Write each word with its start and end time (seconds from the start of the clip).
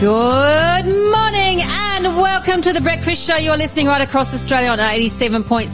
Good 0.00 0.86
morning 0.86 1.39
and 1.62 2.16
welcome 2.16 2.62
to 2.62 2.72
the 2.72 2.80
Breakfast 2.80 3.26
Show. 3.26 3.36
You're 3.36 3.56
listening 3.56 3.86
right 3.86 4.00
across 4.00 4.32
Australia 4.34 4.70
on 4.70 4.78
87.6, 4.78 5.68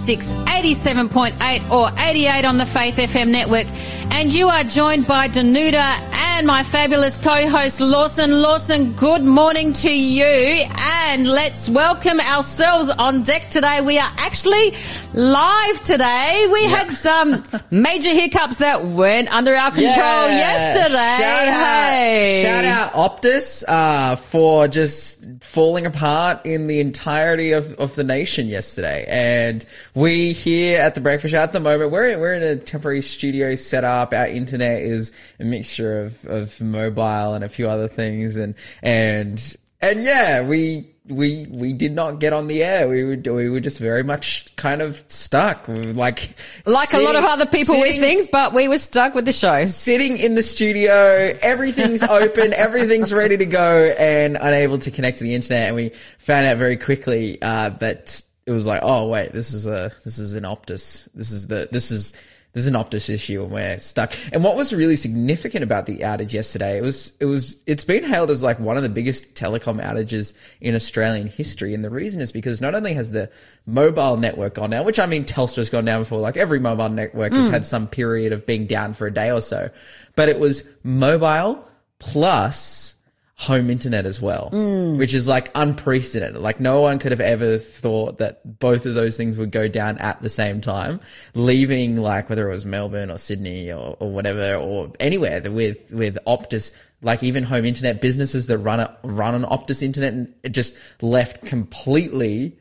87.8 0.46 1.70
or 1.70 1.90
88 1.98 2.44
on 2.44 2.58
the 2.58 2.66
Faith 2.66 2.96
FM 2.96 3.30
network. 3.30 3.66
And 4.12 4.32
you 4.32 4.48
are 4.48 4.64
joined 4.64 5.06
by 5.06 5.28
Danuta 5.28 5.76
and 5.76 6.46
my 6.46 6.62
fabulous 6.62 7.18
co-host 7.18 7.80
Lawson. 7.80 8.30
Lawson, 8.42 8.92
good 8.94 9.22
morning 9.24 9.72
to 9.74 9.90
you. 9.90 10.64
And 11.08 11.28
let's 11.28 11.68
welcome 11.68 12.20
ourselves 12.20 12.88
on 12.90 13.22
deck 13.22 13.50
today. 13.50 13.80
We 13.80 13.98
are 13.98 14.10
actually 14.18 14.74
live 15.12 15.82
today. 15.82 16.46
We 16.52 16.64
had 16.64 16.92
some 16.92 17.42
major 17.70 18.10
hiccups 18.10 18.56
that 18.58 18.84
weren't 18.84 19.32
under 19.34 19.54
our 19.54 19.70
control 19.70 19.86
Yeah. 19.86 20.38
yesterday. 20.38 20.88
Shout 21.22 21.48
out, 21.48 21.90
hey. 21.92 22.42
shout 22.44 22.64
out 22.64 22.92
Optus 22.92 23.64
uh, 23.68 24.16
for 24.16 24.68
just 24.68 25.24
falling 25.40 25.75
apart 25.84 26.46
in 26.46 26.68
the 26.68 26.80
entirety 26.80 27.52
of, 27.52 27.74
of 27.74 27.94
the 27.96 28.04
nation 28.04 28.46
yesterday. 28.46 29.04
And 29.08 29.66
we 29.94 30.32
here 30.32 30.80
at 30.80 30.94
the 30.94 31.02
Breakfast 31.02 31.32
Show 31.32 31.38
at 31.38 31.52
the 31.52 31.60
moment, 31.60 31.90
we're, 31.90 32.16
we're 32.18 32.34
in 32.34 32.42
a 32.42 32.56
temporary 32.56 33.02
studio 33.02 33.54
setup. 33.56 34.14
Our 34.14 34.28
internet 34.28 34.80
is 34.80 35.12
a 35.38 35.44
mixture 35.44 36.04
of, 36.04 36.24
of 36.24 36.60
mobile 36.62 37.34
and 37.34 37.44
a 37.44 37.48
few 37.48 37.68
other 37.68 37.88
things. 37.88 38.36
And, 38.36 38.54
and, 38.80 39.56
and 39.82 40.02
yeah, 40.02 40.46
we, 40.46 40.95
we 41.08 41.46
we 41.50 41.72
did 41.72 41.92
not 41.92 42.18
get 42.18 42.32
on 42.32 42.46
the 42.46 42.62
air. 42.62 42.88
We 42.88 43.04
were 43.04 43.16
we 43.34 43.48
were 43.48 43.60
just 43.60 43.78
very 43.78 44.02
much 44.02 44.54
kind 44.56 44.82
of 44.82 45.02
stuck. 45.08 45.68
We 45.68 45.76
like 45.92 46.34
like 46.64 46.92
a 46.92 46.98
lot 46.98 47.16
of 47.16 47.24
other 47.24 47.46
people 47.46 47.78
with 47.78 47.98
things, 47.98 48.28
but 48.28 48.52
we 48.52 48.68
were 48.68 48.78
stuck 48.78 49.14
with 49.14 49.24
the 49.24 49.32
show. 49.32 49.64
sitting 49.64 50.18
in 50.18 50.34
the 50.34 50.42
studio, 50.42 51.34
everything's 51.40 52.02
open, 52.02 52.52
everything's 52.52 53.12
ready 53.12 53.36
to 53.36 53.46
go, 53.46 53.94
and 53.98 54.36
unable 54.40 54.78
to 54.78 54.90
connect 54.90 55.18
to 55.18 55.24
the 55.24 55.34
internet. 55.34 55.68
And 55.68 55.76
we 55.76 55.92
found 56.18 56.46
out 56.46 56.56
very 56.56 56.76
quickly 56.76 57.40
uh, 57.40 57.70
that 57.70 58.22
it 58.46 58.52
was 58.52 58.66
like, 58.66 58.80
oh 58.82 59.08
wait, 59.08 59.32
this 59.32 59.52
is 59.52 59.66
a 59.66 59.92
this 60.04 60.18
is 60.18 60.34
an 60.34 60.44
Optus. 60.44 61.08
This 61.14 61.32
is 61.32 61.46
the 61.46 61.68
this 61.70 61.90
is 61.90 62.14
this 62.56 62.62
is 62.62 62.68
an 62.68 62.74
Optus 62.74 63.10
issue, 63.10 63.42
and 63.42 63.52
we're 63.52 63.78
stuck. 63.78 64.14
And 64.32 64.42
what 64.42 64.56
was 64.56 64.72
really 64.72 64.96
significant 64.96 65.62
about 65.62 65.84
the 65.84 65.98
outage 65.98 66.32
yesterday, 66.32 66.78
it 66.78 66.80
was 66.80 67.12
it 67.20 67.26
was 67.26 67.62
it's 67.66 67.84
been 67.84 68.02
hailed 68.02 68.30
as 68.30 68.42
like 68.42 68.58
one 68.58 68.78
of 68.78 68.82
the 68.82 68.88
biggest 68.88 69.34
telecom 69.34 69.78
outages 69.78 70.32
in 70.62 70.74
Australian 70.74 71.26
history. 71.26 71.74
And 71.74 71.84
the 71.84 71.90
reason 71.90 72.22
is 72.22 72.32
because 72.32 72.62
not 72.62 72.74
only 72.74 72.94
has 72.94 73.10
the 73.10 73.30
mobile 73.66 74.16
network 74.16 74.54
gone 74.54 74.70
down, 74.70 74.86
which 74.86 74.98
I 74.98 75.04
mean 75.04 75.26
Telstra's 75.26 75.68
gone 75.68 75.84
down 75.84 76.00
before, 76.00 76.18
like 76.18 76.38
every 76.38 76.58
mobile 76.58 76.88
network 76.88 77.34
has 77.34 77.44
hmm. 77.44 77.52
had 77.52 77.66
some 77.66 77.86
period 77.88 78.32
of 78.32 78.46
being 78.46 78.66
down 78.66 78.94
for 78.94 79.06
a 79.06 79.12
day 79.12 79.30
or 79.30 79.42
so, 79.42 79.68
but 80.14 80.30
it 80.30 80.38
was 80.38 80.64
mobile 80.82 81.62
plus 81.98 82.94
home 83.38 83.68
internet 83.68 84.06
as 84.06 84.20
well, 84.20 84.48
mm. 84.52 84.98
which 84.98 85.12
is 85.12 85.28
like 85.28 85.50
unprecedented. 85.54 86.40
Like 86.40 86.58
no 86.58 86.80
one 86.80 86.98
could 86.98 87.12
have 87.12 87.20
ever 87.20 87.58
thought 87.58 88.18
that 88.18 88.58
both 88.58 88.86
of 88.86 88.94
those 88.94 89.16
things 89.16 89.38
would 89.38 89.50
go 89.50 89.68
down 89.68 89.98
at 89.98 90.22
the 90.22 90.30
same 90.30 90.62
time, 90.62 91.00
leaving 91.34 91.98
like 91.98 92.30
whether 92.30 92.48
it 92.48 92.52
was 92.52 92.64
Melbourne 92.64 93.10
or 93.10 93.18
Sydney 93.18 93.70
or, 93.70 93.96
or 94.00 94.10
whatever 94.10 94.54
or 94.54 94.90
anywhere 95.00 95.42
with 95.50 95.92
with 95.92 96.18
Optus. 96.26 96.74
Like 97.02 97.22
even 97.22 97.44
home 97.44 97.66
internet 97.66 98.00
businesses 98.00 98.46
that 98.46 98.56
run 98.56 98.80
a, 98.80 98.96
run 99.02 99.34
on 99.34 99.44
Optus 99.44 99.82
internet 99.82 100.14
and 100.14 100.34
just 100.50 100.78
left 101.02 101.44
completely 101.44 102.56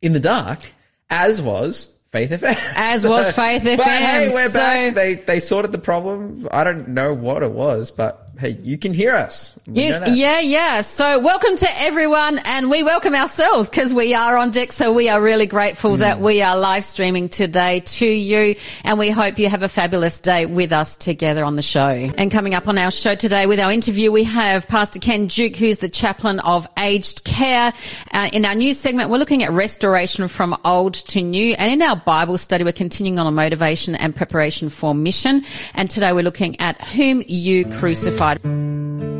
in 0.00 0.14
the 0.14 0.20
dark, 0.20 0.72
as 1.10 1.42
was 1.42 1.94
Faith 2.10 2.30
FM. 2.30 2.56
As 2.76 3.06
was 3.06 3.30
Faith 3.36 3.62
But 3.64 3.78
FM, 3.78 3.86
hey, 3.86 4.30
we're 4.32 4.48
so- 4.48 4.58
back. 4.58 4.94
They 4.94 5.14
they 5.16 5.38
sorted 5.38 5.70
the 5.70 5.78
problem. 5.78 6.48
I 6.50 6.64
don't 6.64 6.88
know 6.88 7.12
what 7.12 7.42
it 7.42 7.52
was, 7.52 7.90
but 7.90 8.23
hey, 8.38 8.58
you 8.62 8.78
can 8.78 8.92
hear 8.92 9.14
us. 9.14 9.58
You- 9.66 9.94
yeah, 10.06 10.40
yeah. 10.40 10.80
So 10.80 11.18
welcome 11.20 11.56
to 11.56 11.68
everyone 11.80 12.38
and 12.44 12.70
we 12.70 12.82
welcome 12.82 13.14
ourselves 13.14 13.68
because 13.68 13.94
we 13.94 14.14
are 14.14 14.36
on 14.36 14.50
deck. 14.50 14.72
So 14.72 14.92
we 14.92 15.08
are 15.08 15.20
really 15.22 15.46
grateful 15.46 15.96
that 15.98 16.20
we 16.20 16.42
are 16.42 16.56
live 16.58 16.84
streaming 16.84 17.28
today 17.28 17.80
to 17.80 18.06
you 18.06 18.56
and 18.84 18.98
we 18.98 19.10
hope 19.10 19.38
you 19.38 19.48
have 19.48 19.62
a 19.62 19.68
fabulous 19.68 20.18
day 20.18 20.46
with 20.46 20.72
us 20.72 20.96
together 20.96 21.44
on 21.44 21.54
the 21.54 21.62
show. 21.62 21.88
And 21.88 22.30
coming 22.30 22.54
up 22.54 22.68
on 22.68 22.78
our 22.78 22.90
show 22.90 23.14
today 23.14 23.46
with 23.46 23.60
our 23.60 23.70
interview, 23.70 24.10
we 24.10 24.24
have 24.24 24.66
Pastor 24.68 24.98
Ken 24.98 25.26
Duke, 25.26 25.56
who's 25.56 25.78
the 25.78 25.88
chaplain 25.88 26.40
of 26.40 26.66
aged 26.78 27.24
care. 27.24 27.72
Uh, 28.12 28.28
in 28.32 28.44
our 28.44 28.54
news 28.54 28.78
segment, 28.78 29.10
we're 29.10 29.18
looking 29.18 29.42
at 29.42 29.50
restoration 29.52 30.28
from 30.28 30.56
old 30.64 30.94
to 30.94 31.20
new. 31.22 31.54
And 31.54 31.72
in 31.72 31.82
our 31.82 31.96
Bible 31.96 32.38
study, 32.38 32.64
we're 32.64 32.72
continuing 32.72 33.18
on 33.18 33.26
a 33.26 33.30
motivation 33.30 33.94
and 33.94 34.14
preparation 34.14 34.68
for 34.68 34.94
mission. 34.94 35.42
And 35.74 35.90
today 35.90 36.12
we're 36.12 36.24
looking 36.24 36.58
at 36.60 36.80
whom 36.88 37.22
you 37.26 37.64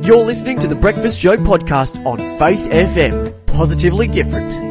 You're 0.07 0.25
listening 0.25 0.59
to 0.61 0.67
the 0.67 0.77
Breakfast 0.77 1.21
Show 1.21 1.37
podcast 1.37 2.05
on 2.07 2.17
Faith 2.39 2.71
FM. 2.71 3.35
Positively 3.47 4.09
different. 4.09 4.64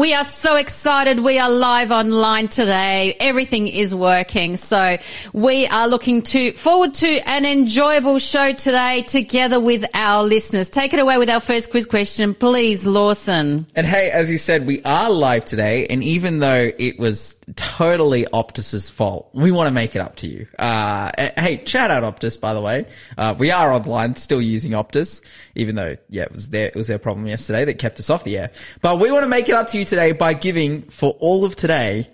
We 0.00 0.14
are 0.14 0.24
so 0.24 0.56
excited. 0.56 1.20
We 1.20 1.38
are 1.38 1.50
live 1.50 1.90
online 1.90 2.48
today. 2.48 3.14
Everything 3.20 3.68
is 3.68 3.94
working. 3.94 4.56
So 4.56 4.96
we 5.34 5.66
are 5.66 5.86
looking 5.88 6.22
to 6.22 6.52
forward 6.52 6.94
to 6.94 7.28
an 7.28 7.44
enjoyable 7.44 8.18
show 8.18 8.54
today 8.54 9.02
together 9.02 9.60
with 9.60 9.84
our 9.92 10.24
listeners. 10.24 10.70
Take 10.70 10.94
it 10.94 11.00
away 11.00 11.18
with 11.18 11.28
our 11.28 11.38
first 11.38 11.70
quiz 11.70 11.84
question, 11.84 12.32
please, 12.32 12.86
Lawson. 12.86 13.66
And 13.74 13.86
hey, 13.86 14.10
as 14.10 14.30
you 14.30 14.38
said, 14.38 14.66
we 14.66 14.82
are 14.84 15.10
live 15.10 15.44
today, 15.44 15.86
and 15.88 16.02
even 16.02 16.38
though 16.38 16.70
it 16.78 16.98
was 16.98 17.38
totally 17.56 18.24
Optus's 18.32 18.88
fault, 18.88 19.28
we 19.34 19.52
want 19.52 19.66
to 19.66 19.70
make 19.70 19.94
it 19.94 19.98
up 19.98 20.16
to 20.16 20.28
you. 20.28 20.46
Uh, 20.58 21.10
eh, 21.18 21.30
hey, 21.36 21.62
shout 21.66 21.90
out 21.90 22.04
Optus, 22.04 22.40
by 22.40 22.54
the 22.54 22.62
way. 22.62 22.86
Uh, 23.18 23.34
we 23.38 23.50
are 23.50 23.70
online, 23.70 24.16
still 24.16 24.40
using 24.40 24.72
Optus, 24.72 25.20
even 25.60 25.74
though, 25.74 25.94
yeah, 26.08 26.22
it 26.22 26.32
was 26.32 26.48
their, 26.48 26.68
it 26.68 26.74
was 26.74 26.86
their 26.86 26.98
problem 26.98 27.26
yesterday 27.26 27.66
that 27.66 27.78
kept 27.78 28.00
us 28.00 28.08
off 28.08 28.24
the 28.24 28.38
air. 28.38 28.50
But 28.80 28.98
we 28.98 29.12
want 29.12 29.24
to 29.24 29.28
make 29.28 29.50
it 29.50 29.54
up 29.54 29.66
to 29.68 29.78
you 29.78 29.84
today 29.84 30.12
by 30.12 30.32
giving, 30.32 30.82
for 30.84 31.10
all 31.20 31.44
of 31.44 31.54
today, 31.54 32.08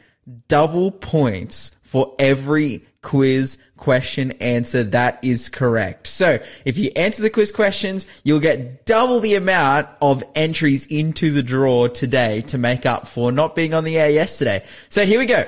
double 0.48 0.90
points 0.90 1.70
for 1.82 2.12
every 2.18 2.84
quiz 3.02 3.58
question 3.76 4.32
answer 4.32 4.82
that 4.82 5.20
is 5.22 5.48
correct. 5.48 6.08
So 6.08 6.40
if 6.64 6.76
you 6.76 6.90
answer 6.96 7.22
the 7.22 7.30
quiz 7.30 7.52
questions, 7.52 8.08
you'll 8.24 8.40
get 8.40 8.84
double 8.84 9.20
the 9.20 9.36
amount 9.36 9.86
of 10.02 10.24
entries 10.34 10.86
into 10.86 11.30
the 11.30 11.44
draw 11.44 11.86
today 11.86 12.40
to 12.42 12.58
make 12.58 12.84
up 12.84 13.06
for 13.06 13.30
not 13.30 13.54
being 13.54 13.74
on 13.74 13.84
the 13.84 13.96
air 13.96 14.10
yesterday. 14.10 14.64
So 14.88 15.06
here 15.06 15.20
we 15.20 15.26
go. 15.26 15.46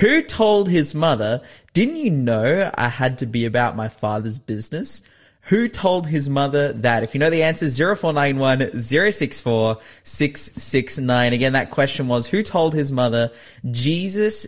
Who 0.00 0.20
told 0.22 0.68
his 0.68 0.92
mother, 0.92 1.42
didn't 1.74 1.96
you 1.96 2.10
know 2.10 2.72
I 2.74 2.88
had 2.88 3.18
to 3.18 3.26
be 3.26 3.44
about 3.44 3.76
my 3.76 3.88
father's 3.88 4.40
business? 4.40 5.02
Who 5.44 5.68
told 5.68 6.06
his 6.06 6.28
mother 6.28 6.72
that? 6.74 7.02
If 7.02 7.14
you 7.14 7.18
know 7.18 7.30
the 7.30 7.42
answer, 7.42 7.66
0491 7.68 8.78
064 8.78 9.78
669. 10.02 11.32
Again, 11.32 11.52
that 11.54 11.70
question 11.70 12.08
was, 12.08 12.28
who 12.28 12.42
told 12.42 12.74
his 12.74 12.92
mother 12.92 13.32
Jesus, 13.70 14.46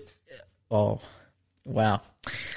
oh, 0.70 1.00
wow. 1.64 2.02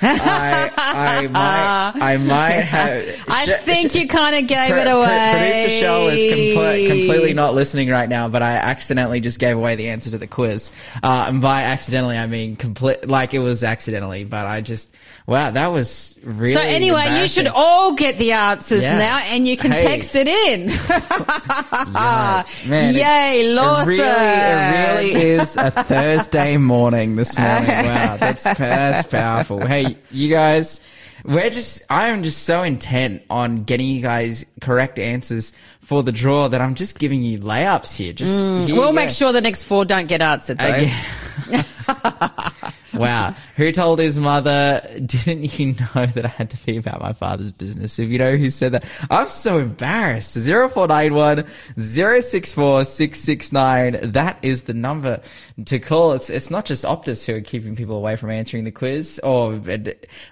I, 0.02 0.72
I 0.78 1.28
might, 1.28 1.94
I 2.06 2.18
might 2.18 2.50
have. 2.62 3.26
I 3.28 3.46
Sh- 3.46 3.62
think 3.62 3.92
sh- 3.92 3.96
you 3.96 4.08
kind 4.08 4.36
of 4.36 4.48
gave 4.48 4.70
Pro- 4.70 4.78
it 4.78 4.84
pro- 4.84 5.02
away. 5.02 5.32
Producer 5.34 5.70
Shell 5.80 6.08
is 6.10 6.20
compl- 6.34 6.88
completely 6.88 7.34
not 7.34 7.56
listening 7.56 7.90
right 7.90 8.08
now, 8.08 8.28
but 8.28 8.44
I 8.44 8.54
accidentally 8.58 9.22
just 9.22 9.40
gave 9.40 9.58
away 9.58 9.76
the 9.76 9.90
answer 9.90 10.12
to 10.12 10.18
the 10.20 10.28
quiz. 10.28 10.72
Uh, 11.02 11.26
and 11.30 11.42
by 11.42 11.64
accidentally, 11.64 12.18
I 12.18 12.28
mean 12.28 12.56
complete, 12.58 13.08
like 13.08 13.34
it 13.34 13.40
was 13.40 13.64
accidentally, 13.64 14.24
but 14.24 14.46
I 14.46 14.62
just, 14.62 14.94
wow, 15.26 15.50
that 15.50 15.68
was 15.68 16.16
really. 16.24 16.54
So 16.54 16.62
anyway, 16.62 17.20
you 17.22 17.28
should 17.28 17.48
all 17.48 17.94
get 17.94 18.20
the 18.20 18.34
answers 18.34 18.84
Yeah. 18.84 18.98
now 19.00 19.18
and 19.32 19.48
you 19.48 19.58
can 19.58 19.72
Hey. 19.72 19.82
text 19.84 20.16
it 20.16 20.28
in. 20.28 20.70
Yikes, 20.70 22.70
man, 22.70 22.94
it- 22.96 23.00
Yay, 23.00 23.54
Lawson. 23.56 23.94
It 23.94 23.98
really, 23.98 25.12
it 25.12 25.16
really 25.16 25.30
is 25.32 25.58
a 25.58 25.72
Thursday 25.72 26.58
morning 26.58 27.16
this 27.16 27.40
morning. 27.40 27.68
Wow, 27.68 28.18
that's 28.18 28.44
that's 28.44 29.08
powerful. 29.08 29.55
Hey, 29.60 29.98
you 30.12 30.30
guys, 30.30 30.82
we're 31.24 31.50
just 31.50 31.84
I 31.90 32.10
am 32.10 32.24
just 32.24 32.44
so 32.44 32.64
intent 32.64 33.24
on 33.30 33.64
getting 33.64 33.88
you 33.90 34.02
guys 34.02 34.46
correct 34.62 35.00
answers 35.00 35.54
for 35.82 36.02
the 36.04 36.12
draw 36.12 36.48
that 36.48 36.62
I'm 36.62 36.76
just 36.76 36.98
giving 37.00 37.22
you 37.24 37.40
layups 37.40 37.96
here. 37.96 38.14
Just 38.14 38.44
here 38.44 38.76
Mm, 38.76 38.78
We'll 38.78 38.94
make 38.94 39.10
go. 39.10 39.14
sure 39.14 39.32
the 39.32 39.42
next 39.42 39.64
four 39.66 39.86
don't 39.86 40.08
get 40.08 40.22
answered 40.22 40.58
though. 40.58 40.66
Uh, 40.72 40.78
yeah. 40.78 41.04
wow. 42.94 43.36
Who 43.56 43.72
told 43.72 44.00
his 44.00 44.20
mother, 44.20 44.82
didn't 45.06 45.60
you 45.60 45.74
know 45.74 46.06
that 46.06 46.26
I 46.26 46.30
had 46.30 46.50
to 46.52 46.66
be 46.66 46.78
about 46.78 47.02
my 47.02 47.14
father's 47.14 47.52
business? 47.52 48.00
If 48.00 48.10
you 48.10 48.18
know 48.18 48.36
who 48.36 48.50
said 48.50 48.74
that, 48.74 48.86
I'm 49.10 49.28
so 49.28 49.60
embarrassed. 49.60 50.36
0491 50.36 51.46
064 51.78 52.86
669. 52.86 54.12
That 54.12 54.40
is 54.42 54.64
the 54.64 54.74
number 54.74 55.22
to 55.66 55.80
call. 55.80 56.14
It's, 56.14 56.30
it's 56.30 56.52
not 56.52 56.66
just 56.66 56.84
Optus 56.84 57.26
who 57.26 57.36
are 57.36 57.42
keeping 57.42 57.76
people 57.76 57.98
away 57.98 58.16
from 58.16 58.32
answering 58.32 58.64
the 58.64 58.72
quiz 58.72 59.20
or, 59.24 59.60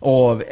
or, 0.02 0.44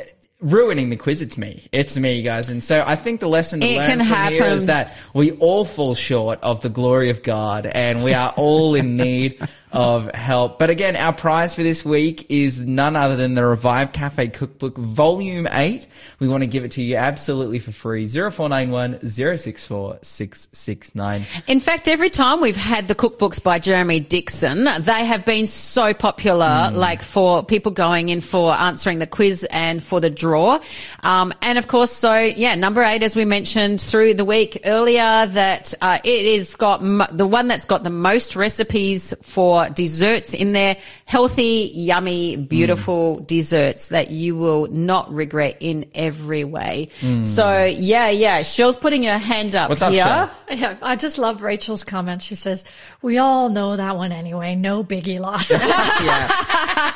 Ruining 0.42 0.90
the 0.90 0.96
quiz, 0.96 1.22
it's 1.22 1.38
me. 1.38 1.68
It's 1.72 1.96
me, 2.00 2.24
guys. 2.24 2.50
And 2.50 2.64
so 2.64 2.84
I 2.84 2.96
think 2.96 3.20
the 3.20 3.28
lesson 3.28 3.60
to 3.60 3.68
It 3.68 3.78
learn 3.78 3.86
can 3.86 3.98
from 4.00 4.08
happen. 4.08 4.42
is 4.42 4.66
that 4.66 4.98
we 5.14 5.34
all 5.34 5.66
fall 5.66 5.94
short 5.94 6.40
of 6.42 6.62
the 6.62 6.70
glory 6.70 7.12
of 7.12 7.22
God 7.22 7.68
and 7.68 8.04
we 8.04 8.16
are 8.16 8.34
all 8.36 8.74
in 8.74 8.98
need 8.98 9.48
of 9.72 10.14
help. 10.14 10.60
But 10.60 10.70
again, 10.70 10.96
our 10.96 11.14
prize 11.14 11.56
for 11.56 11.64
this 11.64 11.86
week 11.86 12.26
is 12.30 12.60
none 12.60 12.96
other 12.96 13.16
than 13.16 13.36
the 13.36 13.46
Revive 13.46 13.94
Cafe 13.94 14.28
Cookbook 14.30 14.78
Volume 14.78 15.48
8. 15.50 15.88
We 16.20 16.28
want 16.28 16.44
to 16.44 16.48
give 16.48 16.66
it 16.66 16.72
to 16.72 16.82
you 16.82 16.98
absolutely 16.98 17.60
for 17.60 17.72
free. 17.72 18.08
0491 18.08 19.06
064 19.08 20.00
669. 20.02 21.24
In 21.48 21.60
fact, 21.60 21.88
every 21.88 22.10
time 22.10 22.42
we've 22.42 22.56
had 22.56 22.88
the 22.88 22.96
cookbooks 22.96 23.42
by 23.42 23.60
Jeremy 23.60 24.00
Dixon, 24.00 24.68
they 24.80 25.06
have 25.06 25.26
been 25.26 25.48
so 25.48 25.94
popular, 25.94 26.72
like 26.74 27.02
for 27.02 27.44
people 27.44 27.72
going 27.72 28.10
in 28.10 28.22
for 28.22 28.52
answering 28.52 29.00
the 29.00 29.08
quiz 29.08 29.48
and 29.50 29.82
for 29.82 30.02
the 30.02 30.10
draw. 30.10 30.60
Um, 31.02 31.34
and 31.42 31.58
of 31.58 31.68
course, 31.68 31.92
so 31.92 32.18
yeah, 32.18 32.56
number 32.56 32.84
eight, 32.84 33.04
as 33.04 33.16
we 33.16 33.26
mentioned 33.26 33.80
through 33.80 34.16
the 34.16 34.26
week 34.26 34.60
earlier, 34.66 35.26
that 35.28 35.74
uh, 35.82 36.00
it 36.04 36.26
is 36.26 36.56
got 36.56 36.82
m- 36.82 37.04
the 37.12 37.28
one 37.28 37.48
that's 37.48 37.66
got 37.66 37.84
the 37.84 37.90
most 37.90 38.36
recipes 38.36 39.14
for 39.22 39.61
desserts 39.70 40.34
in 40.34 40.54
there. 40.54 40.78
Healthy, 41.06 41.72
yummy, 41.74 42.36
beautiful 42.36 43.18
mm. 43.18 43.28
desserts 43.28 43.90
that 43.90 44.12
you 44.12 44.36
will 44.36 44.68
not 44.68 45.12
regret 45.12 45.58
in 45.60 45.90
every 45.94 46.44
way. 46.44 46.90
Mm. 47.02 47.26
So 47.26 47.66
yeah, 47.66 48.10
yeah, 48.10 48.42
Shell's 48.44 48.78
putting 48.78 49.04
her 49.04 49.18
hand 49.18 49.56
up 49.56 49.70
What's 49.70 49.82
up, 49.82 49.94
here. 49.94 50.04
Shell? 50.04 50.32
Yeah, 50.52 50.76
I 50.82 50.96
just 50.96 51.18
love 51.18 51.42
Rachel's 51.42 51.84
comment. 51.84 52.22
She 52.22 52.36
says, 52.36 52.66
"We 53.02 53.18
all 53.18 53.50
know 53.50 53.78
that 53.78 53.96
one 53.96 54.12
anyway. 54.12 54.56
No 54.56 54.84
biggie 54.84 55.20
loss." 55.20 55.50
yeah. 55.52 56.30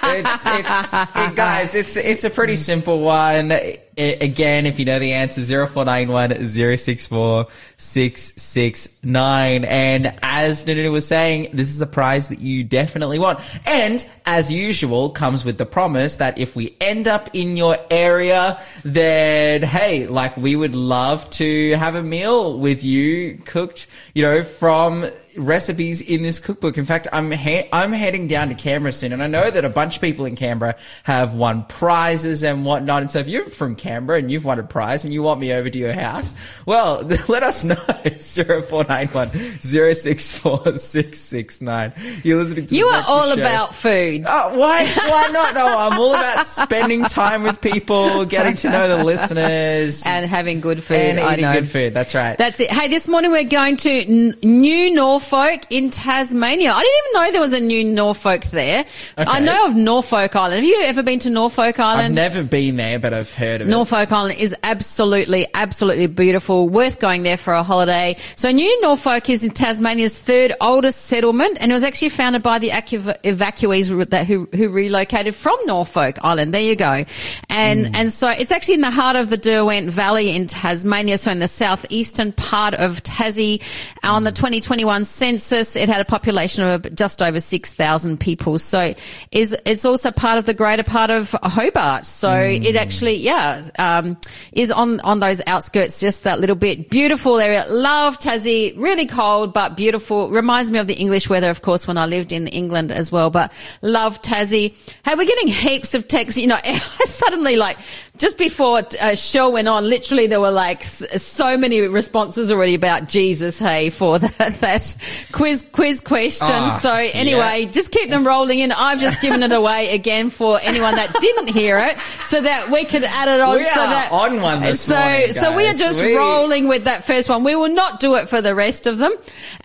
It's, 0.07 0.45
it's, 0.45 0.93
it, 1.15 1.35
guys, 1.35 1.75
it's, 1.75 1.95
it's 1.95 2.23
a 2.23 2.29
pretty 2.29 2.55
simple 2.55 2.99
one. 2.99 3.51
Again, 3.97 4.65
if 4.65 4.77
you 4.77 4.85
know 4.85 4.99
the 4.99 5.13
answer, 5.13 5.41
0491 5.67 6.45
064 6.45 7.47
669. 7.77 9.65
And 9.65 10.13
as 10.21 10.65
Nunu 10.65 10.91
was 10.91 11.07
saying, 11.07 11.49
this 11.53 11.69
is 11.69 11.81
a 11.81 11.87
prize 11.87 12.29
that 12.29 12.39
you 12.39 12.63
definitely 12.63 13.19
want. 13.19 13.39
And 13.65 14.05
as 14.25 14.51
usual, 14.51 15.09
comes 15.11 15.45
with 15.45 15.57
the 15.57 15.65
promise 15.65 16.17
that 16.17 16.37
if 16.37 16.55
we 16.55 16.75
end 16.81 17.07
up 17.07 17.29
in 17.33 17.57
your 17.57 17.77
area, 17.89 18.59
then 18.83 19.63
hey, 19.63 20.07
like 20.07 20.35
we 20.35 20.55
would 20.55 20.75
love 20.75 21.29
to 21.31 21.71
have 21.75 21.95
a 21.95 22.03
meal 22.03 22.59
with 22.59 22.83
you 22.83 23.37
cooked, 23.45 23.87
you 24.13 24.23
know, 24.23 24.43
from 24.43 25.05
recipes 25.37 26.01
in 26.01 26.21
this 26.23 26.39
cookbook. 26.39 26.77
In 26.77 26.85
fact, 26.85 27.07
I'm 27.13 27.31
he- 27.31 27.67
I'm 27.71 27.91
heading 27.91 28.27
down 28.27 28.49
to 28.49 28.55
Canberra 28.55 28.91
soon, 28.91 29.13
and 29.13 29.21
I 29.23 29.27
know 29.27 29.49
that 29.49 29.65
a 29.65 29.69
bunch 29.69 29.95
of 29.97 30.01
people 30.01 30.25
in 30.25 30.35
Canberra 30.35 30.75
have 31.03 31.33
won 31.33 31.63
prizes 31.65 32.43
and 32.43 32.65
whatnot. 32.65 33.01
And 33.01 33.11
so, 33.11 33.19
if 33.19 33.27
you're 33.27 33.45
from 33.45 33.75
Canberra 33.75 34.19
and 34.19 34.31
you've 34.31 34.45
won 34.45 34.59
a 34.59 34.63
prize 34.63 35.03
and 35.03 35.13
you 35.13 35.23
want 35.23 35.39
me 35.39 35.53
over 35.53 35.69
to 35.69 35.79
your 35.79 35.93
house, 35.93 36.33
well, 36.65 37.01
let 37.27 37.43
us 37.43 37.63
know. 37.63 37.75
Zero 38.19 38.61
four 38.61 38.83
nine 38.85 39.07
one 39.09 39.29
zero 39.59 39.93
six 39.93 40.37
four 40.37 40.75
six 40.77 41.17
six 41.19 41.61
nine. 41.61 41.93
You're 42.23 42.41
listening 42.41 42.65
to 42.67 42.75
You 42.75 42.87
are 42.87 43.03
all 43.07 43.27
Show. 43.33 43.39
about 43.41 43.75
food. 43.75 44.23
Oh, 44.27 44.57
why? 44.57 44.85
Why 44.85 45.29
not? 45.31 45.53
No, 45.53 45.65
I'm 45.77 45.99
all 45.99 46.15
about 46.15 46.45
spending 46.45 47.03
time 47.05 47.43
with 47.43 47.61
people, 47.61 48.25
getting 48.25 48.55
to 48.57 48.69
know 48.69 48.97
the 48.97 49.03
listeners, 49.03 50.03
and 50.07 50.25
having 50.25 50.61
good 50.61 50.83
food. 50.83 50.97
and 50.97 51.39
eating 51.39 51.51
good 51.51 51.69
food. 51.69 51.93
That's 51.93 52.13
right. 52.15 52.37
That's 52.37 52.59
it. 52.59 52.69
Hey, 52.69 52.87
this 52.87 53.07
morning 53.07 53.31
we're 53.31 53.43
going 53.43 53.77
to 53.77 53.89
N- 53.91 54.35
New 54.41 54.93
Norfolk 55.25 55.63
in 55.71 55.89
Tasmania. 55.89 56.71
I 56.71 56.81
didn't 56.81 56.97
even 56.99 57.13
know 57.13 57.31
there 57.31 57.41
was 57.41 57.53
a 57.53 57.59
New 57.59 57.83
Norfolk 57.83 58.43
there. 58.45 58.85
I 59.17 59.39
know 59.39 59.65
of 59.65 59.75
Norfolk 59.75 60.35
Island. 60.35 60.57
Have 60.57 60.63
you 60.63 60.83
ever 60.83 61.01
been 61.01 61.17
to 61.19 61.31
Norfolk 61.31 61.79
Island? 61.79 62.09
I've 62.09 62.33
never 62.33 62.43
been 62.43 62.77
there, 62.77 62.99
but 62.99 63.17
I've 63.17 63.33
heard 63.33 63.61
of 63.61 63.67
it. 63.67 63.71
Norfolk 63.71 64.11
Island 64.11 64.39
is 64.39 64.55
absolutely, 64.61 65.47
absolutely 65.55 66.05
beautiful. 66.05 66.69
Worth 66.69 66.99
going 66.99 67.23
there 67.23 67.37
for 67.37 67.53
a 67.53 67.63
holiday. 67.63 68.17
So 68.35 68.51
New 68.51 68.81
Norfolk 68.81 69.27
is 69.31 69.43
in 69.43 69.49
Tasmania's 69.49 70.21
third 70.21 70.53
oldest 70.61 71.05
settlement 71.05 71.57
and 71.59 71.71
it 71.71 71.73
was 71.73 71.83
actually 71.83 72.09
founded 72.09 72.43
by 72.43 72.59
the 72.59 72.69
evacu- 72.69 73.19
evacuees 73.23 74.09
that 74.11 74.27
who, 74.27 74.47
who 74.53 74.69
relocated 74.69 75.33
from 75.33 75.57
Norfolk 75.65 76.23
Island. 76.23 76.53
There 76.53 76.61
you 76.61 76.75
go. 76.75 77.03
And, 77.49 77.87
hmm. 77.87 77.95
and 77.95 78.11
so 78.11 78.29
it's 78.29 78.51
actually 78.51 78.75
in 78.75 78.81
the 78.81 78.91
heart 78.91 79.15
of 79.15 79.31
the 79.31 79.37
Derwent 79.37 79.89
Valley 79.89 80.35
in 80.35 80.45
Tasmania. 80.45 81.17
So 81.17 81.31
in 81.31 81.39
the 81.39 81.47
southeastern 81.47 82.31
part 82.31 82.75
of 82.75 83.01
Tassie 83.01 83.63
on 84.03 84.23
the 84.23 84.29
hmm. 84.29 84.35
2021 84.35 85.05
census, 85.15 85.75
it 85.75 85.89
had 85.89 86.01
a 86.01 86.05
population 86.05 86.63
of 86.63 86.93
just 86.93 87.21
over 87.21 87.39
6,000 87.39 88.19
people. 88.19 88.59
So 88.59 88.93
is, 89.31 89.55
it's 89.65 89.85
also 89.85 90.11
part 90.11 90.37
of 90.37 90.45
the 90.45 90.53
greater 90.53 90.83
part 90.83 91.09
of 91.09 91.35
Hobart. 91.41 92.05
So 92.05 92.31
it 92.31 92.75
actually, 92.75 93.15
yeah, 93.15 93.67
um, 93.79 94.17
is 94.51 94.71
on, 94.71 94.99
on 95.01 95.19
those 95.19 95.41
outskirts 95.47 95.99
just 95.99 96.23
that 96.23 96.39
little 96.39 96.55
bit. 96.55 96.89
Beautiful 96.89 97.39
area. 97.39 97.65
Love 97.69 98.19
Tassie. 98.19 98.77
Really 98.77 99.07
cold, 99.07 99.53
but 99.53 99.77
beautiful. 99.77 100.29
Reminds 100.29 100.71
me 100.71 100.79
of 100.79 100.87
the 100.87 100.95
English 100.95 101.29
weather, 101.29 101.49
of 101.49 101.61
course, 101.61 101.87
when 101.87 101.97
I 101.97 102.05
lived 102.05 102.31
in 102.31 102.47
England 102.47 102.91
as 102.91 103.11
well, 103.11 103.29
but 103.29 103.51
love 103.81 104.21
Tassie. 104.21 104.73
Hey, 105.03 105.15
we're 105.15 105.25
getting 105.25 105.47
heaps 105.47 105.93
of 105.93 106.07
texts. 106.07 106.39
You 106.39 106.47
know, 106.47 106.57
suddenly 107.05 107.55
like, 107.55 107.77
just 108.17 108.37
before 108.37 108.83
uh, 109.01 109.15
show 109.15 109.49
went 109.49 109.67
on, 109.67 109.87
literally 109.89 110.27
there 110.27 110.39
were 110.39 110.51
like 110.51 110.83
so 110.83 111.57
many 111.57 111.81
responses 111.81 112.51
already 112.51 112.73
about 112.75 113.07
Jesus. 113.07 113.59
Hey, 113.59 113.89
for 113.89 114.19
that, 114.37 114.57
that 114.61 114.95
quiz 115.31 115.65
quiz 115.71 116.01
question. 116.01 116.47
Ah, 116.49 116.79
so 116.81 116.93
anyway, 116.93 117.61
yeah. 117.63 117.71
just 117.71 117.91
keep 117.91 118.09
them 118.09 118.25
rolling 118.25 118.59
in. 118.59 118.71
I've 118.71 118.99
just 118.99 119.21
given 119.21 119.43
it 119.43 119.51
away 119.51 119.93
again 119.93 120.29
for 120.29 120.59
anyone 120.61 120.95
that 120.95 121.13
didn't 121.19 121.49
hear 121.49 121.77
it, 121.79 121.97
so 122.23 122.41
that 122.41 122.71
we 122.71 122.85
could 122.85 123.03
add 123.03 123.27
it 123.27 123.41
on. 123.41 123.57
We 123.57 123.63
so 123.63 123.81
are 123.81 123.87
that 123.89 124.11
on 124.11 124.41
one 124.41 124.61
this 124.61 124.81
so 124.81 124.95
morning, 124.99 125.31
so 125.33 125.55
we 125.55 125.67
are 125.67 125.73
just 125.73 126.01
We- 126.01 126.15
rolling 126.15 126.67
with 126.67 126.85
that 126.85 127.03
first 127.03 127.29
one. 127.29 127.43
We 127.43 127.55
will 127.55 127.69
not 127.73 127.99
do 127.99 128.15
it 128.15 128.29
for 128.29 128.41
the 128.41 128.55
rest 128.55 128.87
of 128.87 128.97
them, 128.97 129.11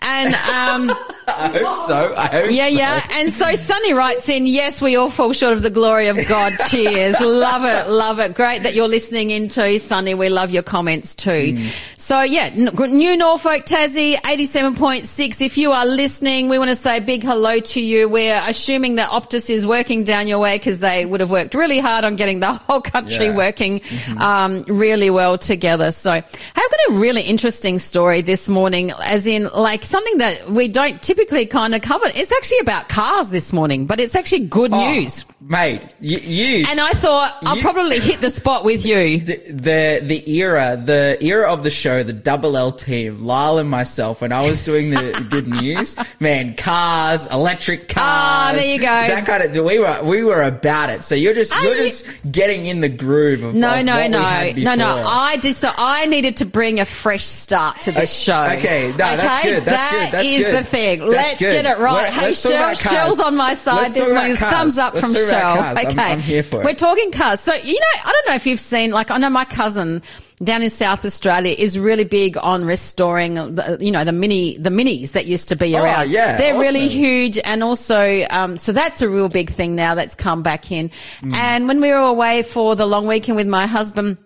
and. 0.01 0.33
um 0.35 0.91
I 1.27 1.47
hope 1.49 1.75
so. 1.75 2.15
I 2.15 2.27
hope 2.27 2.51
yeah, 2.51 2.69
so. 2.69 2.75
yeah. 2.75 3.07
And 3.11 3.29
so 3.29 3.55
Sunny 3.55 3.93
writes 3.93 4.27
in, 4.29 4.45
yes, 4.47 4.81
we 4.81 4.95
all 4.95 5.09
fall 5.09 5.33
short 5.33 5.53
of 5.53 5.61
the 5.61 5.69
glory 5.69 6.07
of 6.07 6.17
God. 6.27 6.53
Cheers. 6.69 7.19
love 7.21 7.63
it. 7.63 7.89
Love 7.89 8.19
it. 8.19 8.33
Great 8.35 8.63
that 8.63 8.73
you're 8.73 8.87
listening 8.87 9.29
in 9.29 9.49
too, 9.49 9.79
Sunny. 9.79 10.13
We 10.13 10.29
love 10.29 10.51
your 10.51 10.63
comments 10.63 11.15
too. 11.15 11.57
So 11.97 12.21
yeah, 12.21 12.49
New 12.53 13.15
Norfolk, 13.17 13.65
Tassie, 13.65 14.15
87.6. 14.15 15.41
If 15.45 15.57
you 15.57 15.71
are 15.71 15.85
listening, 15.85 16.49
we 16.49 16.57
want 16.57 16.69
to 16.69 16.75
say 16.75 16.97
a 16.97 17.01
big 17.01 17.23
hello 17.23 17.59
to 17.59 17.79
you. 17.81 18.09
We're 18.09 18.39
assuming 18.47 18.95
that 18.95 19.09
Optus 19.09 19.49
is 19.49 19.65
working 19.65 20.03
down 20.03 20.27
your 20.27 20.39
way 20.39 20.57
because 20.57 20.79
they 20.79 21.05
would 21.05 21.19
have 21.19 21.29
worked 21.31 21.53
really 21.53 21.79
hard 21.79 22.03
on 22.05 22.15
getting 22.15 22.39
the 22.39 22.53
whole 22.53 22.81
country 22.81 23.25
Yeah. 23.27 23.35
working, 23.35 23.81
um, 24.17 24.63
really 24.67 25.09
well 25.09 25.37
together. 25.37 25.91
So 25.91 26.11
I've 26.11 26.23
got 26.55 26.79
a 26.89 26.93
really 26.99 27.21
interesting 27.21 27.79
story 27.79 28.21
this 28.21 28.49
morning, 28.49 28.91
as 29.03 29.25
in 29.27 29.47
like 29.49 29.83
something 29.83 30.17
that 30.19 30.49
we 30.49 30.67
don't 30.67 31.01
typically 31.15 31.45
kind 31.45 31.75
of 31.75 31.81
cover. 31.81 32.05
It's 32.15 32.31
actually 32.31 32.59
about 32.59 32.87
cars 32.87 33.29
this 33.31 33.51
morning, 33.51 33.85
but 33.85 33.99
it's 33.99 34.15
actually 34.15 34.45
good 34.47 34.71
Oh, 34.73 34.91
news. 34.93 35.25
mate. 35.41 35.85
You, 35.99 36.17
you 36.19 36.65
And 36.69 36.79
I 36.79 36.91
thought 36.91 37.35
I'll 37.43 37.57
You- 37.57 37.61
probably 37.61 37.99
hit 37.99 38.21
the 38.21 38.29
spot 38.29 38.63
with 38.63 38.85
you. 38.85 39.17
the, 39.19 39.99
the 40.01 40.31
era, 40.31 40.81
the 40.81 41.17
era 41.21 41.51
of 41.51 41.63
the 41.65 41.69
show, 41.69 42.01
the 42.03 42.13
Double 42.13 42.55
L 42.55 42.71
team, 42.71 43.25
Lyle 43.25 43.57
and 43.57 43.69
myself, 43.69 44.21
when 44.21 44.31
I 44.31 44.47
was 44.49 44.63
doing 44.63 44.91
the 44.91 45.27
good 45.29 45.47
news, 45.49 45.97
man, 46.21 46.55
cars, 46.55 47.27
electric 47.27 47.89
cars, 47.89 48.01
Ah, 48.03 48.51
there 48.55 48.73
you 48.73 48.79
go. 48.79 48.85
That 48.85 49.25
kind 49.25 49.43
of 49.43 49.65
we 49.65 49.79
were 49.79 49.99
we 50.03 50.23
were 50.23 50.43
about 50.43 50.89
it. 50.89 51.03
So 51.03 51.13
you're 51.15 51.33
just 51.33 51.53
you're 51.61 51.75
you- 51.75 51.83
just 51.83 52.07
getting 52.31 52.67
in 52.67 52.79
the 52.79 52.89
groove 52.89 53.43
of 53.43 53.53
No, 53.53 53.79
of 53.79 53.85
no, 53.85 54.07
no, 54.07 54.51
no, 54.55 54.75
no. 54.75 55.03
I 55.05 55.37
just 55.41 55.59
so 55.59 55.69
I 55.75 56.05
needed 56.05 56.37
to 56.37 56.45
bring 56.45 56.79
a 56.79 56.85
fresh 56.85 57.25
start 57.25 57.81
to 57.81 57.91
this 57.91 58.17
show. 58.17 58.43
okay, 58.57 58.91
no, 58.91 58.95
that's 58.97 59.43
good, 59.43 59.65
that's 59.65 59.77
That 59.77 59.91
good, 60.11 60.19
that's 60.19 60.27
is 60.29 60.45
good. 60.45 60.55
the 60.55 60.63
thing. 60.63 61.00
Let's 61.09 61.39
good. 61.39 61.51
get 61.51 61.65
it 61.65 61.79
right. 61.79 62.03
Let- 62.03 62.13
hey, 62.13 62.33
Shell. 62.33 62.75
Shell's 62.75 63.19
on 63.19 63.35
my 63.35 63.53
side 63.53 63.93
talk 63.95 64.13
morning. 64.13 64.35
Thumbs 64.35 64.77
up 64.77 64.93
Let's 64.93 65.05
from 65.05 65.15
Shell. 65.15 65.55
cars. 65.57 65.77
I'm- 65.77 65.87
Okay, 65.91 65.99
I'm 66.13 66.19
here 66.19 66.43
for 66.43 66.61
it. 66.61 66.65
We're 66.65 66.73
talking 66.73 67.11
cars. 67.11 67.39
So 67.41 67.53
you 67.53 67.73
know, 67.73 68.01
I 68.05 68.11
don't 68.11 68.27
know 68.29 68.35
if 68.35 68.45
you've 68.45 68.59
seen. 68.59 68.91
Like, 68.91 69.11
I 69.11 69.17
know 69.17 69.29
my 69.29 69.45
cousin 69.45 70.01
down 70.43 70.63
in 70.63 70.69
South 70.71 71.05
Australia 71.05 71.53
is 71.55 71.77
really 71.77 72.03
big 72.03 72.35
on 72.35 72.65
restoring, 72.65 73.35
the, 73.35 73.77
you 73.79 73.91
know, 73.91 74.03
the 74.03 74.11
mini, 74.11 74.57
the 74.57 74.71
minis 74.71 75.11
that 75.11 75.27
used 75.27 75.49
to 75.49 75.55
be 75.55 75.75
Oh, 75.77 75.83
around. 75.83 76.09
yeah, 76.09 76.35
they're 76.37 76.57
really 76.57 76.87
huge, 76.87 77.37
and 77.43 77.61
also, 77.63 78.25
um, 78.31 78.57
so 78.57 78.71
that's 78.71 79.03
a 79.03 79.09
real 79.09 79.29
big 79.29 79.51
thing 79.51 79.75
now 79.75 79.93
that's 79.93 80.15
come 80.15 80.41
back 80.41 80.71
in. 80.71 80.89
Mm. 81.21 81.35
And 81.35 81.67
when 81.67 81.79
we 81.79 81.89
were 81.89 81.97
away 81.97 82.41
for 82.41 82.75
the 82.75 82.87
long 82.87 83.05
weekend 83.05 83.35
with 83.35 83.47
my 83.47 83.67
husband 83.67 84.17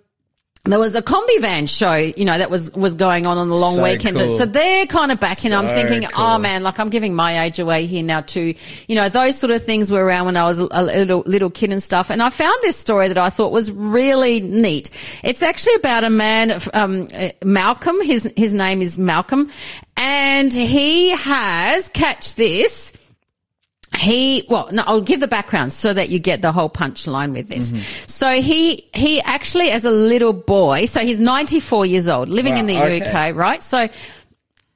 there 0.65 0.79
was 0.79 0.95
a 0.95 1.01
Kombi 1.01 1.39
van 1.41 1.67
show, 1.67 1.93
you 1.95 2.25
know, 2.25 2.37
that 2.37 2.49
was, 2.49 2.71
was 2.73 2.95
going 2.95 3.25
on 3.27 3.37
on 3.37 3.49
the 3.49 3.55
long 3.55 3.75
So 3.75 3.83
weekend. 3.83 4.17
cool. 4.17 4.37
So 4.37 4.45
they're 4.45 4.87
kind 4.87 5.11
of 5.11 5.19
back 5.19 5.45
in. 5.45 5.53
I'm 5.53 5.67
thinking, 5.67 6.09
cool. 6.09 6.25
oh 6.25 6.37
man, 6.39 6.63
like 6.63 6.79
I'm 6.79 6.89
giving 6.89 7.13
my 7.13 7.43
age 7.43 7.59
away 7.59 7.85
here 7.85 8.03
now 8.03 8.21
too. 8.21 8.55
You 8.87 8.95
know, 8.95 9.07
those 9.07 9.37
sort 9.37 9.51
of 9.51 9.63
things 9.63 9.91
were 9.91 10.03
around 10.03 10.25
when 10.25 10.37
I 10.37 10.43
was 10.43 10.59
a 10.59 10.67
a 10.71 10.83
little, 10.83 11.23
little 11.27 11.49
kid 11.51 11.71
and 11.71 11.81
stuff. 11.83 12.09
And 12.09 12.21
I 12.21 12.29
found 12.31 12.55
this 12.63 12.75
story 12.77 13.07
that 13.07 13.17
I 13.17 13.29
thought 13.29 13.51
was 13.51 13.71
really 13.71 14.41
neat. 14.41 14.89
It's 15.23 15.41
actually 15.41 15.75
about 15.75 16.03
a 16.03 16.09
man, 16.09 16.59
um, 16.73 17.07
uh, 17.13 17.29
Malcolm. 17.43 18.01
His, 18.01 18.31
his 18.35 18.53
name 18.53 18.81
is 18.81 18.97
Malcolm 18.99 19.51
and 19.97 20.51
he 20.51 21.11
has, 21.11 21.89
catch 21.89 22.35
this, 22.35 22.91
he 23.97 24.45
well 24.49 24.69
no 24.71 24.83
i'll 24.87 25.01
give 25.01 25.19
the 25.19 25.27
background 25.27 25.71
so 25.71 25.93
that 25.93 26.09
you 26.09 26.19
get 26.19 26.41
the 26.41 26.51
whole 26.51 26.69
punchline 26.69 27.31
with 27.33 27.47
this 27.49 27.71
Mm-hmm. 27.71 28.05
so 28.07 28.41
he 28.41 28.87
he 28.93 29.21
actually 29.21 29.69
as 29.71 29.85
a 29.85 29.91
little 29.91 30.33
boy 30.33 30.85
so 30.85 30.99
he's 31.01 31.19
94 31.21 31.85
years 31.85 32.07
old 32.07 32.29
living 32.29 32.53
Wow, 32.53 32.59
in 32.59 32.65
the 32.67 32.77
okay. 32.81 33.29
uk 33.29 33.35
right 33.35 33.63
so 33.63 33.87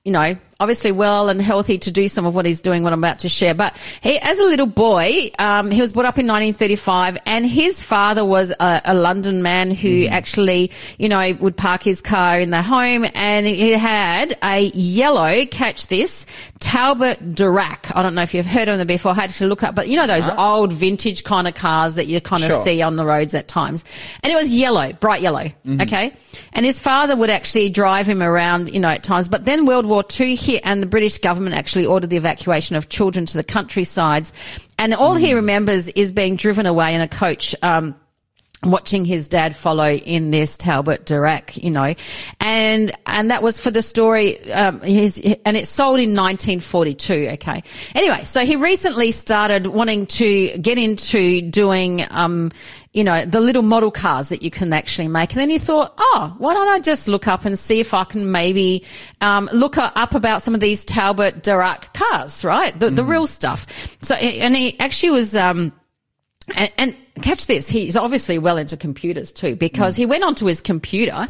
you 0.05 0.11
know 0.11 0.35
obviously 0.59 0.91
well 0.91 1.29
and 1.29 1.41
healthy 1.41 1.77
to 1.77 1.91
do 1.91 2.09
some 2.09 2.25
of 2.25 2.35
what 2.35 2.45
he's 2.45 2.61
doing, 2.61 2.83
what 2.83 2.91
I'm 2.91 2.99
about 2.99 3.19
to 3.19 3.29
share. 3.29 3.53
But 3.53 3.77
he, 4.01 4.19
as 4.19 4.37
a 4.39 4.43
little 4.43 4.67
boy, 4.67 5.31
um, 5.39 5.71
he 5.71 5.79
was 5.79 5.93
brought 5.93 6.05
up 6.05 6.17
in 6.17 6.27
1935 6.27 7.17
and 7.25 7.45
his 7.45 7.81
father 7.81 8.25
was 8.25 8.51
a, 8.59 8.81
a 8.83 8.93
London 8.93 9.41
man 9.41 9.71
who 9.71 10.03
mm-hmm. 10.03 10.13
actually, 10.13 10.71
you 10.97 11.07
know, 11.07 11.33
would 11.39 11.55
park 11.55 11.81
his 11.81 12.01
car 12.01 12.41
in 12.41 12.49
the 12.49 12.61
home 12.61 13.05
and 13.15 13.45
he 13.45 13.71
had 13.71 14.37
a 14.43 14.63
yellow, 14.73 15.45
catch 15.45 15.87
this, 15.87 16.25
Talbot 16.59 17.31
Darracq. 17.31 17.95
I 17.95 18.03
don't 18.03 18.15
know 18.15 18.23
if 18.23 18.33
you've 18.33 18.45
heard 18.45 18.67
of 18.67 18.77
them 18.77 18.87
before. 18.87 19.13
I 19.13 19.15
had 19.15 19.29
to 19.29 19.47
look 19.47 19.63
up, 19.63 19.75
but 19.75 19.87
you 19.87 19.95
know, 19.95 20.07
those 20.07 20.27
uh-huh. 20.27 20.55
old 20.57 20.73
vintage 20.73 21.23
kind 21.23 21.47
of 21.47 21.55
cars 21.55 21.95
that 21.95 22.07
you 22.07 22.19
kind 22.19 22.43
of 22.43 22.49
Sure. 22.49 22.63
see 22.63 22.81
on 22.81 22.97
the 22.97 23.05
roads 23.05 23.33
at 23.33 23.47
times. 23.47 23.85
And 24.23 24.31
it 24.31 24.35
was 24.35 24.53
yellow, 24.53 24.91
bright 24.91 25.21
yellow. 25.21 25.43
Mm-hmm. 25.43 25.81
Okay. 25.81 26.13
And 26.51 26.65
his 26.65 26.79
father 26.79 27.15
would 27.15 27.29
actually 27.29 27.69
drive 27.69 28.07
him 28.07 28.21
around, 28.21 28.73
you 28.73 28.79
know, 28.79 28.89
at 28.89 29.03
times. 29.03 29.29
But 29.29 29.45
then 29.45 29.65
World 29.65 29.85
War 29.85 30.03
II 30.19 30.35
and 30.57 30.81
the 30.81 30.87
British 30.87 31.19
government 31.19 31.55
actually 31.55 31.85
ordered 31.85 32.09
the 32.09 32.17
evacuation 32.17 32.75
of 32.75 32.89
children 32.89 33.25
to 33.27 33.37
the 33.37 33.43
countrysides. 33.43 34.33
And 34.79 34.93
all 34.93 35.15
he 35.15 35.33
remembers 35.33 35.87
is 35.89 36.11
being 36.11 36.35
driven 36.35 36.65
away 36.65 36.95
in 36.95 37.01
a 37.01 37.07
coach, 37.07 37.55
um, 37.61 37.95
watching 38.63 39.05
his 39.05 39.27
dad 39.29 39.55
follow 39.55 39.89
in 39.89 40.31
this 40.31 40.57
Talbot 40.57 41.05
Darracq, 41.05 41.61
you 41.63 41.71
know, 41.71 41.93
and 42.39 42.91
and 43.05 43.31
that 43.31 43.41
was 43.41 43.59
for 43.59 43.71
the 43.71 43.81
story. 43.81 44.51
Um, 44.51 44.81
his 44.81 45.19
and 45.45 45.55
it 45.55 45.65
sold 45.67 45.99
in 45.99 46.09
1942. 46.09 47.29
Okay. 47.33 47.63
Anyway, 47.95 48.23
so 48.23 48.41
he 48.41 48.55
recently 48.55 49.11
started 49.11 49.67
wanting 49.67 50.05
to 50.07 50.57
get 50.57 50.77
into 50.77 51.41
doing, 51.41 52.05
um, 52.09 52.51
you 52.91 53.03
know, 53.03 53.25
the 53.25 53.39
little 53.39 53.61
model 53.61 53.91
cars 53.91 54.29
that 54.29 54.41
you 54.41 54.51
can 54.51 54.73
actually 54.73 55.07
make, 55.07 55.31
and 55.31 55.39
then 55.39 55.49
he 55.49 55.57
thought, 55.57 55.93
oh, 55.97 56.35
why 56.37 56.53
don't 56.53 56.67
I 56.67 56.79
just 56.79 57.07
look 57.07 57.27
up 57.27 57.45
and 57.45 57.57
see 57.57 57.79
if 57.79 57.93
I 57.93 58.03
can 58.03 58.31
maybe 58.31 58.85
um, 59.21 59.49
look 59.53 59.77
up 59.77 60.15
about 60.15 60.43
some 60.43 60.53
of 60.53 60.59
these 60.59 60.83
Talbot 60.83 61.43
Darracq 61.43 61.93
cars, 61.93 62.43
right? 62.43 62.77
The 62.77 62.89
the 62.89 63.05
real 63.05 63.27
stuff. 63.27 63.97
So 64.01 64.15
and 64.15 64.55
he 64.55 64.77
actually 64.79 65.11
was. 65.11 65.35
Um, 65.35 65.71
and, 66.55 66.71
and 66.77 66.97
catch 67.21 67.47
this, 67.47 67.69
he's 67.69 67.95
obviously 67.95 68.37
well 68.37 68.57
into 68.57 68.77
computers 68.77 69.31
too, 69.31 69.55
because 69.55 69.95
he 69.95 70.05
went 70.05 70.23
onto 70.23 70.45
his 70.45 70.61
computer 70.61 71.27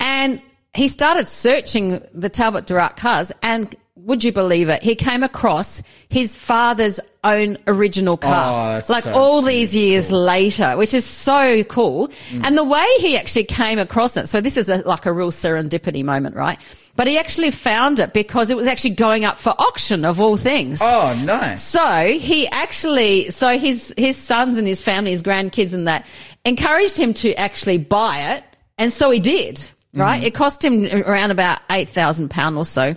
and 0.00 0.42
he 0.74 0.88
started 0.88 1.26
searching 1.26 2.02
the 2.12 2.28
Talbot 2.28 2.66
Darracq 2.66 2.96
cars 2.96 3.32
and 3.42 3.74
would 4.04 4.24
you 4.24 4.32
believe 4.32 4.68
it? 4.68 4.82
He 4.82 4.94
came 4.94 5.22
across 5.22 5.82
his 6.08 6.36
father's 6.36 7.00
own 7.24 7.58
original 7.66 8.14
oh, 8.14 8.16
car. 8.16 8.80
Oh, 8.80 8.92
like 8.92 9.04
so 9.04 9.12
all 9.12 9.42
these 9.42 9.74
years 9.74 10.12
later, 10.12 10.76
which 10.76 10.94
is 10.94 11.04
so 11.04 11.64
cool. 11.64 12.08
Mm. 12.30 12.46
And 12.46 12.58
the 12.58 12.64
way 12.64 12.86
he 12.98 13.16
actually 13.16 13.44
came 13.44 13.78
across 13.78 14.16
it, 14.16 14.28
so 14.28 14.40
this 14.40 14.56
is 14.56 14.68
a, 14.68 14.78
like 14.86 15.06
a 15.06 15.12
real 15.12 15.30
serendipity 15.30 16.04
moment, 16.04 16.36
right? 16.36 16.58
But 16.96 17.06
he 17.06 17.18
actually 17.18 17.50
found 17.50 18.00
it 18.00 18.12
because 18.12 18.50
it 18.50 18.56
was 18.56 18.66
actually 18.66 18.94
going 18.94 19.24
up 19.24 19.36
for 19.36 19.50
auction 19.50 20.04
of 20.04 20.20
all 20.20 20.36
things. 20.36 20.80
Oh, 20.82 21.20
nice. 21.24 21.62
So 21.62 22.08
he 22.08 22.48
actually, 22.48 23.30
so 23.30 23.58
his, 23.58 23.94
his 23.96 24.16
sons 24.16 24.58
and 24.58 24.66
his 24.66 24.82
family, 24.82 25.10
his 25.12 25.22
grandkids 25.22 25.74
and 25.74 25.86
that 25.86 26.06
encouraged 26.44 26.96
him 26.96 27.14
to 27.14 27.34
actually 27.34 27.78
buy 27.78 28.34
it. 28.34 28.44
And 28.78 28.92
so 28.92 29.10
he 29.10 29.20
did, 29.20 29.62
right? 29.92 30.18
Mm-hmm. 30.18 30.26
It 30.26 30.34
cost 30.34 30.64
him 30.64 30.86
around 30.86 31.30
about 31.30 31.60
£8,000 31.68 32.56
or 32.56 32.64
so. 32.64 32.96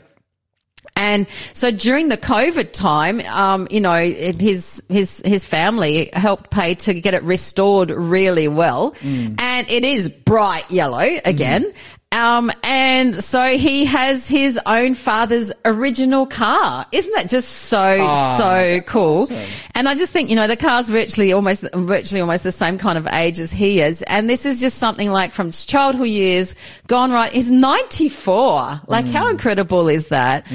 And 0.95 1.27
so 1.53 1.71
during 1.71 2.09
the 2.09 2.17
COVID 2.17 2.73
time, 2.73 3.21
um, 3.21 3.67
you 3.71 3.79
know, 3.81 3.97
his, 3.97 4.83
his, 4.89 5.21
his 5.25 5.45
family 5.45 6.09
helped 6.13 6.51
pay 6.51 6.75
to 6.75 6.93
get 6.93 7.13
it 7.13 7.23
restored 7.23 7.89
really 7.89 8.47
well. 8.47 8.95
And 9.39 9.69
it 9.69 9.83
is 9.83 10.09
bright 10.09 10.69
yellow 10.69 11.07
again. 11.25 11.71
Um, 12.11 12.51
and 12.63 13.15
so 13.15 13.57
he 13.57 13.85
has 13.85 14.27
his 14.27 14.59
own 14.65 14.95
father's 14.95 15.53
original 15.63 16.25
car. 16.25 16.85
Isn't 16.91 17.13
that 17.15 17.29
just 17.29 17.49
so, 17.49 18.15
so 18.37 18.81
cool? 18.85 19.27
And 19.75 19.87
I 19.87 19.95
just 19.95 20.11
think, 20.11 20.29
you 20.29 20.35
know, 20.35 20.47
the 20.47 20.57
car's 20.57 20.89
virtually 20.89 21.31
almost, 21.31 21.65
virtually 21.73 22.19
almost 22.19 22.43
the 22.43 22.51
same 22.51 22.77
kind 22.77 22.97
of 22.97 23.07
age 23.07 23.39
as 23.39 23.51
he 23.51 23.79
is. 23.79 24.01
And 24.03 24.29
this 24.29 24.45
is 24.45 24.59
just 24.59 24.77
something 24.77 25.09
like 25.09 25.31
from 25.31 25.51
childhood 25.51 26.09
years 26.09 26.55
gone 26.87 27.11
right. 27.11 27.31
He's 27.31 27.49
94. 27.49 28.81
Like 28.87 29.05
how 29.05 29.29
incredible 29.29 29.87
is 29.87 30.09
that? 30.09 30.45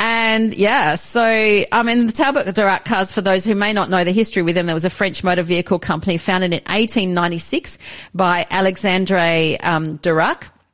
And 0.00 0.54
yeah, 0.54 0.96
so, 0.96 1.22
I 1.22 1.82
mean, 1.84 2.06
the 2.06 2.12
Talbot 2.12 2.46
Darracq 2.48 2.84
cars, 2.84 3.12
for 3.12 3.20
those 3.20 3.44
who 3.44 3.54
may 3.54 3.72
not 3.72 3.90
know 3.90 4.02
the 4.02 4.12
history 4.12 4.42
with 4.42 4.56
them, 4.56 4.66
there 4.66 4.74
was 4.74 4.84
a 4.84 4.90
French 4.90 5.22
motor 5.22 5.42
vehicle 5.42 5.78
company 5.78 6.18
founded 6.18 6.52
in 6.52 6.60
1896 6.64 7.78
by 8.12 8.44
Alexandre, 8.50 9.56
um, 9.62 9.98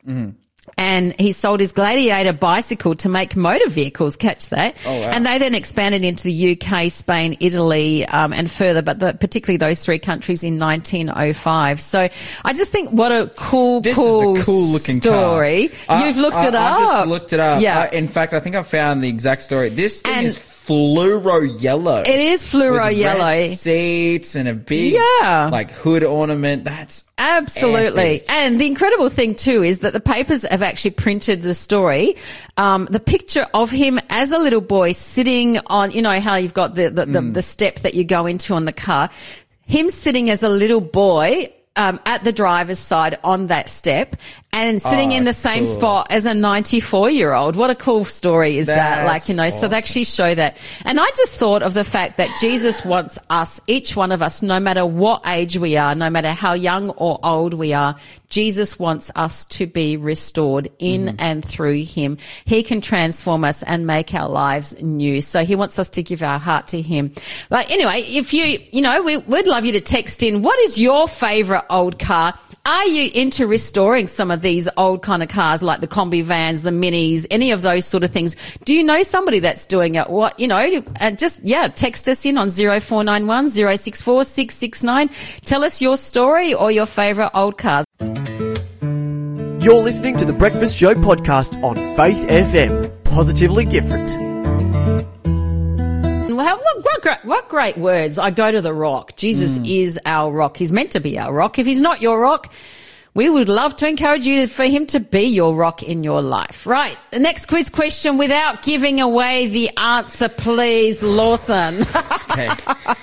Darracq 0.07 0.35
and 0.79 1.19
he 1.21 1.33
sold 1.33 1.59
his 1.59 1.73
Gladiator 1.73 2.33
bicycle 2.33 2.95
to 2.95 3.09
make 3.09 3.35
motor 3.35 3.69
vehicles. 3.69 4.15
Catch 4.15 4.51
that! 4.51 4.77
Oh, 4.87 5.01
wow. 5.01 5.09
And 5.11 5.27
they 5.27 5.39
then 5.39 5.57
expanded 5.57 6.05
into 6.05 6.23
the 6.23 6.53
UK, 6.57 6.89
Spain, 6.93 7.37
Italy, 7.41 8.07
um, 8.07 8.33
and 8.33 8.49
further, 8.49 8.81
but 8.81 9.01
the, 9.01 9.13
particularly 9.13 9.57
those 9.57 9.85
three 9.85 9.99
countries 9.99 10.45
in 10.45 10.61
1905. 10.61 11.81
So 11.81 12.09
I 12.45 12.53
just 12.53 12.71
think 12.71 12.91
what 12.91 13.11
a 13.11 13.31
cool, 13.35 13.81
This 13.81 13.97
cool, 13.97 14.39
a 14.41 14.45
cool 14.45 14.69
looking 14.69 15.01
story. 15.01 15.69
car. 15.87 16.07
You've 16.07 16.19
I- 16.19 16.21
looked 16.21 16.37
I, 16.37 16.49
it 16.49 16.55
I 16.55 16.73
up. 16.73 16.79
just 16.79 17.07
looked 17.09 17.33
it 17.33 17.41
up. 17.41 17.61
Yeah. 17.61 17.91
In 17.93 18.07
fact, 18.07 18.33
I 18.33 18.39
think 18.39 18.55
I 18.55 18.63
found 18.63 19.03
the 19.03 19.09
exact 19.09 19.43
story. 19.43 19.69
This 19.69 20.01
thing 20.01 20.15
And- 20.15 20.27
is 20.27 20.39
fluoro 20.67 21.47
yellow. 21.61 22.03
it 22.03 22.09
is 22.21 22.45
fluoro 22.45 22.95
yellow. 22.95 23.49
seats 23.49 24.35
and 24.37 24.49
a 24.49 24.55
big 24.55 24.95
Yeah. 25.21 25.49
like 25.51 25.71
hood 25.73 26.05
ornament. 26.05 26.65
That's 26.65 27.05
Absolutely. 27.19 28.17
Epic. 28.17 28.27
And 28.33 28.61
the 28.61 28.67
incredible 28.67 29.09
thing 29.09 29.35
too 29.35 29.63
is 29.63 29.81
that 29.81 29.93
the 29.93 30.01
papers 30.01 30.43
have 30.43 30.63
actually 30.63 30.93
printed 30.93 31.43
the 31.43 31.55
story, 31.55 32.17
um, 32.57 32.87
the 32.91 33.01
picture 33.01 33.47
of 33.55 33.71
him 33.71 33.99
as 34.11 34.31
a 34.33 34.39
little 34.39 34.61
boy 34.61 34.93
sitting 34.93 35.59
on, 35.67 35.91
you 35.91 36.03
know, 36.03 36.19
how 36.21 36.37
you've 36.37 36.55
got 36.55 36.75
the, 36.75 36.91
the, 36.91 37.07
the, 37.07 37.21
Mm. 37.21 37.35
the 37.35 37.43
step 37.43 37.77
that 37.81 37.95
you 37.95 38.05
go 38.05 38.27
into 38.27 38.55
on 38.55 38.65
the 38.65 38.73
car. 38.73 39.11
Him 39.67 39.91
sitting 39.91 40.31
as 40.31 40.43
a 40.43 40.49
little 40.49 40.81
boy, 40.81 41.49
um, 41.77 42.01
at 42.07 42.23
the 42.25 42.33
driver's 42.33 42.79
side 42.79 43.19
on 43.25 43.47
that 43.49 43.69
step 43.69 44.17
and 44.55 44.83
sitting 44.83 45.13
Oh, 45.13 45.17
in 45.17 45.25
the 45.25 45.33
same 45.33 45.65
cool. 45.65 45.73
spot 45.73 46.07
as 46.11 46.27
a 46.27 46.35
94 46.35 47.09
year 47.09 47.33
old. 47.33 47.57
What 47.57 47.71
a 47.71 47.75
cool 47.75 48.05
story 48.05 48.59
is 48.59 48.67
that? 48.67 49.07
Like, 49.07 49.29
you 49.31 49.35
know, 49.35 49.49
so 49.49 49.67
they 49.69 49.79
actually 49.79 50.05
show 50.05 50.35
that. 50.35 50.59
And 50.85 51.01
I 51.01 51.07
just 51.17 51.35
thought 51.37 51.63
of 51.63 51.73
the 51.73 51.85
fact 51.85 52.19
that 52.19 52.29
Jesus 52.39 52.85
wants 52.85 53.19
us, 53.31 53.63
each 53.67 53.97
one 53.97 54.13
of 54.13 54.21
us, 54.21 54.43
no 54.43 54.61
matter 54.61 54.85
what 54.85 55.23
age 55.27 55.57
we 55.57 55.79
are, 55.79 55.95
no 55.95 56.11
matter 56.11 56.29
how 56.33 56.53
young 56.53 56.91
or 56.91 57.19
old 57.23 57.55
we 57.55 57.73
are, 57.73 57.97
Jesus 58.29 58.79
wants 58.79 59.11
us 59.15 59.47
to 59.47 59.67
be 59.67 59.97
restored 59.97 60.69
in 60.79 61.07
Mm-hmm. 61.07 61.17
and 61.19 61.45
through 61.45 61.85
him. 61.85 62.19
He 62.45 62.63
can 62.63 62.81
transform 62.83 63.45
us 63.45 63.63
and 63.63 63.87
make 63.87 64.13
our 64.15 64.29
lives 64.29 64.81
new. 64.83 65.23
So 65.23 65.45
he 65.45 65.55
wants 65.57 65.79
us 65.79 65.89
to 65.91 66.03
give 66.03 66.23
our 66.23 66.39
heart 66.39 66.69
to 66.69 66.81
him. 66.83 67.13
But 67.49 67.71
anyway, 67.71 68.03
if 68.03 68.35
you, 68.35 68.59
you 68.71 68.83
know, 68.83 69.03
we, 69.03 69.17
we'd 69.17 69.47
love 69.47 69.65
you 69.65 69.73
to 69.73 69.81
text 69.81 70.23
in. 70.23 70.43
What 70.43 70.59
is 70.61 70.79
your 70.81 71.09
favorite 71.09 71.62
old 71.71 71.99
car? 71.99 72.35
Are 72.65 72.87
you 72.87 73.11
into 73.13 73.47
restoring 73.47 74.07
some 74.07 74.31
of 74.31 74.41
these 74.41 74.69
old 74.77 75.03
kind 75.03 75.23
of 75.23 75.29
cars 75.29 75.63
like 75.63 75.81
the 75.81 75.89
Kombi 75.89 76.23
vans, 76.23 76.63
the 76.63 76.71
minis, 76.71 77.27
any 77.31 77.51
of 77.51 77.63
those 77.63 77.85
sort 77.85 78.05
of 78.05 78.11
things? 78.11 78.37
Do 78.65 78.73
you 78.73 78.85
know 78.85 79.03
somebody 79.03 79.41
that's 79.41 79.67
doing 79.67 79.97
it? 79.97 80.09
What, 80.09 80.39
you 80.39 80.47
know, 80.47 80.83
and 81.01 81.19
just, 81.19 81.43
yeah, 81.43 81.69
text 81.69 82.09
us 82.09 82.25
in 82.25 82.39
on 82.39 82.51
0491 82.51 83.51
064 83.51 84.25
669. 84.25 85.09
Tell 85.45 85.65
us 85.65 85.83
your 85.83 85.97
story 85.97 86.55
or 86.55 86.71
your 86.71 86.87
favorite 86.87 87.31
old 87.35 87.59
cars. 87.59 87.85
You're 88.01 89.83
listening 89.83 90.17
to 90.19 90.25
the 90.25 90.35
Breakfast 90.37 90.79
Show 90.79 90.95
podcast 90.95 91.63
on 91.63 91.77
Faith 91.97 92.27
FM. 92.29 93.05
Positively 93.05 93.65
different. 93.65 94.32
Well, 96.43 96.57
what, 96.57 96.85
what, 96.85 97.03
great, 97.03 97.25
what 97.25 97.49
great 97.49 97.79
words. 97.79 98.19
I 98.19 98.33
go 98.33 98.51
to 98.51 98.61
the 98.61 98.75
rock. 98.75 99.15
Jesus 99.15 99.59
hmm. 99.59 99.65
is 99.65 100.01
our 100.05 100.33
rock. 100.33 100.57
He's 100.57 100.73
meant 100.73 100.91
to 100.93 101.01
be 101.01 101.17
our 101.17 101.33
rock. 101.33 101.59
If 101.61 101.67
he's 101.67 101.81
not 101.81 102.03
your 102.03 102.21
rock, 102.21 102.53
we 103.15 103.29
would 103.29 103.49
love 103.49 103.77
to 103.77 103.87
encourage 103.87 104.27
you 104.27 104.47
for 104.47 104.65
him 104.65 104.87
to 104.87 104.99
be 104.99 105.25
your 105.25 105.55
rock 105.55 105.83
in 105.83 106.03
your 106.03 106.23
life. 106.23 106.67
Right. 106.67 106.97
The 107.11 107.19
next 107.19 107.47
quiz 107.47 107.69
question 107.69 108.17
without 108.17 108.63
giving 108.63 109.01
away 109.01 109.49
the 109.49 109.77
answer, 109.77 110.31
please, 110.31 111.03
Lawson. 111.03 111.83
okay. 112.31 112.49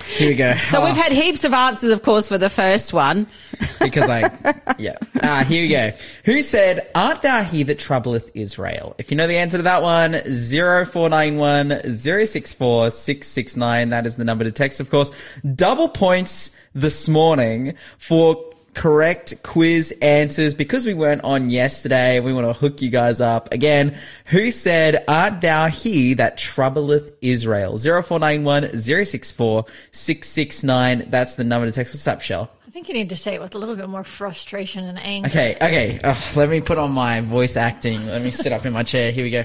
Here 0.08 0.30
we 0.30 0.36
go. 0.36 0.56
so 0.58 0.84
we've 0.84 0.96
had 0.96 1.12
heaps 1.12 1.44
of 1.44 1.54
answers, 1.54 1.92
of 1.92 2.01
course, 2.01 2.28
for 2.28 2.39
the 2.39 2.50
first 2.50 2.92
one. 2.92 3.28
because 3.80 4.10
I, 4.10 4.32
yeah. 4.80 4.98
Ah, 5.22 5.44
here 5.44 5.63
we 5.63 5.70
go. 5.70 5.92
Who 6.25 6.42
said, 6.42 6.89
"Art 6.96 7.22
thou 7.22 7.44
he 7.44 7.63
that 7.63 7.78
troubleth 7.78 8.32
Israel?" 8.34 8.96
If 8.98 9.12
you 9.12 9.18
know 9.18 9.28
the 9.28 9.38
answer 9.38 9.58
to 9.58 9.63
that 9.63 9.82
one, 9.82 10.22
zero 10.30 10.86
four 10.86 11.10
nine 11.10 11.38
one 11.38 11.82
zero 11.89 12.25
six 12.25 12.54
four 12.54 12.89
six 12.89 13.28
six 13.28 13.58
nine. 13.58 13.89
That 13.89 14.06
is 14.06 14.16
the 14.16 14.24
number 14.24 14.46
to 14.46 14.51
text. 14.51 14.80
Of 14.80 14.89
course, 14.89 15.12
double 15.56 15.89
points 15.89 16.56
this 16.74 17.10
morning 17.10 17.75
for 17.98 18.49
correct 18.79 19.43
quiz 19.43 19.91
answers 20.01 20.53
because 20.53 20.86
we 20.86 20.93
weren't 20.93 21.21
on 21.25 21.50
yesterday. 21.50 22.21
We 22.21 22.31
want 22.31 22.48
to 22.48 22.53
hook 22.53 22.81
you 22.81 22.89
guys 22.89 23.19
up 23.19 23.53
again. 23.53 23.98
Who 24.27 24.51
said, 24.51 25.03
"Art 25.05 25.41
thou 25.41 25.67
he 25.67 26.13
that 26.13 26.38
troubleth 26.38 27.12
Israel?" 27.21 27.75
Zero 27.75 28.01
four 28.01 28.19
nine 28.19 28.45
one 28.45 28.77
zero 28.77 29.03
six 29.03 29.31
four 29.31 29.65
six 29.91 30.29
six 30.29 30.63
nine. 30.63 31.05
That's 31.09 31.36
the 31.36 31.43
number 31.43 31.65
to 31.67 31.74
text. 31.74 31.93
What's 31.93 32.07
up, 32.07 32.21
Shell? 32.21 32.50
I 32.65 32.71
think 32.71 32.88
you 32.88 32.93
need 32.93 33.09
to 33.09 33.17
say 33.17 33.33
it 33.33 33.41
with 33.41 33.53
a 33.53 33.57
little 33.57 33.75
bit 33.75 33.89
more 33.89 34.05
frustration 34.05 34.86
and 34.86 34.98
anger. 34.98 35.27
Okay, 35.27 35.55
okay. 35.55 36.00
Oh, 36.01 36.31
let 36.38 36.48
me 36.48 36.62
put 36.62 36.77
on 36.77 36.91
my 36.91 37.19
voice 37.19 37.57
acting. 37.57 38.05
Let 38.07 38.21
me 38.21 38.31
sit 38.31 38.53
up 38.53 38.65
in 38.65 38.71
my 38.71 38.83
chair. 38.83 39.12
Here 39.12 39.25
we 39.25 39.31
go. 39.31 39.43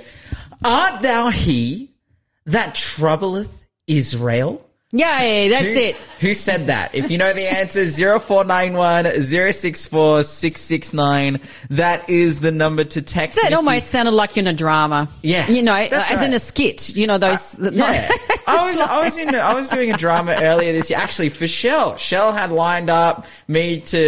Art 0.63 1.03
thou 1.03 1.31
he 1.31 1.91
that 2.47 2.77
troubleth 2.77 3.51
Israel? 3.89 4.65
Yay, 4.95 5.49
that's 5.49 5.65
Who- 5.65 5.79
it. 5.81 5.97
Who 6.21 6.33
said 6.35 6.69
that? 6.69 6.95
If 6.95 7.11
you 7.11 7.19
know 7.19 7.33
the 7.35 7.43
answer, 7.53 7.85
0491 8.21 9.21
064 9.53 10.23
669. 10.23 11.41
That 11.71 12.09
is 12.09 12.39
the 12.41 12.53
number 12.53 12.85
to 12.85 13.03
text. 13.03 13.39
That 13.43 13.53
almost 13.53 13.89
sounded 13.89 14.13
like 14.13 14.37
you're 14.37 14.45
in 14.45 14.47
a 14.47 14.53
drama. 14.53 15.09
Yeah, 15.23 15.49
You 15.51 15.63
know, 15.63 15.75
as 15.75 16.23
in 16.23 16.33
a 16.33 16.39
skit. 16.39 16.95
You 16.97 17.09
know, 17.09 17.19
those. 17.19 17.59
you- 17.59 17.71
Yeah. 17.73 18.09
I 18.47 18.57
was, 18.57 18.81
I 18.81 19.01
was 19.05 19.17
in, 19.17 19.35
I 19.35 19.55
was 19.55 19.69
doing 19.69 19.91
a 19.91 19.97
drama 19.97 20.37
earlier 20.39 20.73
this 20.73 20.91
year, 20.91 20.99
actually 20.99 21.31
for 21.31 21.49
Shell. 21.49 21.97
Shell 21.97 22.33
had 22.33 22.53
lined 22.53 22.91
up 22.91 23.27
me 23.49 23.81
to, 23.81 23.99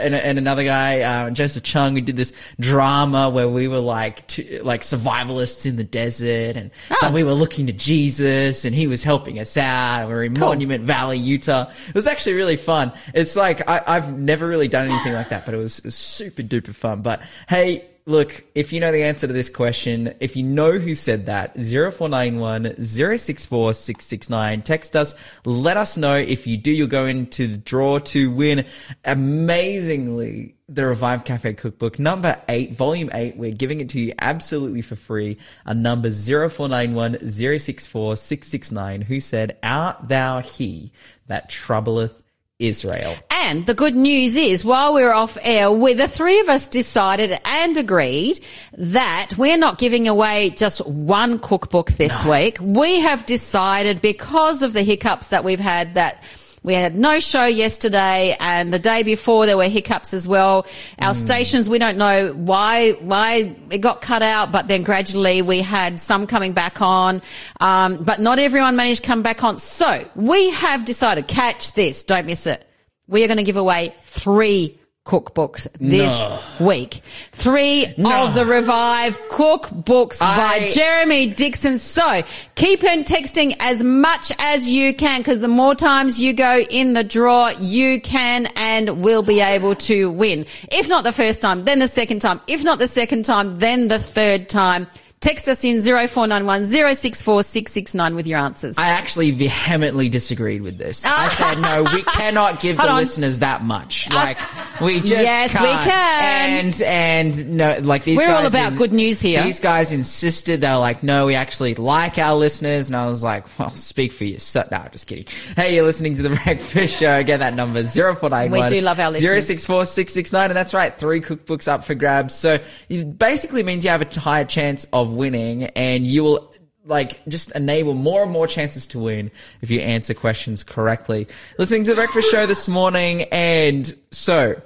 and, 0.00 0.14
and 0.14 0.38
another 0.38 0.62
guy, 0.62 1.00
uh, 1.00 1.30
Joseph 1.30 1.64
Chung, 1.64 1.96
who 1.96 2.00
did 2.00 2.16
this 2.16 2.32
drama 2.60 3.28
where 3.30 3.48
we 3.48 3.66
were 3.66 3.80
like, 3.80 4.24
two, 4.28 4.60
like 4.62 4.82
survivalists 4.82 5.66
in 5.66 5.74
the 5.76 5.82
desert 5.84 6.56
and 6.56 6.70
so 7.00 7.10
we 7.10 7.24
were 7.24 7.32
looking 7.32 7.66
to 7.66 7.72
Jesus 7.72 8.64
and 8.64 8.74
he 8.76 8.86
was 8.86 9.02
helping 9.02 9.40
us 9.40 9.56
out. 9.56 10.06
We 10.06 10.14
were 10.14 10.29
Monument 10.38 10.84
Valley, 10.84 11.18
Utah. 11.18 11.70
It 11.88 11.94
was 11.94 12.06
actually 12.06 12.34
really 12.34 12.56
fun. 12.56 12.92
It's 13.14 13.36
like, 13.36 13.68
I, 13.68 13.82
I've 13.86 14.16
never 14.16 14.46
really 14.46 14.68
done 14.68 14.88
anything 14.88 15.12
like 15.12 15.30
that, 15.30 15.44
but 15.44 15.54
it 15.54 15.58
was, 15.58 15.78
it 15.80 15.86
was 15.86 15.94
super 15.94 16.42
duper 16.42 16.74
fun. 16.74 17.02
But 17.02 17.22
hey, 17.48 17.84
Look, 18.10 18.42
if 18.56 18.72
you 18.72 18.80
know 18.80 18.90
the 18.90 19.04
answer 19.04 19.28
to 19.28 19.32
this 19.32 19.48
question, 19.48 20.16
if 20.18 20.34
you 20.34 20.42
know 20.42 20.80
who 20.80 20.96
said 20.96 21.26
that, 21.26 21.54
0491 21.54 22.82
064 22.82 23.72
669, 23.72 24.62
text 24.62 24.96
us, 24.96 25.14
let 25.44 25.76
us 25.76 25.96
know. 25.96 26.16
If 26.16 26.44
you 26.44 26.56
do, 26.56 26.72
you'll 26.72 26.88
go 26.88 27.06
into 27.06 27.46
the 27.46 27.56
draw 27.58 28.00
to 28.00 28.32
win 28.32 28.64
amazingly 29.04 30.56
the 30.68 30.86
Revive 30.86 31.22
Cafe 31.22 31.54
Cookbook, 31.54 32.00
number 32.00 32.36
eight, 32.48 32.74
volume 32.74 33.10
eight. 33.14 33.36
We're 33.36 33.52
giving 33.52 33.80
it 33.80 33.90
to 33.90 34.00
you 34.00 34.12
absolutely 34.18 34.82
for 34.82 34.96
free. 34.96 35.38
A 35.64 35.72
number 35.72 36.10
0491 36.10 37.28
064 37.28 38.16
669, 38.16 39.02
who 39.02 39.20
said, 39.20 39.56
Art 39.62 40.08
thou 40.08 40.40
he 40.40 40.90
that 41.28 41.48
troubleth 41.48 42.20
Israel? 42.58 43.14
And 43.50 43.66
the 43.66 43.74
good 43.74 43.96
news 43.96 44.36
is, 44.36 44.64
while 44.64 44.94
we 44.94 45.02
were 45.02 45.12
off 45.12 45.36
air, 45.42 45.72
we, 45.72 45.94
the 45.94 46.06
three 46.06 46.38
of 46.38 46.48
us 46.48 46.68
decided 46.68 47.36
and 47.44 47.76
agreed 47.76 48.38
that 48.78 49.32
we're 49.36 49.56
not 49.56 49.76
giving 49.76 50.06
away 50.06 50.50
just 50.50 50.86
one 50.86 51.40
cookbook 51.40 51.90
this 51.90 52.24
week. 52.24 52.58
We 52.60 53.00
have 53.00 53.26
decided 53.26 54.00
because 54.00 54.62
of 54.62 54.72
the 54.72 54.84
hiccups 54.84 55.30
that 55.30 55.42
we've 55.42 55.58
had 55.58 55.94
that 55.94 56.22
we 56.62 56.74
had 56.74 56.94
no 56.94 57.18
show 57.18 57.44
yesterday 57.44 58.36
and 58.38 58.72
the 58.72 58.78
day 58.78 59.02
before 59.02 59.46
there 59.46 59.56
were 59.56 59.64
hiccups 59.64 60.14
as 60.14 60.28
well. 60.28 60.64
Our 61.00 61.14
stations, 61.14 61.68
we 61.68 61.78
don't 61.78 61.98
know 61.98 62.32
why, 62.32 62.92
why 62.92 63.56
it 63.72 63.78
got 63.78 64.00
cut 64.00 64.22
out, 64.22 64.52
but 64.52 64.68
then 64.68 64.84
gradually 64.84 65.42
we 65.42 65.60
had 65.60 65.98
some 65.98 66.28
coming 66.28 66.52
back 66.52 66.80
on. 66.80 67.20
Um, 67.58 68.04
but 68.04 68.20
not 68.20 68.38
everyone 68.38 68.76
managed 68.76 69.02
to 69.02 69.08
come 69.08 69.22
back 69.22 69.42
on. 69.42 69.58
So 69.58 70.08
we 70.14 70.50
have 70.50 70.84
decided, 70.84 71.26
catch 71.26 71.72
this, 71.72 72.04
don't 72.04 72.26
miss 72.26 72.46
it. 72.46 72.64
We 73.10 73.24
are 73.24 73.26
going 73.26 73.38
to 73.38 73.42
give 73.42 73.56
away 73.56 73.92
three 74.02 74.78
cookbooks 75.04 75.66
this 75.80 76.30
week. 76.60 77.00
Three 77.32 77.86
of 77.86 78.34
the 78.34 78.46
Revive 78.46 79.18
cookbooks 79.28 80.20
by 80.20 80.68
Jeremy 80.72 81.30
Dixon. 81.30 81.78
So 81.78 82.22
keep 82.54 82.84
on 82.84 83.02
texting 83.02 83.56
as 83.58 83.82
much 83.82 84.30
as 84.38 84.70
you 84.70 84.94
can 84.94 85.20
because 85.20 85.40
the 85.40 85.48
more 85.48 85.74
times 85.74 86.20
you 86.20 86.32
go 86.32 86.60
in 86.60 86.92
the 86.92 87.02
draw, 87.02 87.48
you 87.48 88.00
can 88.00 88.46
and 88.54 89.02
will 89.02 89.24
be 89.24 89.40
able 89.40 89.74
to 89.74 90.08
win. 90.12 90.46
If 90.70 90.88
not 90.88 91.02
the 91.02 91.12
first 91.12 91.42
time, 91.42 91.64
then 91.64 91.80
the 91.80 91.88
second 91.88 92.20
time. 92.20 92.40
If 92.46 92.62
not 92.62 92.78
the 92.78 92.86
second 92.86 93.24
time, 93.24 93.58
then 93.58 93.88
the 93.88 93.98
third 93.98 94.48
time. 94.48 94.86
Text 95.20 95.48
us 95.48 95.62
in 95.64 95.82
0491 95.82 96.64
064 96.64 97.42
669 97.42 98.14
with 98.14 98.26
your 98.26 98.38
answers. 98.38 98.78
I 98.78 98.86
actually 98.86 99.32
vehemently 99.32 100.08
disagreed 100.08 100.62
with 100.62 100.78
this. 100.78 101.04
I 101.04 101.28
said, 101.54 101.60
no, 101.60 101.82
we 101.92 102.02
cannot 102.04 102.58
give 102.60 102.78
the 102.78 102.88
on. 102.88 102.96
listeners 102.96 103.40
that 103.40 103.62
much. 103.62 104.10
Like, 104.10 104.38
we 104.80 105.00
just 105.00 105.10
Yes, 105.10 105.52
we 105.52 105.66
can't. 105.66 105.84
can. 105.84 106.64
And, 106.64 106.82
and 106.82 107.56
no, 107.58 107.78
like 107.82 108.04
these 108.04 108.16
We're 108.16 108.28
guys. 108.28 108.40
all 108.40 108.46
about 108.46 108.78
good 108.78 108.94
news 108.94 109.20
here. 109.20 109.42
These 109.42 109.60
guys 109.60 109.92
insisted. 109.92 110.62
They 110.62 110.70
were 110.70 110.78
like, 110.78 111.02
no, 111.02 111.26
we 111.26 111.34
actually 111.34 111.74
like 111.74 112.16
our 112.16 112.34
listeners. 112.34 112.88
And 112.88 112.96
I 112.96 113.06
was 113.06 113.22
like, 113.22 113.44
well, 113.58 113.68
speak 113.68 114.12
for 114.12 114.24
yourself. 114.24 114.70
No, 114.70 114.78
I'm 114.78 114.90
just 114.90 115.06
kidding. 115.06 115.26
Hey, 115.54 115.74
you're 115.74 115.84
listening 115.84 116.14
to 116.14 116.22
the 116.22 116.30
Breakfast 116.44 116.98
Show. 116.98 117.22
Get 117.24 117.40
that 117.40 117.52
number, 117.52 117.82
0491 117.84 118.50
We 118.70 118.78
do 118.78 118.80
love 118.80 118.98
our 118.98 119.10
listeners. 119.10 119.46
064 119.46 119.84
669. 119.84 120.50
And 120.50 120.56
that's 120.56 120.72
right, 120.72 120.96
three 120.96 121.20
cookbooks 121.20 121.68
up 121.68 121.84
for 121.84 121.94
grabs. 121.94 122.34
So 122.34 122.58
it 122.88 123.18
basically 123.18 123.62
means 123.62 123.84
you 123.84 123.90
have 123.90 124.00
a 124.00 124.18
higher 124.18 124.46
chance 124.46 124.86
of 124.94 125.09
winning 125.16 125.64
and 125.64 126.06
you 126.06 126.24
will 126.24 126.54
like 126.84 127.24
just 127.26 127.52
enable 127.52 127.94
more 127.94 128.22
and 128.22 128.32
more 128.32 128.46
chances 128.46 128.86
to 128.88 128.98
win 128.98 129.30
if 129.60 129.70
you 129.70 129.80
answer 129.80 130.14
questions 130.14 130.64
correctly. 130.64 131.28
Listening 131.58 131.84
to 131.84 131.90
the 131.90 131.96
breakfast 131.96 132.30
show 132.30 132.46
this 132.46 132.68
morning 132.68 133.22
and 133.32 133.94
so 134.10 134.60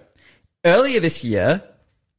earlier 0.64 1.00
this 1.00 1.24
year 1.24 1.62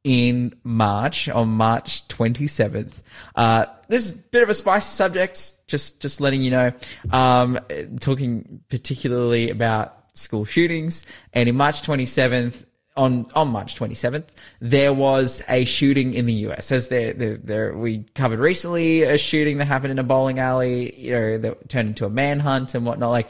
in 0.03 0.53
March, 0.63 1.27
on 1.29 1.49
March 1.49 2.07
27th, 2.09 2.93
uh, 3.35 3.65
this 3.87 4.05
is 4.05 4.19
a 4.19 4.29
bit 4.29 4.43
of 4.43 4.49
a 4.49 4.53
spicy 4.53 4.91
subject, 4.91 5.53
just, 5.67 5.99
just 5.99 6.21
letting 6.21 6.43
you 6.43 6.51
know, 6.51 6.71
um, 7.11 7.59
talking 7.99 8.61
particularly 8.69 9.49
about 9.49 10.03
school 10.13 10.45
shootings 10.45 11.05
and 11.33 11.49
in 11.49 11.55
March 11.55 11.81
27th, 11.81 12.65
on 12.97 13.29
on 13.35 13.49
March 13.49 13.75
27th, 13.77 14.25
there 14.61 14.93
was 14.93 15.43
a 15.49 15.65
shooting 15.65 16.13
in 16.13 16.25
the 16.25 16.33
US. 16.47 16.71
As 16.71 16.87
there, 16.87 17.13
there, 17.13 17.37
there, 17.37 17.77
we 17.77 18.05
covered 18.15 18.39
recently 18.39 19.03
a 19.03 19.17
shooting 19.17 19.57
that 19.57 19.65
happened 19.65 19.91
in 19.91 19.99
a 19.99 20.03
bowling 20.03 20.39
alley, 20.39 20.95
you 20.97 21.11
know, 21.13 21.37
that 21.39 21.69
turned 21.69 21.89
into 21.89 22.05
a 22.05 22.09
manhunt 22.09 22.73
and 22.75 22.85
whatnot. 22.85 23.11
Like, 23.11 23.29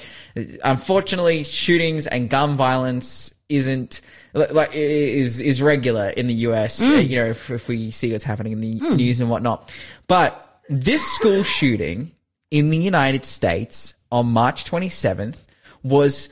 unfortunately, 0.63 1.43
shootings 1.43 2.07
and 2.07 2.29
gun 2.29 2.55
violence 2.55 3.33
isn't 3.49 4.01
like 4.33 4.71
is 4.73 5.39
is 5.39 5.61
regular 5.61 6.09
in 6.09 6.27
the 6.27 6.33
US. 6.49 6.81
uh, 6.81 6.93
You 6.95 7.17
know, 7.19 7.25
if, 7.27 7.49
if 7.51 7.67
we 7.67 7.91
see 7.91 8.11
what's 8.11 8.23
happening 8.23 8.53
in 8.53 8.61
the 8.61 8.73
news 8.95 9.21
and 9.21 9.29
whatnot, 9.29 9.71
but 10.07 10.61
this 10.69 11.03
school 11.13 11.43
shooting 11.43 12.11
in 12.51 12.69
the 12.69 12.77
United 12.77 13.25
States 13.25 13.93
on 14.11 14.27
March 14.27 14.65
27th 14.65 15.45
was 15.83 16.29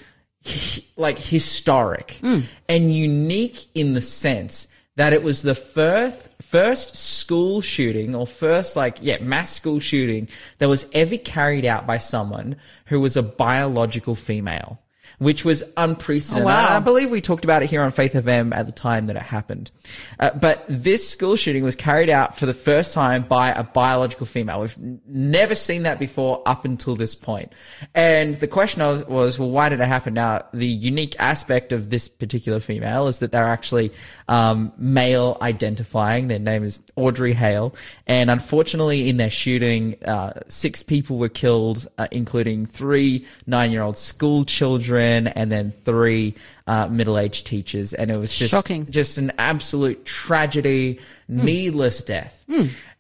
like 0.98 1.18
historic 1.18 2.20
and 2.68 2.94
unique 2.94 3.66
in 3.76 3.94
the 3.94 4.02
sense 4.02 4.68
that 4.96 5.14
it 5.14 5.24
was 5.24 5.42
the 5.42 5.56
first 5.56 6.30
first 6.42 6.96
school 6.96 7.62
shooting 7.62 8.14
or 8.14 8.28
first 8.28 8.76
like 8.76 8.98
yeah 9.02 9.18
mass 9.24 9.50
school 9.50 9.80
shooting 9.80 10.28
that 10.60 10.70
was 10.70 10.86
ever 10.94 11.18
carried 11.18 11.66
out 11.66 11.88
by 11.88 11.98
someone 11.98 12.56
who 12.86 13.00
was 13.00 13.18
a 13.18 13.24
biological 13.24 14.14
female 14.14 14.80
which 15.24 15.46
was 15.46 15.64
unprecedented. 15.78 16.44
Oh, 16.44 16.48
wow. 16.48 16.76
I 16.76 16.80
believe 16.80 17.10
we 17.10 17.22
talked 17.22 17.46
about 17.46 17.64
it 17.64 17.70
here 17.70 17.82
on 17.82 17.92
Faith 17.92 18.14
FM 18.14 18.54
at 18.54 18.66
the 18.66 18.72
time 18.72 19.06
that 19.08 19.16
it 19.16 19.22
happened. 19.22 19.72
Uh, 20.20 20.32
but 20.32 20.66
this 20.68 21.08
school 21.08 21.38
shooting 21.38 21.64
was 21.64 21.76
carried 21.76 22.10
out 22.10 22.38
for 22.38 22.46
the 22.46 22.54
first 22.54 22.94
time 22.94 23.24
by 23.24 23.52
a 23.52 23.64
biological 23.64 24.26
female. 24.26 24.60
We've 24.62 24.78
never 25.08 25.56
seen 25.56 25.84
that 25.84 25.98
before 25.98 26.44
up 26.46 26.66
until 26.66 26.96
this 26.96 27.16
point. 27.16 27.54
And 27.96 28.36
the 28.36 28.48
question 28.48 28.82
was, 28.82 29.06
was, 29.06 29.40
well, 29.40 29.50
why 29.50 29.70
did 29.70 29.80
it 29.80 29.88
happen? 29.88 30.14
Now, 30.14 30.46
the 30.54 30.68
unique 30.68 31.16
aspect 31.20 31.72
of 31.72 31.90
this 31.90 32.10
particular 32.10 32.60
female 32.60 33.08
is 33.08 33.20
that 33.20 33.32
they're 33.32 33.46
actually 33.46 33.94
um, 34.28 34.74
male 34.78 35.38
identifying. 35.42 36.28
Their 36.28 36.40
name 36.40 36.64
is 36.66 36.82
Audrey 36.98 37.34
Hale. 37.34 37.74
And 38.08 38.30
unfortunately, 38.30 39.08
in 39.08 39.18
their 39.18 39.30
shooting, 39.30 39.96
uh, 40.04 40.34
six 40.50 40.84
people 40.84 41.18
were 41.18 41.30
killed, 41.30 41.88
uh, 41.98 42.08
including 42.12 42.66
three 42.66 43.26
nine-year-old 43.48 43.96
school 43.96 44.44
children 44.44 45.13
and 45.28 45.52
then 45.52 45.72
three 45.84 46.36
uh, 46.68 46.88
middle-aged 46.88 47.46
teachers. 47.46 47.94
And 47.94 48.12
it 48.12 48.18
was 48.18 48.36
just 48.38 48.52
Shocking. 48.52 48.90
just 48.90 49.18
an 49.18 49.32
absolute 49.38 50.06
tragedy, 50.06 51.00
needless 51.28 52.04
death. 52.04 52.46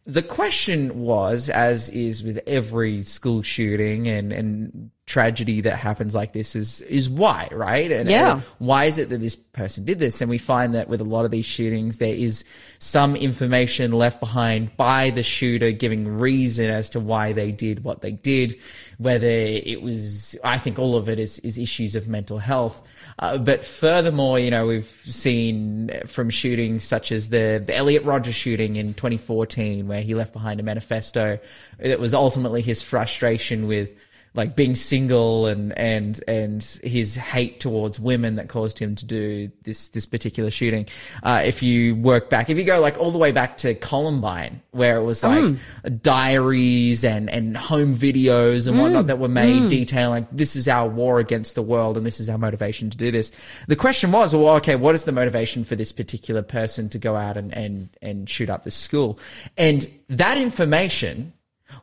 The 0.06 0.21
question 0.21 0.99
was, 1.02 1.49
as 1.49 1.89
is 1.89 2.23
with 2.23 2.41
every 2.45 3.02
school 3.04 3.41
shooting 3.41 4.08
and, 4.08 4.34
and 4.34 4.91
tragedy 5.06 5.60
that 5.62 5.76
happens 5.76 6.16
like 6.16 6.32
this, 6.32 6.56
is 6.56 6.80
is 6.82 7.10
why, 7.10 7.50
right? 7.52 7.92
And, 7.92 8.10
Yeah. 8.10 8.36
and 8.36 8.44
why 8.60 8.86
is 8.86 8.98
it 8.98 9.10
that 9.10 9.20
this 9.20 9.36
person 9.36 9.84
did 9.84 10.00
this? 10.00 10.22
And 10.22 10.30
we 10.30 10.38
find 10.38 10.74
that 10.76 10.88
with 10.88 11.02
a 11.02 11.04
lot 11.04 11.26
of 11.26 11.32
these 11.32 11.44
shootings, 11.46 11.98
there 11.98 12.16
is 12.16 12.46
some 12.80 13.16
information 13.18 13.92
left 13.92 14.22
behind 14.22 14.76
by 14.78 15.10
the 15.10 15.22
shooter 15.22 15.72
giving 15.72 16.08
reason 16.08 16.70
as 16.70 16.89
to 16.92 17.02
why 17.02 17.34
they 17.34 17.52
did 17.52 17.84
what 17.84 18.02
they 18.02 18.12
did. 18.12 18.58
Whether 18.98 19.28
it 19.28 19.82
was, 19.82 20.38
I 20.42 20.58
think 20.58 20.80
all 20.80 20.96
of 20.96 21.10
it 21.10 21.20
is, 21.20 21.38
is 21.39 21.58
issues 21.58 21.98
of 21.98 22.08
mental 22.08 22.38
health. 22.38 22.82
Uh, 23.20 23.38
but 23.38 23.66
furthermore, 23.66 24.39
you 24.39 24.52
know, 24.52 24.68
we've 24.68 25.02
seen 25.06 25.92
from 26.08 26.30
shootings 26.30 26.86
such 26.86 27.12
as 27.12 27.28
the, 27.28 27.62
the 27.66 27.76
Elliot 27.76 28.06
Rogers 28.06 28.36
shooting 28.36 28.78
in 28.78 28.94
2014, 28.94 29.86
where 29.88 30.02
he 30.02 30.16
left 30.16 30.32
behind 30.32 30.62
a 30.62 30.63
manifesto 30.63 31.39
that 31.80 32.00
was 32.00 32.13
ultimately 32.13 32.62
his 32.62 32.82
frustration 32.82 33.68
with 33.68 33.92
like 34.36 34.56
being 34.56 34.74
single 34.74 35.46
and 35.46 35.78
and 35.78 36.19
and 36.28 36.63
his 36.84 37.15
hate 37.15 37.60
towards 37.60 38.00
women 38.00 38.36
that 38.36 38.50
caused 38.50 38.80
him 38.80 38.96
to 38.96 39.06
do 39.06 39.52
this 39.63 39.89
this 39.89 40.06
particular 40.06 40.50
shooting. 40.50 40.88
Uh, 41.22 41.43
if 41.46 41.62
you 41.62 41.96
work 41.96 42.30
back, 42.30 42.50
if 42.50 42.58
you 42.58 42.63
go 42.63 42.80
like 42.80 42.98
all 42.98 43.12
the 43.12 43.17
way 43.17 43.32
back 43.32 43.58
to 43.58 43.76
Columbine, 43.76 44.62
where 44.72 44.98
it 44.98 45.04
was 45.04 45.22
mm. 45.22 45.58
like 45.84 46.02
diaries 46.02 47.04
and 47.04 47.30
and 47.30 47.56
home 47.56 47.93
videos 47.93 48.67
and 48.67 48.80
whatnot 48.80 49.06
mm. 49.06 49.08
that 49.08 49.19
were 49.19 49.28
made 49.28 49.63
mm. 49.63 49.69
detailing 49.69 50.28
this 50.32 50.56
is 50.56 50.67
our 50.67 50.89
war 50.89 51.19
against 51.19 51.54
the 51.54 51.62
world 51.62 51.96
and 51.96 52.06
this 52.06 52.19
is 52.19 52.30
our 52.30 52.38
motivation 52.38 52.89
to 52.89 52.98
do 52.98 53.12
this. 53.12 53.32
The 53.67 53.76
question 53.76 54.12
was, 54.12 54.34
well, 54.34 54.56
okay, 54.56 54.76
what 54.76 54.96
is 54.96 55.04
the 55.04 55.12
motivation 55.12 55.63
for 55.63 55.76
this 55.76 55.91
particular 55.91 56.41
person 56.41 56.89
to 56.89 56.98
go 56.98 57.15
out 57.15 57.38
and 57.38 57.54
and 57.56 57.89
and 58.02 58.28
shoot 58.28 58.50
up 58.50 58.63
this 58.63 58.76
school? 58.76 59.19
And 59.58 59.88
that 60.10 60.39
information 60.39 61.34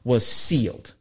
was 0.03 0.27
sealed. 0.27 0.95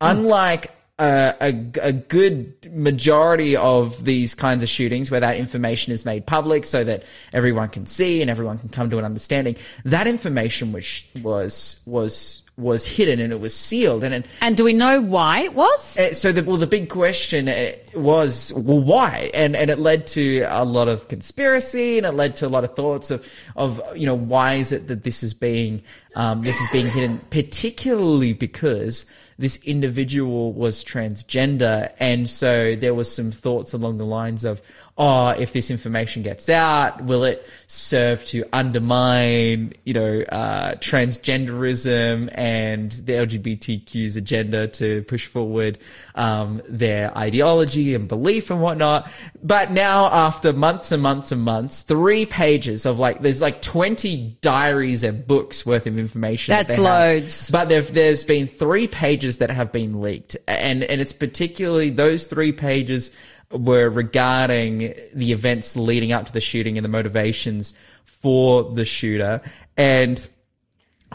Unlike 0.00 0.70
a, 0.98 1.54
a 1.82 1.92
good 1.92 2.72
majority 2.72 3.56
of 3.56 4.04
these 4.04 4.34
kinds 4.34 4.62
of 4.62 4.68
shootings 4.68 5.10
where 5.10 5.20
that 5.20 5.36
information 5.36 5.92
is 5.92 6.04
made 6.04 6.26
public 6.26 6.64
so 6.64 6.84
that 6.84 7.04
everyone 7.32 7.68
can 7.68 7.86
see 7.86 8.20
and 8.20 8.30
everyone 8.30 8.58
can 8.58 8.68
come 8.68 8.90
to 8.90 8.98
an 8.98 9.04
understanding, 9.04 9.56
that 9.84 10.06
information 10.06 10.72
was 10.72 11.04
was 11.22 11.82
was 11.86 12.43
was 12.56 12.86
hidden 12.86 13.20
and 13.20 13.32
it 13.32 13.40
was 13.40 13.54
sealed 13.54 14.04
and. 14.04 14.14
and 14.14 14.24
And 14.40 14.56
do 14.56 14.64
we 14.64 14.72
know 14.72 15.00
why 15.00 15.40
it 15.40 15.54
was? 15.54 15.98
uh, 15.98 16.12
so 16.12 16.30
the 16.32 16.44
well, 16.44 16.56
the 16.56 16.66
big 16.66 16.88
question 16.88 17.48
uh, 17.48 17.72
was, 17.94 18.52
well, 18.54 18.80
why? 18.80 19.30
And 19.34 19.56
and 19.56 19.70
it 19.70 19.78
led 19.78 20.06
to 20.08 20.46
a 20.48 20.64
lot 20.64 20.88
of 20.88 21.08
conspiracy, 21.08 21.98
and 21.98 22.06
it 22.06 22.12
led 22.12 22.36
to 22.36 22.46
a 22.46 22.48
lot 22.48 22.64
of 22.64 22.74
thoughts 22.76 23.10
of 23.10 23.28
of 23.56 23.80
you 23.96 24.06
know 24.06 24.14
why 24.14 24.54
is 24.54 24.72
it 24.72 24.88
that 24.88 25.02
this 25.02 25.22
is 25.22 25.34
being 25.34 25.82
um, 26.14 26.42
this 26.42 26.60
is 26.60 26.68
being 26.70 26.86
hidden, 26.86 27.18
particularly 27.30 28.32
because 28.32 29.04
this 29.36 29.56
individual 29.64 30.52
was 30.52 30.84
transgender, 30.84 31.92
and 31.98 32.30
so 32.30 32.76
there 32.76 32.94
was 32.94 33.12
some 33.12 33.32
thoughts 33.32 33.72
along 33.72 33.98
the 33.98 34.06
lines 34.06 34.44
of, 34.44 34.62
oh, 34.96 35.28
if 35.30 35.52
this 35.52 35.70
information 35.72 36.22
gets 36.22 36.48
out, 36.48 37.02
will 37.02 37.24
it 37.24 37.48
serve 37.66 38.24
to 38.26 38.44
undermine, 38.52 39.72
you 39.84 39.92
know, 39.92 40.20
uh, 40.20 40.74
transgenderism 40.76 42.30
and 42.32 42.92
the 42.92 43.12
LGBTQ's 43.12 44.16
agenda 44.16 44.68
to 44.68 45.02
push 45.04 45.26
forward 45.26 45.78
um, 46.14 46.62
their 46.68 47.16
ideology 47.18 47.94
and 47.94 48.06
belief 48.06 48.50
and 48.50 48.62
whatnot. 48.62 49.10
But 49.42 49.72
now, 49.72 50.06
after 50.06 50.52
months 50.52 50.92
and 50.92 51.02
months 51.02 51.32
and 51.32 51.42
months, 51.42 51.82
three 51.82 52.24
pages 52.24 52.86
of 52.86 53.00
like, 53.00 53.20
there's 53.20 53.42
like 53.42 53.62
20 53.62 54.38
diaries 54.42 55.02
and 55.02 55.26
books 55.26 55.66
worth 55.66 55.88
of 55.88 55.98
information. 55.98 56.52
that 56.52 56.68
That's 56.68 56.76
have. 56.76 56.84
loads. 56.84 57.50
But 57.50 57.68
there, 57.68 57.82
there's 57.82 58.22
been 58.22 58.46
three 58.46 58.86
pages 58.86 59.38
that 59.38 59.50
have 59.50 59.72
been 59.72 60.00
leaked, 60.00 60.36
and 60.46 60.84
and 60.84 61.00
it's 61.00 61.12
particularly 61.12 61.90
those 61.90 62.26
three 62.26 62.52
pages 62.52 63.10
were 63.54 63.88
regarding 63.88 64.94
the 65.14 65.32
events 65.32 65.76
leading 65.76 66.12
up 66.12 66.26
to 66.26 66.32
the 66.32 66.40
shooting 66.40 66.76
and 66.76 66.84
the 66.84 66.88
motivations 66.88 67.74
for 68.04 68.64
the 68.64 68.84
shooter, 68.84 69.40
and 69.76 70.28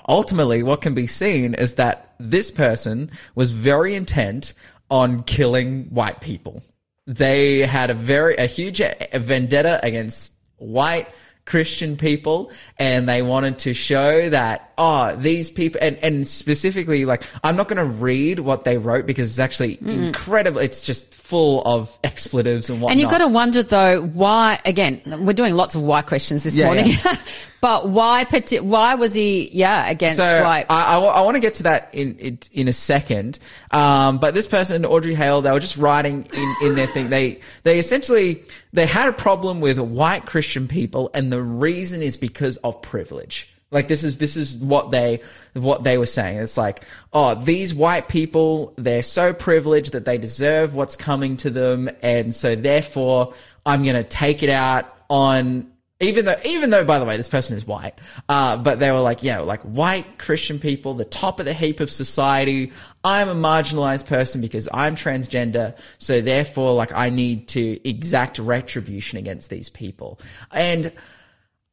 ultimately 0.08 0.63
what 0.63 0.82
can 0.82 0.93
be 0.93 1.06
seen 1.06 1.54
is 1.54 1.75
that 1.75 2.15
this 2.19 2.52
person 2.52 3.12
was 3.36 3.52
very 3.52 3.95
intent 3.95 4.54
on 4.89 5.23
killing 5.23 5.86
white 5.86 6.21
people. 6.21 6.63
They 7.06 7.60
had 7.60 7.89
a 7.89 7.93
very 7.93 8.36
a 8.36 8.45
huge 8.45 8.82
vendetta 9.13 9.80
against 9.84 10.34
white 10.58 11.10
Christian 11.49 11.97
people 11.97 12.51
and 12.77 13.09
they 13.09 13.21
wanted 13.21 13.59
to 13.59 13.73
show 13.73 14.29
that 14.29 14.71
oh 14.77 15.15
these 15.15 15.49
people 15.49 15.79
and, 15.81 15.97
and 15.97 16.25
specifically 16.25 17.05
like 17.05 17.23
I'm 17.43 17.55
not 17.55 17.67
going 17.67 17.77
to 17.77 17.91
read 17.91 18.39
what 18.39 18.63
they 18.63 18.77
wrote 18.77 19.05
because 19.05 19.31
it's 19.31 19.39
actually 19.39 19.77
mm. 19.77 20.07
incredible 20.07 20.59
it's 20.59 20.85
just 20.85 21.13
full 21.29 21.62
of 21.63 21.95
expletives 22.03 22.71
and 22.71 22.81
whatnot. 22.81 22.91
And 22.91 22.99
you've 22.99 23.12
got 23.12 23.19
to 23.19 23.27
wonder 23.27 23.62
though 23.62 24.01
why. 24.01 24.59
Again, 24.65 24.99
we're 25.05 25.33
doing 25.33 25.53
lots 25.53 25.75
of 25.75 25.83
why 25.83 26.01
questions 26.01 26.43
this 26.43 26.57
Yeah, 26.57 26.65
morning, 26.65 26.88
yeah. 26.88 27.15
but 27.61 27.89
why? 27.89 28.25
Why 28.61 28.95
was 28.95 29.13
he? 29.13 29.49
Yeah, 29.51 29.89
against 29.89 30.17
So 30.17 30.43
white. 30.43 30.65
I, 30.69 30.97
I, 30.97 31.21
want 31.21 31.35
to 31.35 31.41
get 31.41 31.55
to 31.55 31.63
that 31.63 31.89
in 31.93 32.17
in, 32.17 32.39
in 32.51 32.67
a 32.67 32.73
second. 32.73 33.39
Um, 33.71 34.17
but 34.17 34.33
this 34.33 34.47
person, 34.47 34.85
Audrey 34.85 35.13
Hale, 35.13 35.41
they 35.41 35.51
were 35.51 35.59
just 35.59 35.77
writing 35.77 36.27
in, 36.33 36.55
in 36.67 36.75
their 36.75 36.87
thing. 36.87 37.09
They 37.09 37.41
they 37.63 37.77
essentially 37.77 38.43
they 38.71 38.85
had 38.85 39.09
a 39.09 39.13
problem 39.13 39.59
with 39.59 39.79
white 39.79 40.25
Christian 40.25 40.67
people, 40.67 41.09
and 41.13 41.31
the 41.31 41.41
reason 41.41 42.01
is 42.01 42.17
because 42.17 42.57
of 42.57 42.81
privilege. 42.81 43.53
Like 43.71 43.87
this 43.87 44.03
is 44.03 44.17
this 44.17 44.35
is 44.35 44.57
what 44.57 44.91
they 44.91 45.21
what 45.53 45.83
they 45.83 45.97
were 45.97 46.07
saying. 46.07 46.39
It's 46.39 46.57
like, 46.57 46.83
oh, 47.13 47.35
these 47.35 47.73
white 47.73 48.07
people, 48.07 48.73
they're 48.77 49.03
so 49.03 49.31
privileged 49.33 49.91
that 49.91 50.05
they 50.05 50.17
deserve 50.17 50.75
what's 50.75 50.95
coming 50.95 51.37
to 51.37 51.49
them, 51.49 51.89
and 52.01 52.33
so 52.33 52.55
therefore 52.55 53.33
I'm 53.65 53.83
gonna 53.83 54.03
take 54.03 54.41
it 54.41 54.49
out 54.49 54.95
on 55.09 55.71
even 55.99 56.25
though 56.25 56.35
even 56.45 56.69
though 56.69 56.83
by 56.83 56.97
the 56.99 57.05
way 57.05 57.17
this 57.17 57.27
person 57.27 57.55
is 57.55 57.65
white 57.67 57.99
uh, 58.29 58.57
but 58.57 58.79
they 58.79 58.91
were 58.91 58.99
like 58.99 59.21
yeah 59.23 59.39
like 59.39 59.62
white 59.62 60.17
christian 60.17 60.59
people 60.59 60.93
the 60.93 61.05
top 61.05 61.39
of 61.39 61.45
the 61.45 61.53
heap 61.53 61.79
of 61.79 61.91
society. 61.91 62.71
I'm 63.03 63.29
a 63.29 63.35
marginalized 63.35 64.07
person 64.07 64.41
because 64.41 64.67
i'm 64.73 64.95
transgender 64.95 65.77
so 65.97 66.21
therefore 66.21 66.73
like 66.73 66.93
i 66.93 67.09
need 67.09 67.47
to 67.49 67.88
exact 67.88 68.39
retribution 68.39 69.17
against 69.17 69.49
these 69.49 69.69
people. 69.69 70.19
And 70.51 70.91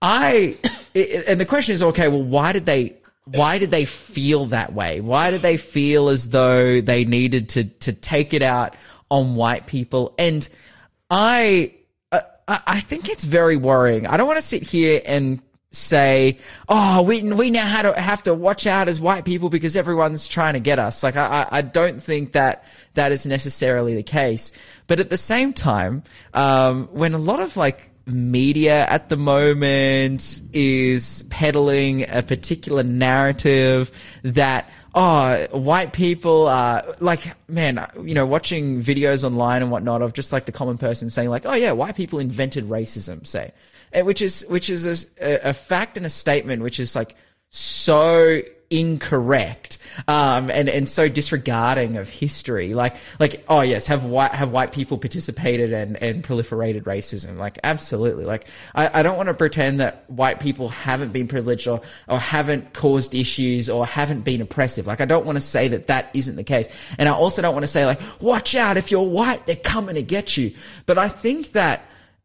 i 0.03 0.57
and 0.95 1.41
the 1.41 1.47
question 1.47 1.75
is 1.75 1.83
okay 1.83 2.09
well 2.09 2.23
why 2.23 2.53
did 2.53 2.67
they 2.67 2.97
why 3.27 3.59
did 3.59 3.73
they 3.73 3.87
feel 3.87 4.47
that 4.47 4.73
way? 4.73 5.01
Why 5.01 5.33
did 5.33 5.43
they 5.43 5.57
feel 5.57 6.11
as 6.11 6.29
though 6.29 6.81
they 6.81 7.05
needed 7.05 7.49
to 7.51 7.65
to 7.65 7.93
take 7.93 8.33
it 8.33 8.43
out 8.43 8.77
on 9.11 9.37
white 9.37 9.67
people? 9.67 10.15
And 10.19 10.49
i 11.11 11.73
I 12.49 12.81
think 12.81 13.09
it's 13.09 13.25
very 13.25 13.57
worrying. 13.57 14.07
I 14.07 14.17
don't 14.17 14.27
want 14.27 14.39
to 14.39 14.43
sit 14.43 14.63
here 14.63 15.03
and 15.05 15.43
say, 15.73 16.39
"Oh, 16.69 17.03
we 17.03 17.23
we 17.33 17.51
now 17.51 17.67
have 17.67 17.95
to 17.95 18.01
have 18.01 18.23
to 18.25 18.35
watch 18.35 18.67
out 18.67 18.89
as 18.89 19.01
white 19.01 19.25
people 19.25 19.51
because 19.51 19.77
everyone's 19.77 20.29
trying 20.29 20.55
to 20.55 20.61
get 20.61 20.79
us." 20.79 21.03
Like, 21.03 21.17
I 21.17 21.27
I 21.27 21.59
I 21.59 21.63
don't 21.63 22.03
think 22.03 22.33
that 22.33 22.65
that 22.95 23.13
is 23.13 23.27
necessarily 23.27 23.95
the 23.95 24.03
case. 24.03 24.53
But 24.87 25.01
at 25.01 25.11
the 25.11 25.17
same 25.17 25.53
time, 25.53 26.05
um, 26.35 26.89
when 26.93 27.15
a 27.15 27.19
lot 27.19 27.41
of 27.41 27.57
like 27.57 27.91
media 28.07 28.87
at 28.87 29.09
the 29.09 29.17
moment 29.17 30.41
is 30.53 31.25
peddling 31.29 32.09
a 32.09 32.23
particular 32.23 32.85
narrative 32.85 33.91
that 34.23 34.71
oh 34.95 35.45
white 35.51 35.93
people 35.93 36.47
are 36.47 36.85
like 37.01 37.35
man 37.49 37.85
you 38.05 38.15
know 38.15 38.25
watching 38.25 38.81
videos 38.81 39.25
online 39.25 39.61
and 39.61 39.73
whatnot 39.73 40.03
of 40.03 40.13
just 40.13 40.33
like 40.33 40.47
the 40.47 40.53
common 40.53 40.79
person 40.79 41.11
saying 41.11 41.29
like 41.29 41.45
oh 41.47 41.55
yeah 41.55 41.73
white 41.73 41.97
people 41.97 42.19
invented 42.21 42.65
racism 42.69 43.27
say. 43.27 43.53
Eh, 43.93 44.03
which 44.03 44.21
is 44.21 44.45
which 44.49 44.69
is 44.69 45.09
a, 45.21 45.49
a 45.49 45.55
fact 45.55 45.97
and 45.97 46.05
a 46.05 46.11
statement 46.11 46.63
which 46.63 46.79
is 46.79 46.95
like 46.95 47.17
so 47.51 48.41
incorrect 48.71 49.79
um, 50.09 50.51
and 50.51 50.69
and 50.69 50.89
so 50.89 51.09
disregarding 51.09 51.97
of 51.97 52.09
history. 52.09 52.75
Like 52.75 52.97
like 53.19 53.45
oh 53.49 53.61
yes 53.61 53.87
have 53.87 54.05
white 54.05 54.33
have 54.33 54.51
white 54.51 54.73
people 54.73 54.99
participated 54.99 55.73
and 55.73 55.97
and 56.03 56.23
proliferated 56.23 56.83
racism? 56.83 57.39
Like 57.39 57.59
absolutely. 57.65 58.25
Like 58.25 58.47
I, 58.75 59.01
I 59.01 59.03
don't 59.03 59.17
want 59.17 59.29
to 59.29 59.35
pretend 59.35 59.81
that 59.81 60.05
white 60.09 60.41
people 60.41 60.69
haven't 60.69 61.13
been 61.13 61.29
privileged 61.29 61.67
or 61.69 61.81
or 62.09 62.19
haven't 62.19 62.75
caused 62.75 63.15
issues 63.15 63.71
or 63.71 63.87
haven't 63.87 64.23
been 64.23 64.41
oppressive. 64.41 64.87
Like 64.87 65.01
I 65.01 65.07
don't 65.07 65.27
want 65.27 65.37
to 65.37 65.41
say 65.41 65.69
that 65.69 65.87
that 65.87 66.11
isn't 66.15 66.37
the 66.37 66.45
case. 66.45 66.69
And 66.99 67.09
I 67.09 67.13
also 67.13 67.43
don't 67.43 67.55
want 67.55 67.65
to 67.65 67.69
say 67.69 67.87
like 67.87 68.01
watch 68.21 68.55
out 68.55 68.77
if 68.77 68.91
you're 68.91 69.09
white 69.09 69.47
they're 69.47 69.57
coming 69.57 69.95
to 69.95 70.03
get 70.03 70.37
you. 70.37 70.55
But 70.87 70.99
I 70.99 71.09
think 71.09 71.53
that 71.53 71.83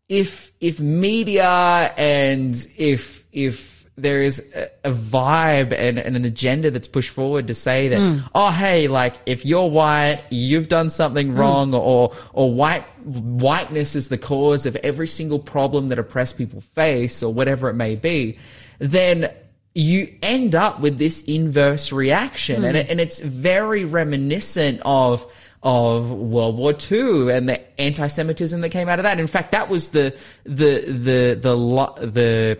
if 0.10 0.52
if 0.60 0.80
media 0.80 1.94
and 1.98 2.56
if 2.78 3.26
if 3.32 3.81
there 3.98 4.22
is 4.24 4.52
a, 4.56 4.70
a 4.86 4.92
vibe 4.92 5.74
and, 5.74 6.00
and 6.00 6.16
an 6.16 6.26
agenda 6.26 6.72
that's 6.72 6.88
pushed 6.88 7.10
forward 7.10 7.48
to 7.48 7.54
say 7.54 7.90
that 7.90 8.00
mm. 8.00 8.30
oh 8.34 8.50
hey 8.50 8.88
like 8.88 9.16
if 9.26 9.46
you're 9.46 9.70
white 9.70 10.24
you've 10.30 10.68
done 10.68 10.90
something 10.90 11.34
mm. 11.34 11.38
wrong 11.38 11.74
or 11.74 12.16
or 12.34 12.54
white 12.54 12.84
whiteness 13.04 13.96
is 13.96 14.10
the 14.10 14.18
cause 14.18 14.66
of 14.66 14.76
every 14.78 15.08
single 15.08 15.40
problem 15.40 15.90
that 15.90 16.00
oppressed 16.00 16.38
people 16.38 16.62
face 16.62 17.22
or 17.22 17.34
whatever 17.34 17.70
it 17.70 17.74
may 17.74 17.96
be 17.96 18.38
then 18.80 19.30
you 19.74 20.14
end 20.22 20.54
up 20.56 20.82
with 20.82 20.98
this 20.98 21.22
inverse 21.24 21.92
reaction. 21.92 22.64
Mm. 22.64 22.68
And, 22.68 22.78
it, 22.78 22.90
and 22.90 23.00
it's 23.00 23.22
very 23.22 23.86
reminiscent 23.86 24.82
of 24.84 25.32
of 25.64 26.12
World 26.12 26.58
War 26.58 26.74
II 26.74 27.32
and 27.32 27.48
the 27.48 27.80
anti-Semitism 27.80 28.62
that 28.62 28.70
came 28.70 28.90
out 28.90 28.98
of 28.98 29.04
that. 29.04 29.20
In 29.20 29.28
fact, 29.28 29.52
that 29.52 29.70
was 29.70 29.90
the 29.90 30.18
the 30.44 30.80
the 30.88 31.40
the 31.40 31.56
lo- 31.56 31.96
the 32.00 32.60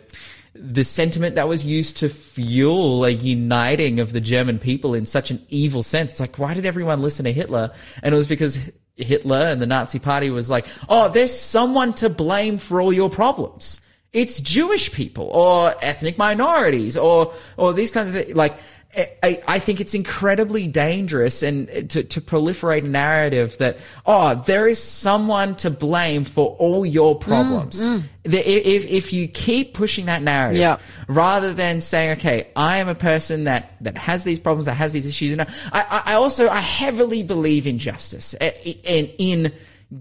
the 0.64 0.84
sentiment 0.84 1.36
that 1.36 1.48
was 1.48 1.66
used 1.66 1.98
to 1.98 2.10
fuel 2.10 3.04
a 3.04 3.10
uniting 3.10 4.00
of 4.00 4.14
the 4.14 4.22
German 4.22 4.60
people 4.60 4.94
in 4.94 5.06
such 5.06 5.32
an 5.32 5.44
evil 5.50 5.82
sense. 5.82 6.12
It's 6.12 6.20
like, 6.20 6.38
why 6.38 6.54
did 6.54 6.66
everyone 6.66 7.02
listen 7.02 7.26
to 7.26 7.34
Hitler? 7.34 7.72
And 8.04 8.14
it 8.14 8.18
was 8.18 8.28
because 8.28 8.72
Hitler 8.96 9.48
and 9.48 9.62
the 9.62 9.66
Nazi 9.66 9.98
Party 9.98 10.30
was 10.30 10.50
like, 10.50 10.68
oh, 10.88 11.10
there's 11.10 11.38
someone 11.38 11.94
to 11.96 12.10
blame 12.10 12.60
for 12.60 12.80
all 12.80 12.94
your 12.94 13.10
problems. 13.10 13.82
It's 14.14 14.40
Jewish 14.40 14.92
people 14.92 15.30
or 15.30 15.74
ethnic 15.82 16.18
minorities 16.18 16.98
or 16.98 17.34
or 17.58 17.74
these 17.74 17.92
kinds 17.92 18.10
of 18.10 18.16
things. 18.16 18.36
Like 18.36 18.58
I, 18.96 19.42
I 19.48 19.60
think 19.60 19.80
it's 19.80 19.94
incredibly 19.94 20.68
dangerous 20.68 21.44
and 21.44 21.70
uh, 21.70 21.82
to, 21.84 22.04
to 22.04 22.22
proliferate 22.22 22.84
a 22.84 22.88
narrative 22.88 23.58
that 23.60 23.78
oh 24.06 24.36
there 24.46 24.68
is 24.68 24.84
someone 24.84 25.56
to 25.58 25.70
blame 25.70 26.24
for 26.26 26.56
all 26.60 26.86
your 26.86 27.16
problems. 27.18 27.86
Mm, 27.86 28.00
mm. 28.00 28.04
The, 28.24 28.38
if 28.40 28.86
if 28.86 29.14
you 29.14 29.28
keep 29.28 29.74
pushing 29.74 30.06
that 30.08 30.22
narrative, 30.22 30.60
Yeah. 30.60 30.78
rather 31.08 31.54
than 31.54 31.82
saying 31.82 32.12
okay 32.20 32.50
I 32.56 32.78
am 32.78 32.88
a 32.90 32.96
person 32.96 33.46
that 33.46 33.74
that 33.82 33.98
has 33.98 34.24
these 34.24 34.40
problems 34.40 34.66
that 34.66 34.76
has 34.76 34.94
these 34.94 35.08
issues, 35.08 35.32
and 35.32 35.42
I 35.42 35.48
I, 35.72 36.02
I 36.06 36.14
also 36.16 36.50
I 36.50 36.60
heavily 36.60 37.24
believe 37.24 37.66
in 37.68 37.80
justice 37.80 38.36
uh, 38.42 38.52
and 38.66 39.10
in, 39.18 39.46
in 39.46 39.54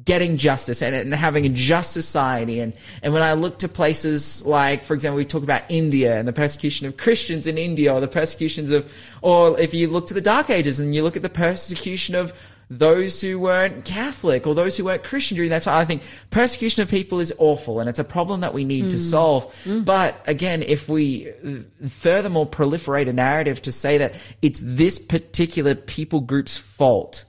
getting 0.04 0.36
justice 0.36 0.82
and, 0.82 0.94
and 0.94 1.12
having 1.14 1.46
a 1.46 1.48
just 1.48 1.92
society. 1.92 2.60
And, 2.60 2.74
and 3.02 3.12
when 3.12 3.22
I 3.22 3.32
look 3.32 3.58
to 3.60 3.68
places 3.68 4.46
like, 4.46 4.84
for 4.84 4.94
example, 4.94 5.16
we 5.16 5.24
talk 5.24 5.42
about 5.42 5.62
India 5.68 6.18
and 6.18 6.28
the 6.28 6.32
persecution 6.32 6.86
of 6.86 6.96
Christians 6.96 7.46
in 7.46 7.58
India 7.58 7.92
or 7.92 8.00
the 8.00 8.08
persecutions 8.08 8.70
of, 8.70 8.90
or 9.20 9.58
if 9.58 9.74
you 9.74 9.88
look 9.88 10.06
to 10.06 10.14
the 10.14 10.20
Dark 10.20 10.48
Ages 10.48 10.78
and 10.78 10.94
you 10.94 11.02
look 11.02 11.16
at 11.16 11.22
the 11.22 11.28
persecution 11.28 12.14
of 12.14 12.32
those 12.70 13.20
who 13.20 13.40
weren't 13.40 13.84
Catholic 13.84 14.46
or 14.46 14.54
those 14.54 14.76
who 14.76 14.84
weren't 14.84 15.02
Christian 15.02 15.34
during 15.34 15.50
that 15.50 15.62
time. 15.62 15.80
I 15.80 15.84
think 15.84 16.02
persecution 16.30 16.82
of 16.82 16.88
people 16.88 17.18
is 17.18 17.34
awful 17.36 17.80
and 17.80 17.88
it's 17.88 17.98
a 17.98 18.04
problem 18.04 18.42
that 18.42 18.54
we 18.54 18.64
need 18.64 18.90
to 18.90 18.96
mm. 18.96 19.00
solve. 19.00 19.52
Mm. 19.64 19.84
But 19.84 20.22
again, 20.28 20.62
if 20.62 20.88
we 20.88 21.32
uh, 21.44 21.88
furthermore 21.88 22.46
proliferate 22.46 23.08
a 23.08 23.12
narrative 23.12 23.60
to 23.62 23.72
say 23.72 23.98
that 23.98 24.14
it's 24.40 24.60
this 24.62 25.00
particular 25.00 25.74
people 25.74 26.20
group's 26.20 26.56
fault 26.56 27.24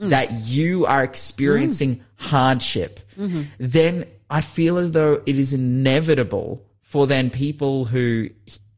mm. 0.00 0.08
that 0.08 0.32
you 0.32 0.86
are 0.86 1.04
experiencing 1.04 2.02
hardship, 2.16 3.00
then 3.58 4.06
I 4.28 4.40
feel 4.40 4.78
as 4.78 4.92
though 4.92 5.22
it 5.26 5.38
is 5.38 5.54
inevitable 5.54 6.64
for 6.82 7.06
then 7.06 7.30
people 7.30 7.84
who 7.84 8.30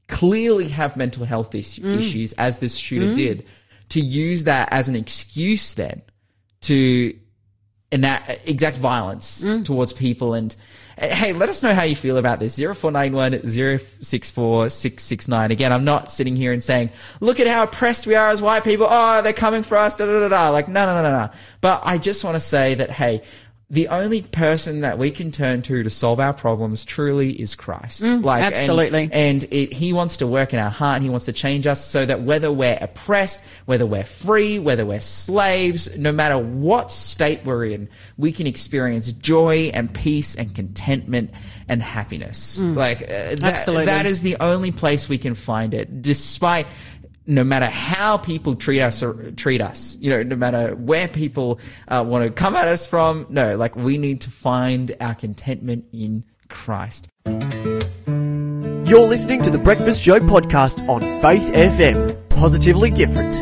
clearly 0.08 0.68
have 0.68 0.96
mental 0.96 1.24
health 1.24 1.54
is- 1.54 1.78
mm. 1.78 1.98
issues, 1.98 2.32
as 2.34 2.58
this 2.58 2.74
shooter 2.74 3.12
mm. 3.12 3.14
did, 3.14 3.46
to 3.90 4.00
use 4.00 4.44
that 4.44 4.68
as 4.72 4.88
an 4.88 4.96
excuse 4.96 5.74
then 5.74 6.02
to 6.62 7.16
enact 7.90 8.46
exact 8.46 8.76
violence 8.76 9.42
mm. 9.42 9.64
towards 9.64 9.92
people 9.92 10.34
and 10.34 10.54
hey 10.98 11.32
let 11.32 11.48
us 11.48 11.62
know 11.62 11.74
how 11.74 11.84
you 11.84 11.96
feel 11.96 12.16
about 12.18 12.40
this. 12.40 12.56
0491 12.56 13.44
064 14.02 14.68
669 14.68 15.50
again 15.50 15.72
i'm 15.72 15.84
not 15.84 16.10
sitting 16.10 16.36
here 16.36 16.52
and 16.52 16.62
saying 16.62 16.90
look 17.20 17.40
at 17.40 17.46
how 17.46 17.62
oppressed 17.62 18.06
we 18.06 18.14
are 18.14 18.30
as 18.30 18.42
white 18.42 18.64
people. 18.64 18.86
Oh 18.88 19.22
they're 19.22 19.32
coming 19.32 19.62
for 19.62 19.76
us. 19.76 19.96
Da 19.96 20.06
da 20.06 20.20
da 20.20 20.28
da. 20.28 20.48
Like 20.50 20.68
no 20.68 20.86
no 20.86 20.94
no 20.94 21.02
no 21.02 21.26
no. 21.26 21.30
But 21.60 21.82
i 21.84 21.98
just 21.98 22.24
want 22.24 22.34
to 22.34 22.40
say 22.40 22.74
that 22.74 22.90
hey 22.90 23.22
the 23.70 23.88
only 23.88 24.22
person 24.22 24.80
that 24.80 24.96
we 24.96 25.10
can 25.10 25.30
turn 25.30 25.60
to 25.60 25.82
to 25.82 25.90
solve 25.90 26.20
our 26.20 26.32
problems 26.32 26.86
truly 26.86 27.32
is 27.32 27.54
Christ. 27.54 28.02
like 28.02 28.42
absolutely. 28.42 29.10
and 29.12 29.44
it, 29.50 29.74
he 29.74 29.92
wants 29.92 30.16
to 30.18 30.26
work 30.26 30.54
in 30.54 30.58
our 30.58 30.70
heart 30.70 30.96
and 30.96 31.04
he 31.04 31.10
wants 31.10 31.26
to 31.26 31.34
change 31.34 31.66
us 31.66 31.84
so 31.84 32.06
that 32.06 32.22
whether 32.22 32.50
we're 32.50 32.78
oppressed, 32.80 33.44
whether 33.66 33.84
we're 33.84 34.06
free, 34.06 34.58
whether 34.58 34.86
we're 34.86 35.00
slaves, 35.00 35.98
no 35.98 36.12
matter 36.12 36.38
what 36.38 36.90
state 36.90 37.44
we're 37.44 37.66
in, 37.66 37.90
we 38.16 38.32
can 38.32 38.46
experience 38.46 39.12
joy 39.12 39.70
and 39.74 39.92
peace 39.92 40.34
and 40.34 40.54
contentment 40.54 41.30
and 41.68 41.82
happiness. 41.82 42.58
Like, 42.58 43.02
uh, 43.02 43.06
that- 43.06 43.44
Absolutely. 43.44 43.84
that 43.86 44.06
is 44.06 44.22
the 44.22 44.36
only 44.40 44.72
place 44.72 45.10
we 45.10 45.18
can 45.18 45.34
find 45.34 45.74
it, 45.74 46.00
despite 46.00 46.66
no 47.28 47.44
matter 47.44 47.66
how 47.66 48.16
people 48.16 48.56
treat 48.56 48.80
us 48.80 49.02
or 49.02 49.30
treat 49.32 49.60
us, 49.60 49.98
you 50.00 50.08
know, 50.08 50.22
no 50.22 50.34
matter 50.34 50.74
where 50.74 51.06
people 51.06 51.60
uh, 51.88 52.02
want 52.04 52.24
to 52.24 52.30
come 52.30 52.56
at 52.56 52.66
us 52.66 52.86
from, 52.86 53.26
no, 53.28 53.54
like 53.54 53.76
we 53.76 53.98
need 53.98 54.22
to 54.22 54.30
find 54.30 54.96
our 54.98 55.14
contentment 55.14 55.84
in 55.92 56.24
Christ. 56.48 57.08
You're 57.26 59.06
listening 59.06 59.42
to 59.42 59.50
the 59.50 59.60
Breakfast 59.62 60.02
Show 60.02 60.18
podcast 60.20 60.88
on 60.88 61.02
Faith 61.20 61.52
FM. 61.52 62.16
Positively 62.30 62.90
different. 62.90 63.36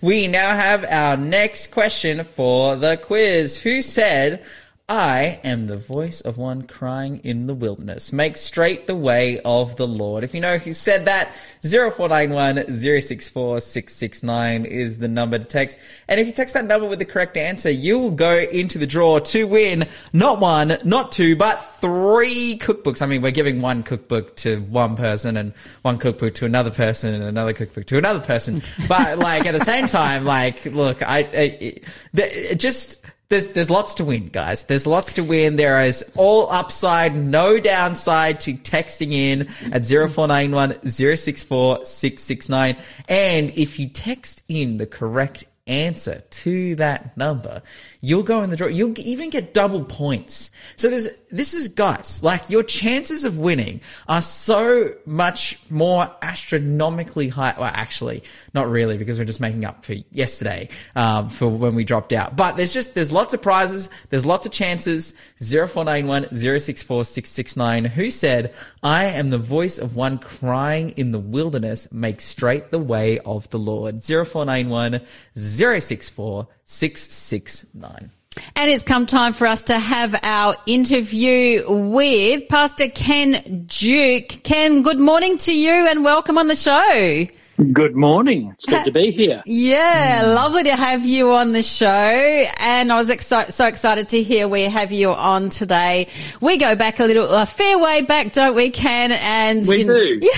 We 0.00 0.28
now 0.28 0.54
have 0.54 0.84
our 0.84 1.16
next 1.16 1.72
question 1.72 2.22
for 2.22 2.76
the 2.76 2.96
quiz. 2.96 3.60
Who 3.62 3.82
said, 3.82 4.44
I 4.86 5.40
am 5.42 5.66
the 5.66 5.78
voice 5.78 6.20
of 6.20 6.36
one 6.36 6.66
crying 6.66 7.22
in 7.24 7.46
the 7.46 7.54
wilderness. 7.54 8.12
Make 8.12 8.36
straight 8.36 8.86
the 8.86 8.94
way 8.94 9.40
of 9.42 9.76
the 9.76 9.86
Lord. 9.86 10.24
If 10.24 10.34
you 10.34 10.42
know 10.42 10.58
who 10.58 10.74
said 10.74 11.06
that, 11.06 11.30
0491 11.62 12.70
064 12.70 13.60
669 13.60 14.66
is 14.66 14.98
the 14.98 15.08
number 15.08 15.38
to 15.38 15.44
text. 15.44 15.78
And 16.06 16.20
if 16.20 16.26
you 16.26 16.34
text 16.34 16.52
that 16.52 16.66
number 16.66 16.86
with 16.86 16.98
the 16.98 17.06
correct 17.06 17.38
answer, 17.38 17.70
you 17.70 17.98
will 17.98 18.10
go 18.10 18.36
into 18.36 18.76
the 18.76 18.86
draw 18.86 19.20
to 19.20 19.46
win 19.46 19.88
not 20.12 20.38
one, 20.38 20.76
not 20.84 21.12
two, 21.12 21.34
but 21.34 21.56
three 21.80 22.58
cookbooks. 22.58 23.00
I 23.00 23.06
mean, 23.06 23.22
we're 23.22 23.30
giving 23.30 23.62
one 23.62 23.84
cookbook 23.84 24.36
to 24.36 24.60
one 24.64 24.96
person 24.96 25.38
and 25.38 25.54
one 25.80 25.96
cookbook 25.96 26.34
to 26.34 26.44
another 26.44 26.70
person 26.70 27.14
and 27.14 27.24
another 27.24 27.54
cookbook 27.54 27.86
to 27.86 27.96
another 27.96 28.20
person. 28.20 28.60
But 28.86 29.18
like 29.18 29.46
at 29.46 29.52
the 29.52 29.64
same 29.64 29.86
time, 29.86 30.26
like, 30.26 30.66
look, 30.66 31.02
I, 31.02 31.20
I 31.20 31.80
it 32.12 32.60
just, 32.60 33.03
there's, 33.34 33.48
there's 33.48 33.70
lots 33.70 33.94
to 33.94 34.04
win, 34.04 34.28
guys. 34.28 34.64
There's 34.64 34.86
lots 34.86 35.14
to 35.14 35.24
win. 35.24 35.56
There 35.56 35.80
is 35.80 36.08
all 36.16 36.48
upside, 36.52 37.16
no 37.16 37.58
downside 37.58 38.38
to 38.40 38.54
texting 38.54 39.12
in 39.12 39.48
at 39.72 39.84
0491 39.86 40.86
064 40.86 41.84
669. 41.84 42.76
And 43.08 43.50
if 43.58 43.80
you 43.80 43.88
text 43.88 44.44
in 44.48 44.78
the 44.78 44.86
correct 44.86 45.46
answer 45.66 46.22
to 46.30 46.76
that 46.76 47.16
number, 47.16 47.62
you'll 48.04 48.22
go 48.22 48.42
in 48.42 48.50
the 48.50 48.56
draw. 48.56 48.68
You'll 48.68 48.98
even 48.98 49.30
get 49.30 49.54
double 49.54 49.84
points. 49.84 50.50
So 50.76 50.90
there's, 50.90 51.08
this 51.30 51.54
is 51.54 51.68
guys, 51.68 52.22
like 52.22 52.50
your 52.50 52.62
chances 52.62 53.24
of 53.24 53.38
winning 53.38 53.80
are 54.08 54.20
so 54.20 54.94
much 55.06 55.58
more 55.70 56.14
astronomically 56.20 57.28
high. 57.28 57.54
Well, 57.58 57.70
actually, 57.72 58.22
not 58.52 58.68
really 58.68 58.98
because 58.98 59.18
we're 59.18 59.24
just 59.24 59.40
making 59.40 59.64
up 59.64 59.84
for 59.84 59.94
yesterday, 60.10 60.68
um, 60.94 61.30
for 61.30 61.48
when 61.48 61.74
we 61.74 61.84
dropped 61.84 62.12
out. 62.12 62.36
But 62.36 62.56
there's 62.56 62.74
just, 62.74 62.94
there's 62.94 63.10
lots 63.10 63.32
of 63.32 63.40
prizes. 63.40 63.88
There's 64.10 64.26
lots 64.26 64.44
of 64.46 64.52
chances. 64.52 65.14
0491 65.40 66.34
064 66.34 67.04
669. 67.04 67.84
Who 67.86 68.10
said, 68.10 68.54
I 68.82 69.06
am 69.06 69.30
the 69.30 69.38
voice 69.38 69.78
of 69.78 69.96
one 69.96 70.18
crying 70.18 70.90
in 70.90 71.12
the 71.12 71.18
wilderness, 71.18 71.90
make 71.90 72.20
straight 72.20 72.70
the 72.70 72.78
way 72.78 73.18
of 73.20 73.48
the 73.50 73.58
Lord. 73.58 74.04
0491 74.04 75.00
064 75.34 76.48
669. 76.64 78.10
And 78.56 78.70
it's 78.70 78.82
come 78.82 79.06
time 79.06 79.32
for 79.32 79.46
us 79.46 79.64
to 79.64 79.78
have 79.78 80.18
our 80.22 80.56
interview 80.66 81.64
with 81.68 82.48
Pastor 82.48 82.88
Ken 82.88 83.66
Duke. 83.66 84.42
Ken, 84.42 84.82
good 84.82 84.98
morning 84.98 85.36
to 85.38 85.56
you 85.56 85.70
and 85.70 86.02
welcome 86.02 86.36
on 86.38 86.48
the 86.48 86.56
show. 86.56 87.26
Good 87.72 87.94
morning. 87.94 88.50
It's 88.52 88.66
good 88.66 88.84
to 88.84 88.90
be 88.90 89.12
here. 89.12 89.40
Yeah, 89.46 90.22
lovely 90.26 90.64
to 90.64 90.74
have 90.74 91.04
you 91.06 91.30
on 91.34 91.52
the 91.52 91.62
show. 91.62 91.86
And 91.86 92.90
I 92.92 92.98
was 92.98 93.08
exci- 93.10 93.52
so 93.52 93.66
excited 93.66 94.08
to 94.08 94.22
hear 94.24 94.48
we 94.48 94.62
have 94.62 94.90
you 94.90 95.10
on 95.12 95.50
today. 95.50 96.08
We 96.40 96.56
go 96.56 96.74
back 96.74 96.98
a 96.98 97.04
little, 97.04 97.28
a 97.32 97.46
fair 97.46 97.78
way 97.78 98.02
back, 98.02 98.32
don't 98.32 98.56
we, 98.56 98.70
Ken? 98.70 99.12
And 99.12 99.64
We 99.68 99.84
you- 99.84 100.20
do. 100.20 100.30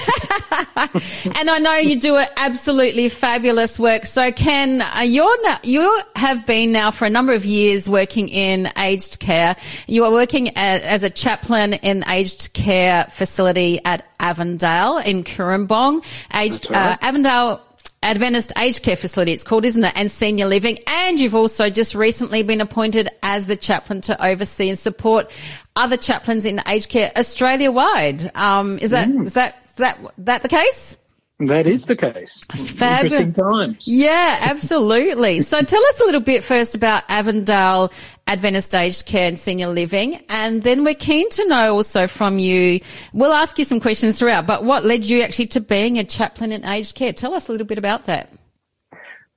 and 1.36 1.48
I 1.48 1.58
know 1.58 1.76
you 1.76 1.98
do 1.98 2.22
absolutely 2.36 3.08
fabulous 3.08 3.80
work. 3.80 4.04
So, 4.04 4.30
Ken, 4.30 4.82
uh, 4.82 5.00
you're 5.00 5.42
now, 5.42 5.58
you 5.62 6.00
have 6.16 6.46
been 6.46 6.70
now 6.70 6.90
for 6.90 7.06
a 7.06 7.10
number 7.10 7.32
of 7.32 7.46
years 7.46 7.88
working 7.88 8.28
in 8.28 8.68
aged 8.76 9.20
care. 9.20 9.56
You 9.86 10.04
are 10.04 10.12
working 10.12 10.48
at, 10.56 10.82
as 10.82 11.02
a 11.02 11.08
chaplain 11.10 11.72
in 11.72 12.04
aged 12.06 12.52
care 12.52 13.04
facility 13.04 13.80
at 13.86 14.04
Avondale 14.20 14.98
in 14.98 15.24
Cooranbong. 15.24 16.04
Aged 16.34 16.70
right. 16.70 16.92
uh, 16.92 17.05
Avondale. 17.06 17.62
Adventist 18.02 18.52
Aged 18.58 18.82
Care 18.82 18.96
Facility, 18.96 19.32
it's 19.32 19.42
called, 19.42 19.64
isn't 19.64 19.82
it? 19.82 19.92
And 19.96 20.10
senior 20.10 20.46
living. 20.46 20.78
And 20.86 21.18
you've 21.18 21.34
also 21.34 21.70
just 21.70 21.94
recently 21.94 22.42
been 22.42 22.60
appointed 22.60 23.08
as 23.22 23.46
the 23.46 23.56
chaplain 23.56 24.00
to 24.02 24.24
oversee 24.24 24.68
and 24.68 24.78
support 24.78 25.32
other 25.74 25.96
chaplains 25.96 26.46
in 26.46 26.60
aged 26.68 26.90
care 26.90 27.10
Australia 27.16 27.72
wide. 27.72 28.30
Um, 28.36 28.78
is 28.78 28.90
that, 28.90 29.08
is 29.08 29.34
that, 29.34 29.56
is 29.66 29.72
that, 29.74 29.98
that 30.18 30.42
the 30.42 30.48
case? 30.48 30.96
That 31.38 31.66
is 31.66 31.84
the 31.84 31.96
case. 31.96 32.44
Fab- 32.44 33.04
Interesting 33.04 33.32
times. 33.34 33.86
Yeah, 33.86 34.38
absolutely. 34.40 35.40
so 35.42 35.60
tell 35.60 35.84
us 35.84 36.00
a 36.00 36.04
little 36.04 36.22
bit 36.22 36.42
first 36.42 36.74
about 36.74 37.04
Avondale 37.08 37.92
Adventist 38.26 38.74
Aged 38.74 39.04
Care 39.04 39.28
and 39.28 39.38
Senior 39.38 39.68
Living, 39.68 40.24
and 40.30 40.62
then 40.62 40.82
we're 40.82 40.94
keen 40.94 41.28
to 41.30 41.46
know 41.46 41.74
also 41.74 42.06
from 42.06 42.38
you. 42.38 42.80
We'll 43.12 43.34
ask 43.34 43.58
you 43.58 43.66
some 43.66 43.80
questions 43.80 44.18
throughout, 44.18 44.46
but 44.46 44.64
what 44.64 44.84
led 44.84 45.04
you 45.04 45.20
actually 45.20 45.48
to 45.48 45.60
being 45.60 45.98
a 45.98 46.04
chaplain 46.04 46.52
in 46.52 46.64
aged 46.64 46.96
care? 46.96 47.12
Tell 47.12 47.34
us 47.34 47.48
a 47.48 47.52
little 47.52 47.66
bit 47.66 47.78
about 47.78 48.06
that. 48.06 48.32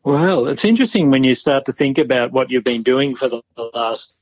Well, 0.03 0.47
it's 0.47 0.63
interesting 0.63 1.12
when 1.12 1.25
you 1.25 1.35
start 1.35 1.65
to 1.65 1.73
think 1.73 1.97
about 1.97 2.31
what 2.31 2.49
you've 2.49 2.63
been 2.63 2.83
doing 2.83 3.15
for 3.15 3.27
the 3.27 3.41
last 3.73 4.17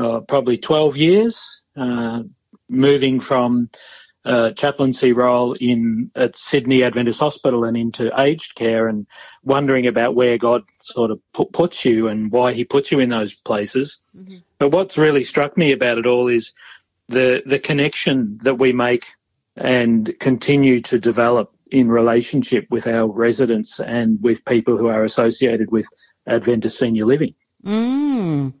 uh, 0.00 0.20
probably 0.20 0.58
12 0.58 0.96
years, 0.96 1.62
uh, 1.76 2.24
moving 2.68 3.20
from 3.20 3.70
uh, 4.24 4.50
chaplaincy 4.52 5.12
role 5.12 5.54
in 5.54 6.10
at 6.14 6.36
Sydney 6.36 6.82
Adventist 6.82 7.20
Hospital 7.20 7.64
and 7.64 7.76
into 7.76 8.10
aged 8.20 8.54
care, 8.54 8.88
and 8.88 9.06
wondering 9.42 9.86
about 9.86 10.14
where 10.14 10.38
God 10.38 10.62
sort 10.80 11.10
of 11.10 11.20
put, 11.32 11.52
puts 11.52 11.84
you 11.84 12.08
and 12.08 12.30
why 12.30 12.52
He 12.52 12.64
puts 12.64 12.92
you 12.92 13.00
in 13.00 13.08
those 13.08 13.34
places. 13.34 14.00
But 14.58 14.72
what's 14.72 14.98
really 14.98 15.24
struck 15.24 15.56
me 15.56 15.72
about 15.72 15.98
it 15.98 16.06
all 16.06 16.28
is 16.28 16.52
the 17.08 17.42
the 17.46 17.58
connection 17.58 18.38
that 18.42 18.56
we 18.56 18.72
make 18.72 19.06
and 19.56 20.14
continue 20.20 20.80
to 20.80 20.98
develop 20.98 21.52
in 21.70 21.88
relationship 21.88 22.66
with 22.70 22.86
our 22.86 23.06
residents 23.06 23.80
and 23.80 24.20
with 24.20 24.44
people 24.44 24.76
who 24.76 24.88
are 24.88 25.04
associated 25.04 25.70
with 25.70 25.86
Adventist 26.26 26.78
senior 26.78 27.04
living. 27.04 27.34
Mm. 27.64 28.54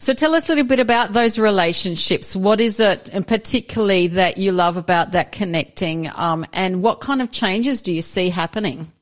So 0.00 0.14
tell 0.14 0.34
us 0.34 0.48
a 0.48 0.52
little 0.52 0.68
bit 0.68 0.80
about 0.80 1.12
those 1.12 1.38
relationships. 1.38 2.36
What 2.36 2.60
is 2.60 2.78
it, 2.78 3.10
and 3.12 3.26
particularly 3.26 4.06
that 4.08 4.38
you 4.38 4.52
love 4.52 4.76
about 4.76 5.12
that 5.12 5.32
connecting, 5.32 6.10
um, 6.14 6.46
and 6.52 6.82
what 6.82 7.00
kind 7.00 7.20
of 7.20 7.32
changes 7.32 7.82
do 7.82 7.92
you 7.92 8.02
see 8.02 8.30
happening? 8.30 8.92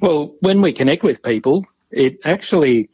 Well, 0.00 0.34
when 0.40 0.62
we 0.62 0.72
connect 0.72 1.02
with 1.02 1.22
people, 1.22 1.66
it 1.90 2.18
actually 2.24 2.90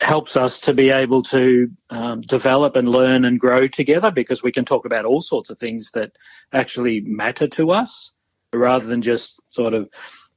helps 0.00 0.36
us 0.36 0.60
to 0.60 0.74
be 0.74 0.90
able 0.90 1.22
to 1.22 1.70
um, 1.90 2.20
develop 2.22 2.76
and 2.76 2.88
learn 2.88 3.24
and 3.24 3.38
grow 3.38 3.68
together 3.68 4.10
because 4.10 4.42
we 4.42 4.50
can 4.50 4.64
talk 4.64 4.84
about 4.84 5.04
all 5.04 5.20
sorts 5.20 5.50
of 5.50 5.58
things 5.58 5.92
that 5.92 6.12
actually 6.52 7.00
matter 7.02 7.46
to 7.46 7.70
us 7.70 8.14
rather 8.52 8.86
than 8.86 9.00
just 9.00 9.40
sort 9.50 9.74
of 9.74 9.88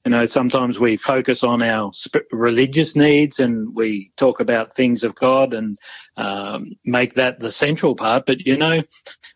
you 0.05 0.11
know, 0.11 0.25
sometimes 0.27 0.79
we 0.79 0.97
focus 0.97 1.43
on 1.43 1.63
our 1.63 1.91
religious 2.31 2.95
needs 2.95 3.39
and 3.39 3.73
we 3.73 4.11
talk 4.17 4.39
about 4.39 4.75
things 4.75 5.03
of 5.03 5.15
God 5.15 5.51
and 5.51 5.79
um, 6.15 6.73
make 6.85 7.15
that 7.15 7.39
the 7.39 7.51
central 7.51 7.95
part. 7.95 8.27
But, 8.27 8.45
you 8.45 8.55
know, 8.55 8.83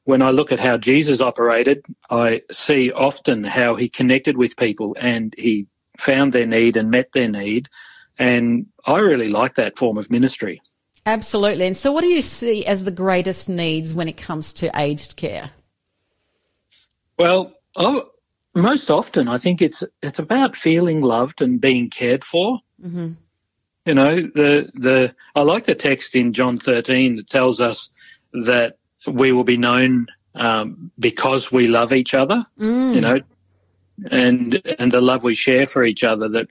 when 0.04 0.22
I 0.22 0.30
look 0.30 0.52
at 0.52 0.60
how 0.60 0.78
Jesus 0.78 1.22
operated, 1.22 1.84
I 2.12 2.44
see 2.52 2.92
often 2.92 3.44
how 3.44 3.76
he 3.76 3.90
connected 3.90 4.38
with 4.38 4.58
people 4.58 4.96
and 5.00 5.34
he 5.36 5.66
found 5.98 6.34
their 6.34 6.46
need 6.46 6.78
and 6.78 6.92
met 6.92 7.14
their 7.14 7.30
need. 7.30 7.68
And 8.20 8.68
I 8.86 9.00
really 9.00 9.30
like 9.30 9.56
that 9.56 9.76
form 9.76 9.98
of 9.98 10.12
ministry. 10.12 10.62
Absolutely. 11.08 11.66
And 11.66 11.76
so, 11.76 11.92
what 11.92 12.02
do 12.02 12.08
you 12.08 12.22
see 12.22 12.66
as 12.66 12.84
the 12.84 12.92
greatest 12.92 13.50
needs 13.50 13.96
when 13.96 14.08
it 14.08 14.18
comes 14.18 14.54
to 14.54 14.70
aged 14.80 15.16
care? 15.16 15.50
Well, 17.18 17.54
oh, 17.76 18.10
most 18.62 18.90
often, 18.90 19.28
I 19.28 19.38
think 19.38 19.62
it's 19.62 19.84
it's 20.02 20.20
about 20.20 20.56
feeling 20.56 21.02
loved 21.02 21.42
and 21.42 21.60
being 21.60 21.90
cared 21.90 22.24
for. 22.24 22.60
Mm-hmm. 22.84 23.14
You 23.86 23.94
know, 23.94 24.16
the 24.16 24.70
the 24.74 25.16
I 25.36 25.42
like 25.42 25.66
the 25.66 25.76
text 25.76 26.16
in 26.16 26.34
John 26.34 26.58
13 26.58 27.18
that 27.18 27.30
tells 27.30 27.62
us 27.62 27.94
that 28.34 28.78
we 29.08 29.32
will 29.32 29.44
be 29.44 29.58
known 29.58 30.08
um, 30.36 30.92
because 31.00 31.52
we 31.52 31.68
love 31.68 31.94
each 31.94 32.14
other. 32.14 32.46
Mm. 32.60 32.96
You 32.96 33.02
know, 33.02 33.20
and 34.12 34.62
and 34.80 34.92
the 34.92 35.02
love 35.02 35.24
we 35.24 35.36
share 35.36 35.68
for 35.68 35.84
each 35.84 36.04
other 36.04 36.30
that 36.30 36.48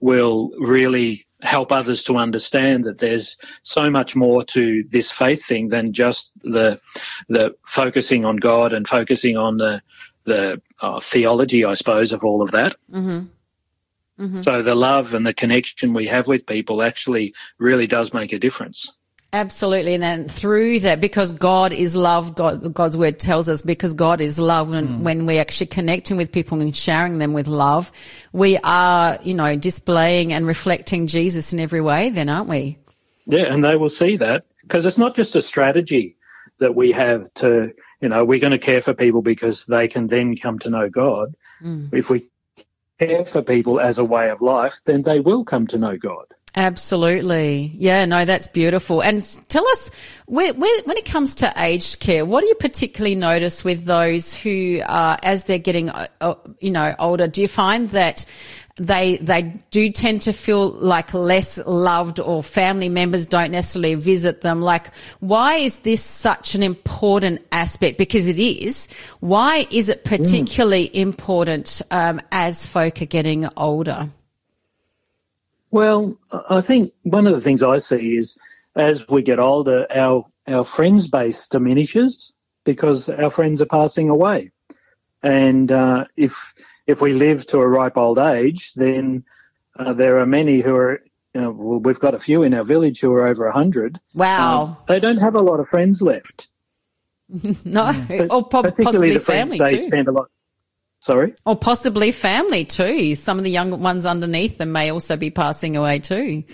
will 0.00 0.52
really 0.58 1.26
help 1.40 1.70
others 1.70 2.02
to 2.02 2.16
understand 2.16 2.84
that 2.84 2.98
there's 2.98 3.38
so 3.62 3.90
much 3.90 4.16
more 4.16 4.42
to 4.42 4.84
this 4.90 5.10
faith 5.10 5.44
thing 5.44 5.68
than 5.68 5.92
just 5.92 6.32
the 6.42 6.80
the 7.28 7.54
focusing 7.66 8.24
on 8.24 8.36
God 8.36 8.72
and 8.72 8.88
focusing 8.88 9.36
on 9.36 9.56
the 9.56 9.82
the 10.24 10.60
uh, 10.80 11.00
theology, 11.00 11.64
I 11.64 11.74
suppose, 11.74 12.12
of 12.12 12.24
all 12.24 12.42
of 12.42 12.50
that. 12.52 12.76
Mm-hmm. 12.92 13.26
Mm-hmm. 14.22 14.42
So 14.42 14.62
the 14.62 14.74
love 14.74 15.14
and 15.14 15.24
the 15.24 15.34
connection 15.34 15.94
we 15.94 16.06
have 16.08 16.26
with 16.26 16.46
people 16.46 16.82
actually 16.82 17.34
really 17.58 17.86
does 17.86 18.12
make 18.12 18.32
a 18.32 18.38
difference. 18.38 18.92
Absolutely. 19.32 19.92
And 19.92 20.02
then 20.02 20.26
through 20.26 20.80
that, 20.80 21.00
because 21.02 21.32
God 21.32 21.72
is 21.72 21.94
love, 21.94 22.34
God, 22.34 22.72
God's 22.72 22.96
word 22.96 23.18
tells 23.18 23.48
us 23.48 23.60
because 23.60 23.92
God 23.92 24.22
is 24.22 24.38
love. 24.38 24.72
And 24.72 24.88
mm. 24.88 25.00
when 25.00 25.26
we're 25.26 25.40
actually 25.40 25.66
connecting 25.66 26.16
with 26.16 26.32
people 26.32 26.62
and 26.62 26.74
sharing 26.74 27.18
them 27.18 27.34
with 27.34 27.46
love, 27.46 27.92
we 28.32 28.56
are, 28.64 29.18
you 29.22 29.34
know, 29.34 29.54
displaying 29.54 30.32
and 30.32 30.46
reflecting 30.46 31.06
Jesus 31.06 31.52
in 31.52 31.60
every 31.60 31.82
way 31.82 32.08
then, 32.08 32.30
aren't 32.30 32.48
we? 32.48 32.78
Yeah. 33.26 33.52
And 33.52 33.62
they 33.62 33.76
will 33.76 33.90
see 33.90 34.16
that 34.16 34.46
because 34.62 34.86
it's 34.86 34.98
not 34.98 35.14
just 35.14 35.36
a 35.36 35.42
strategy 35.42 36.16
that 36.60 36.74
we 36.74 36.92
have 36.92 37.32
to, 37.34 37.72
you 38.00 38.08
know, 38.08 38.24
we're 38.24 38.40
going 38.40 38.52
to 38.52 38.58
care 38.58 38.82
for 38.82 38.94
people 38.94 39.22
because 39.22 39.66
they 39.66 39.88
can 39.88 40.06
then 40.06 40.36
come 40.36 40.58
to 40.60 40.70
know 40.70 40.88
God. 40.88 41.34
Mm. 41.62 41.92
If 41.92 42.10
we 42.10 42.28
care 42.98 43.24
for 43.24 43.42
people 43.42 43.80
as 43.80 43.98
a 43.98 44.04
way 44.04 44.30
of 44.30 44.40
life, 44.40 44.80
then 44.84 45.02
they 45.02 45.20
will 45.20 45.44
come 45.44 45.66
to 45.68 45.78
know 45.78 45.96
God. 45.96 46.26
Absolutely. 46.56 47.72
Yeah, 47.74 48.04
no, 48.04 48.24
that's 48.24 48.48
beautiful. 48.48 49.02
And 49.02 49.22
tell 49.48 49.66
us, 49.68 49.90
when, 50.26 50.58
when 50.58 50.96
it 50.96 51.04
comes 51.04 51.34
to 51.36 51.52
aged 51.56 52.00
care, 52.00 52.24
what 52.24 52.40
do 52.40 52.46
you 52.48 52.54
particularly 52.54 53.14
notice 53.14 53.64
with 53.64 53.84
those 53.84 54.34
who, 54.34 54.80
uh, 54.84 55.16
as 55.22 55.44
they're 55.44 55.58
getting, 55.58 55.90
uh, 55.90 56.08
uh 56.20 56.34
you 56.60 56.70
know, 56.70 56.94
older, 56.98 57.28
do 57.28 57.42
you 57.42 57.48
find 57.48 57.88
that 57.90 58.24
they 58.78 59.16
they 59.16 59.42
do 59.70 59.90
tend 59.90 60.22
to 60.22 60.32
feel 60.32 60.70
like 60.70 61.12
less 61.12 61.58
loved 61.66 62.20
or 62.20 62.42
family 62.42 62.88
members 62.88 63.26
don't 63.26 63.50
necessarily 63.50 63.94
visit 63.94 64.40
them 64.40 64.62
like 64.62 64.94
why 65.18 65.56
is 65.56 65.80
this 65.80 66.00
such 66.00 66.54
an 66.54 66.62
important 66.62 67.40
aspect 67.50 67.98
because 67.98 68.28
it 68.28 68.38
is 68.38 68.88
why 69.18 69.66
is 69.70 69.88
it 69.88 70.04
particularly 70.04 70.88
mm. 70.88 70.94
important 70.94 71.82
um, 71.90 72.20
as 72.30 72.66
folk 72.66 73.02
are 73.02 73.06
getting 73.06 73.48
older 73.56 74.08
well 75.70 76.18
i 76.50 76.60
think 76.60 76.92
one 77.02 77.26
of 77.26 77.34
the 77.34 77.40
things 77.40 77.62
i 77.62 77.76
see 77.76 78.16
is 78.16 78.36
as 78.76 79.08
we 79.08 79.22
get 79.22 79.38
older 79.38 79.86
our 79.94 80.24
our 80.46 80.64
friends 80.64 81.06
base 81.08 81.48
diminishes 81.48 82.34
because 82.64 83.08
our 83.08 83.30
friends 83.30 83.60
are 83.60 83.66
passing 83.66 84.08
away 84.08 84.50
and 85.22 85.70
uh, 85.72 86.04
if 86.16 86.54
if 86.86 87.00
we 87.00 87.12
live 87.12 87.46
to 87.46 87.58
a 87.58 87.66
ripe 87.66 87.96
old 87.96 88.18
age, 88.18 88.72
then 88.74 89.24
uh, 89.78 89.92
there 89.92 90.18
are 90.18 90.26
many 90.26 90.60
who 90.60 90.74
are. 90.74 91.02
You 91.34 91.42
know, 91.42 91.50
well, 91.50 91.78
we've 91.78 92.00
got 92.00 92.14
a 92.14 92.18
few 92.18 92.42
in 92.42 92.54
our 92.54 92.64
village 92.64 93.00
who 93.00 93.12
are 93.12 93.26
over 93.26 93.46
a 93.46 93.52
hundred. 93.52 94.00
Wow! 94.14 94.62
Um, 94.62 94.76
they 94.88 94.98
don't 94.98 95.18
have 95.18 95.34
a 95.34 95.40
lot 95.40 95.60
of 95.60 95.68
friends 95.68 96.00
left. 96.00 96.48
no, 97.64 98.06
but 98.08 98.32
or 98.32 98.48
po- 98.48 98.62
possibly 98.70 99.12
the 99.12 99.20
family 99.20 99.58
they 99.58 99.76
too. 99.76 99.82
Spend 99.82 100.08
a 100.08 100.12
lot. 100.12 100.30
Sorry. 101.08 101.32
Or 101.46 101.56
possibly 101.56 102.12
family 102.12 102.66
too. 102.66 103.14
Some 103.14 103.38
of 103.38 103.44
the 103.44 103.50
young 103.50 103.80
ones 103.80 104.04
underneath 104.04 104.58
them 104.58 104.72
may 104.72 104.90
also 104.90 105.16
be 105.16 105.30
passing 105.30 105.74
away 105.74 106.00
too. 106.00 106.44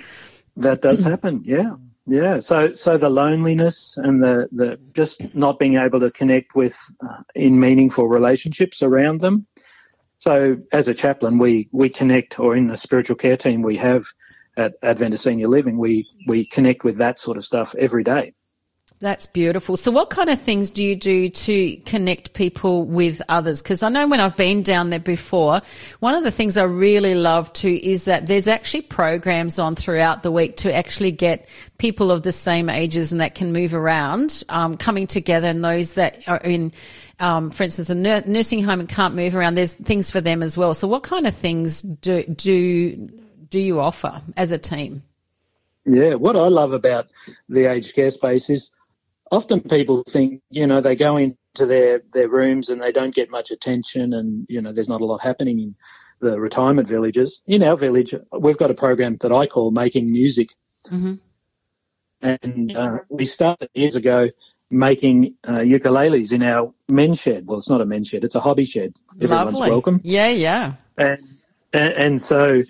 That 0.57 0.81
does 0.81 1.01
happen. 1.01 1.43
Yeah. 1.45 1.73
Yeah, 2.07 2.39
so 2.39 2.75
so 2.75 2.97
the 2.97 3.09
loneliness 3.09 3.97
and 3.97 4.23
the, 4.23 4.47
the 4.53 4.79
just 4.93 5.35
not 5.35 5.59
being 5.59 5.77
able 5.77 5.99
to 6.01 6.11
connect 6.11 6.55
with 6.55 6.79
uh, 7.03 7.23
in 7.35 7.59
meaningful 7.59 8.07
relationships 8.07 8.83
around 8.83 9.21
them, 9.21 9.47
so 10.19 10.57
as 10.73 10.87
a 10.89 10.95
chaplain, 10.95 11.39
we, 11.39 11.69
we 11.73 11.89
connect, 11.91 12.39
or 12.39 12.57
in 12.57 12.67
the 12.67 12.77
spiritual 12.77 13.17
care 13.17 13.37
team 13.37 13.63
we 13.63 13.77
have 13.77 14.05
at 14.57 14.75
Adventist 14.83 15.25
Senior 15.25 15.49
Living, 15.49 15.79
we, 15.79 16.09
we 16.27 16.47
connect 16.47 16.85
with 16.85 16.99
that 16.99 17.19
sort 17.19 17.37
of 17.37 17.45
stuff 17.45 17.75
every 17.79 18.05
day. 18.05 18.33
That's 19.01 19.27
beautiful. 19.27 19.77
So, 19.77 19.91
what 19.91 20.09
kind 20.09 20.31
of 20.31 20.41
things 20.41 20.71
do 20.71 20.83
you 20.83 20.97
do 20.97 21.29
to 21.29 21.77
connect 21.79 22.33
people 22.33 22.85
with 22.85 23.21
others? 23.29 23.61
Because 23.61 23.83
I 23.83 23.89
know 23.89 24.07
when 24.07 24.21
I've 24.21 24.37
been 24.37 24.63
down 24.63 24.91
there 24.91 25.01
before, 25.01 25.61
one 26.01 26.15
of 26.15 26.25
the 26.25 26.31
things 26.31 26.57
I 26.57 26.63
really 26.63 27.15
love 27.15 27.53
to 27.55 27.71
is 27.71 28.05
that 28.07 28.27
there's 28.27 28.47
actually 28.47 28.83
programs 28.83 29.59
on 29.59 29.75
throughout 29.75 30.23
the 30.23 30.31
week 30.31 30.57
to 30.59 30.75
actually 30.75 31.11
get 31.11 31.49
people 31.77 32.11
of 32.11 32.23
the 32.23 32.33
same 32.33 32.71
ages 32.71 33.13
and 33.13 33.21
that 33.21 33.35
can 33.35 33.53
move 33.53 33.75
around, 33.75 34.43
um, 34.49 34.77
coming 34.77 35.07
together, 35.07 35.49
and 35.49 35.63
those 35.63 35.95
that 35.95 36.27
are 36.29 36.39
in 36.39 36.73
um, 37.21 37.51
for 37.51 37.63
instance, 37.63 37.91
a 37.91 37.95
nursing 37.95 38.63
home 38.63 38.81
and 38.81 38.89
can't 38.89 39.15
move 39.15 39.37
around, 39.37 39.55
there's 39.55 39.75
things 39.75 40.11
for 40.11 40.21
them 40.21 40.43
as 40.43 40.57
well. 40.57 40.75
So, 40.75 40.89
what 40.89 41.03
kind 41.03 41.27
of 41.27 41.35
things 41.35 41.83
do 41.83 42.25
do 42.25 43.09
do 43.51 43.61
you 43.61 43.81
offer 43.81 44.23
as 44.37 44.51
a 44.51 44.59
team? 44.59 45.03
Yeah, 45.87 46.15
what 46.15 46.37
I 46.37 46.49
love 46.49 46.73
about 46.73 47.09
the 47.49 47.67
aged 47.67 47.95
care 47.95 48.11
space 48.11 48.49
is 48.49 48.71
often 49.35 49.61
people 49.61 50.05
think, 50.09 50.43
you 50.51 50.67
know, 50.67 50.81
they 50.81 50.97
go 50.97 51.17
into 51.17 51.67
their, 51.67 52.03
their 52.13 52.29
rooms 52.29 52.71
and 52.71 52.81
they 52.81 52.93
don't 52.93 53.15
get 53.15 53.31
much 53.31 53.51
attention 53.51 54.13
and, 54.15 54.47
you 54.49 54.63
know, 54.63 54.73
there's 54.73 54.89
not 54.89 55.01
a 55.01 55.05
lot 55.05 55.19
happening 55.19 55.61
in 55.61 55.75
the 56.21 56.41
retirement 56.41 56.89
villages. 56.89 57.43
In 57.47 57.63
our 57.63 57.77
village, 57.77 58.15
we've 58.33 58.57
got 58.57 58.71
a 58.71 58.75
program 58.75 59.17
that 59.21 59.33
I 59.33 59.47
call 59.47 59.71
Making 59.71 60.11
Music. 60.11 60.51
Mm-hmm. 60.87 61.15
And 62.23 62.77
uh, 62.77 62.99
we 63.11 63.27
started 63.27 63.69
years 63.75 63.97
ago 63.97 64.31
making 64.71 65.35
uh, 65.45 65.59
ukuleles 65.59 66.33
in 66.33 66.43
our 66.43 66.73
men's 66.89 67.21
shed. 67.21 67.47
Well, 67.47 67.59
it's 67.59 67.69
not 67.69 67.81
a 67.81 67.87
men's 67.87 68.09
shed; 68.09 68.25
it's 68.25 68.35
a 68.35 68.41
hobby 68.41 68.65
shed. 68.65 68.95
Everyone's 69.21 69.59
Lovely. 69.59 69.71
welcome. 69.71 70.01
Yeah, 70.03 70.31
yeah. 70.31 70.75
And, 70.97 71.19
and 71.73 71.93
and 71.93 72.23
so 72.23 72.63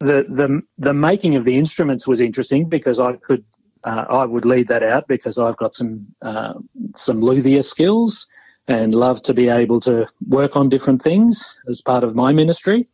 the 0.00 0.24
the 0.28 0.62
the 0.78 0.94
making 0.94 1.36
of 1.36 1.44
the 1.44 1.56
instruments 1.56 2.06
was 2.06 2.20
interesting 2.20 2.68
because 2.68 2.98
I 2.98 3.14
could 3.14 3.44
uh, 3.84 4.04
I 4.08 4.24
would 4.24 4.44
lead 4.44 4.68
that 4.68 4.82
out 4.82 5.08
because 5.08 5.38
I've 5.38 5.56
got 5.56 5.74
some 5.74 6.06
uh, 6.22 6.54
some 6.94 7.20
luthier 7.20 7.62
skills 7.62 8.28
and 8.66 8.94
love 8.94 9.22
to 9.22 9.34
be 9.34 9.48
able 9.48 9.80
to 9.80 10.06
work 10.26 10.56
on 10.56 10.68
different 10.68 11.02
things 11.02 11.60
as 11.68 11.80
part 11.80 12.04
of 12.04 12.14
my 12.14 12.32
ministry. 12.32 12.86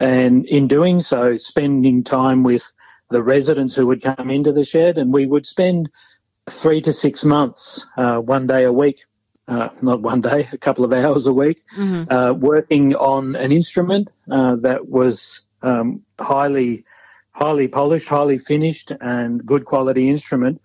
And 0.00 0.44
in 0.46 0.68
doing 0.68 1.00
so, 1.00 1.36
spending 1.36 2.04
time 2.04 2.42
with 2.42 2.70
the 3.08 3.22
residents 3.22 3.74
who 3.74 3.86
would 3.86 4.02
come 4.02 4.30
into 4.30 4.52
the 4.52 4.64
shed, 4.64 4.98
and 4.98 5.12
we 5.12 5.26
would 5.26 5.46
spend 5.46 5.90
three 6.48 6.80
to 6.82 6.92
six 6.92 7.24
months, 7.24 7.86
uh, 7.96 8.18
one 8.18 8.46
day 8.46 8.64
a 8.64 8.72
week, 8.72 9.04
uh, 9.48 9.68
not 9.80 10.02
one 10.02 10.20
day, 10.20 10.48
a 10.52 10.58
couple 10.58 10.84
of 10.84 10.92
hours 10.92 11.26
a 11.26 11.32
week, 11.32 11.58
mm-hmm. 11.78 12.12
uh, 12.12 12.32
working 12.32 12.94
on 12.96 13.36
an 13.36 13.52
instrument 13.52 14.10
uh, 14.30 14.56
that 14.56 14.88
was 14.88 15.46
um, 15.62 16.02
highly, 16.18 16.84
highly 17.36 17.68
polished, 17.68 18.08
highly 18.08 18.38
finished, 18.38 18.92
and 19.00 19.44
good 19.44 19.66
quality 19.66 20.08
instrument 20.08 20.60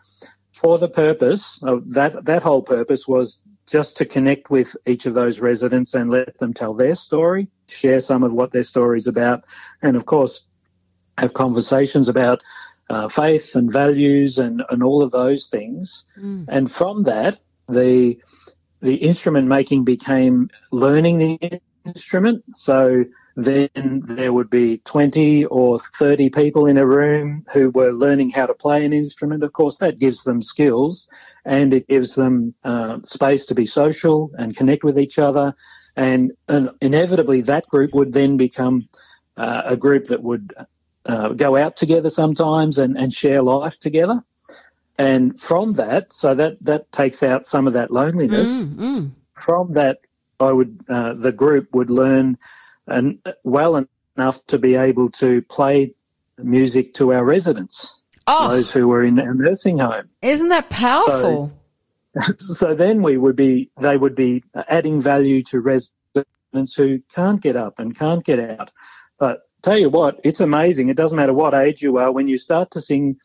for 0.54 0.78
the 0.78 0.88
purpose 0.88 1.62
of 1.64 1.94
that. 1.94 2.24
That 2.26 2.42
whole 2.42 2.62
purpose 2.62 3.08
was 3.08 3.42
just 3.68 3.98
to 3.98 4.06
connect 4.06 4.50
with 4.50 4.76
each 4.86 5.06
of 5.06 5.14
those 5.14 5.42
residents 5.42 5.94
and 5.94 6.10
let 6.10 6.38
them 6.38 6.54
tell 6.54 6.74
their 6.74 6.96
story, 6.96 7.48
share 7.68 8.00
some 8.00 8.24
of 8.24 8.34
what 8.34 8.52
their 8.52 8.64
story 8.64 8.98
is 8.98 9.08
about, 9.08 9.44
and 9.82 9.98
of 9.98 10.06
course, 10.06 10.46
have 11.18 11.34
conversations 11.34 12.08
about 12.08 12.42
uh, 12.90 13.10
faith 13.10 13.56
and 13.56 13.72
values 13.72 14.38
and, 14.38 14.64
and 14.70 14.82
all 14.82 15.02
of 15.04 15.12
those 15.12 15.48
things. 15.48 16.06
Mm. 16.18 16.46
And 16.48 16.72
from 16.72 17.04
that, 17.04 17.40
the 17.68 18.18
the 18.82 18.96
instrument 18.96 19.48
making 19.48 19.84
became 19.84 20.50
learning 20.72 21.18
the 21.20 21.62
instrument. 21.86 22.44
So 22.56 23.06
then 23.46 24.02
there 24.06 24.34
would 24.34 24.50
be 24.50 24.78
20 24.80 25.46
or 25.46 25.80
30 25.80 26.30
people 26.30 26.66
in 26.66 26.78
a 26.78 26.86
room 26.86 27.46
who 27.54 27.70
were 27.70 27.92
learning 27.92 28.30
how 28.30 28.46
to 28.46 28.54
play 28.54 28.86
an 28.86 28.94
instrument. 28.94 29.44
Of 29.44 29.54
course, 29.54 29.78
that 29.78 30.00
gives 30.00 30.24
them 30.24 30.42
skills 30.42 31.08
and 31.46 31.74
it 31.74 31.88
gives 31.88 32.16
them 32.16 32.54
uh, 32.64 33.00
space 33.04 33.46
to 33.48 33.56
be 33.56 33.66
social 33.66 34.32
and 34.38 34.56
connect 34.56 34.84
with 34.84 35.00
each 35.00 35.20
other. 35.20 35.56
And, 35.96 36.32
and 36.48 36.72
inevitably, 36.82 37.42
that 37.42 37.68
group 37.68 37.94
would 37.94 38.14
then 38.14 38.38
become 38.38 38.90
uh, 39.38 39.64
a 39.66 39.78
group 39.78 40.06
that 40.06 40.22
would 40.24 40.54
uh, 41.06 41.30
go 41.30 41.56
out 41.56 41.76
together 41.76 42.10
sometimes 42.10 42.78
and, 42.78 42.98
and 42.98 43.14
share 43.14 43.42
life 43.42 43.80
together. 43.80 44.24
And 44.98 45.40
from 45.40 45.74
that, 45.74 46.14
so 46.14 46.36
that, 46.36 46.58
that 46.62 46.92
takes 46.92 47.24
out 47.24 47.46
some 47.46 47.68
of 47.68 47.74
that 47.74 47.92
loneliness. 47.92 48.48
Mm, 48.48 48.76
mm. 48.76 49.12
From 49.36 49.74
that, 49.74 50.00
I 50.42 50.52
would 50.52 50.84
uh, 50.90 51.14
the 51.14 51.32
group 51.32 51.74
would 51.74 51.90
learn 51.90 52.38
and 52.92 53.20
well 53.44 53.86
enough 54.18 54.46
to 54.48 54.60
be 54.60 54.76
able 54.76 55.10
to 55.12 55.42
play 55.44 55.94
music 56.38 56.94
to 56.96 57.14
our 57.14 57.24
residents, 57.24 57.96
Oh, 58.28 58.50
those 58.50 58.72
who 58.72 58.88
were 58.88 59.04
in 59.04 59.20
our 59.20 59.34
nursing 59.34 59.80
home. 59.80 60.10
isn't 60.22 60.50
that 60.50 60.70
powerful? 60.70 61.52
so 62.38 62.76
then 62.76 63.02
we 63.02 63.18
would 63.18 63.36
be 63.36 63.72
they 63.80 63.98
would 63.98 64.16
be 64.16 64.44
adding 64.68 65.02
value 65.02 65.42
to 65.44 65.60
residents 65.62 66.76
who 66.76 67.00
can't 67.14 67.42
get 67.42 67.56
up 67.56 67.80
and 67.80 67.98
can't 67.98 68.24
get 68.24 68.40
out. 68.40 68.72
But 69.18 69.42
tell 69.62 69.78
you 69.78 69.90
what, 69.90 70.20
it's 70.24 70.40
amazing. 70.40 70.90
It 70.90 70.98
doesn't 70.98 71.16
matter 71.16 71.34
what 71.34 71.54
age 71.54 71.82
you 71.82 71.98
are 71.98 72.12
when 72.12 72.28
you 72.28 72.38
start 72.38 72.72
to 72.72 72.82
sing 72.82 73.18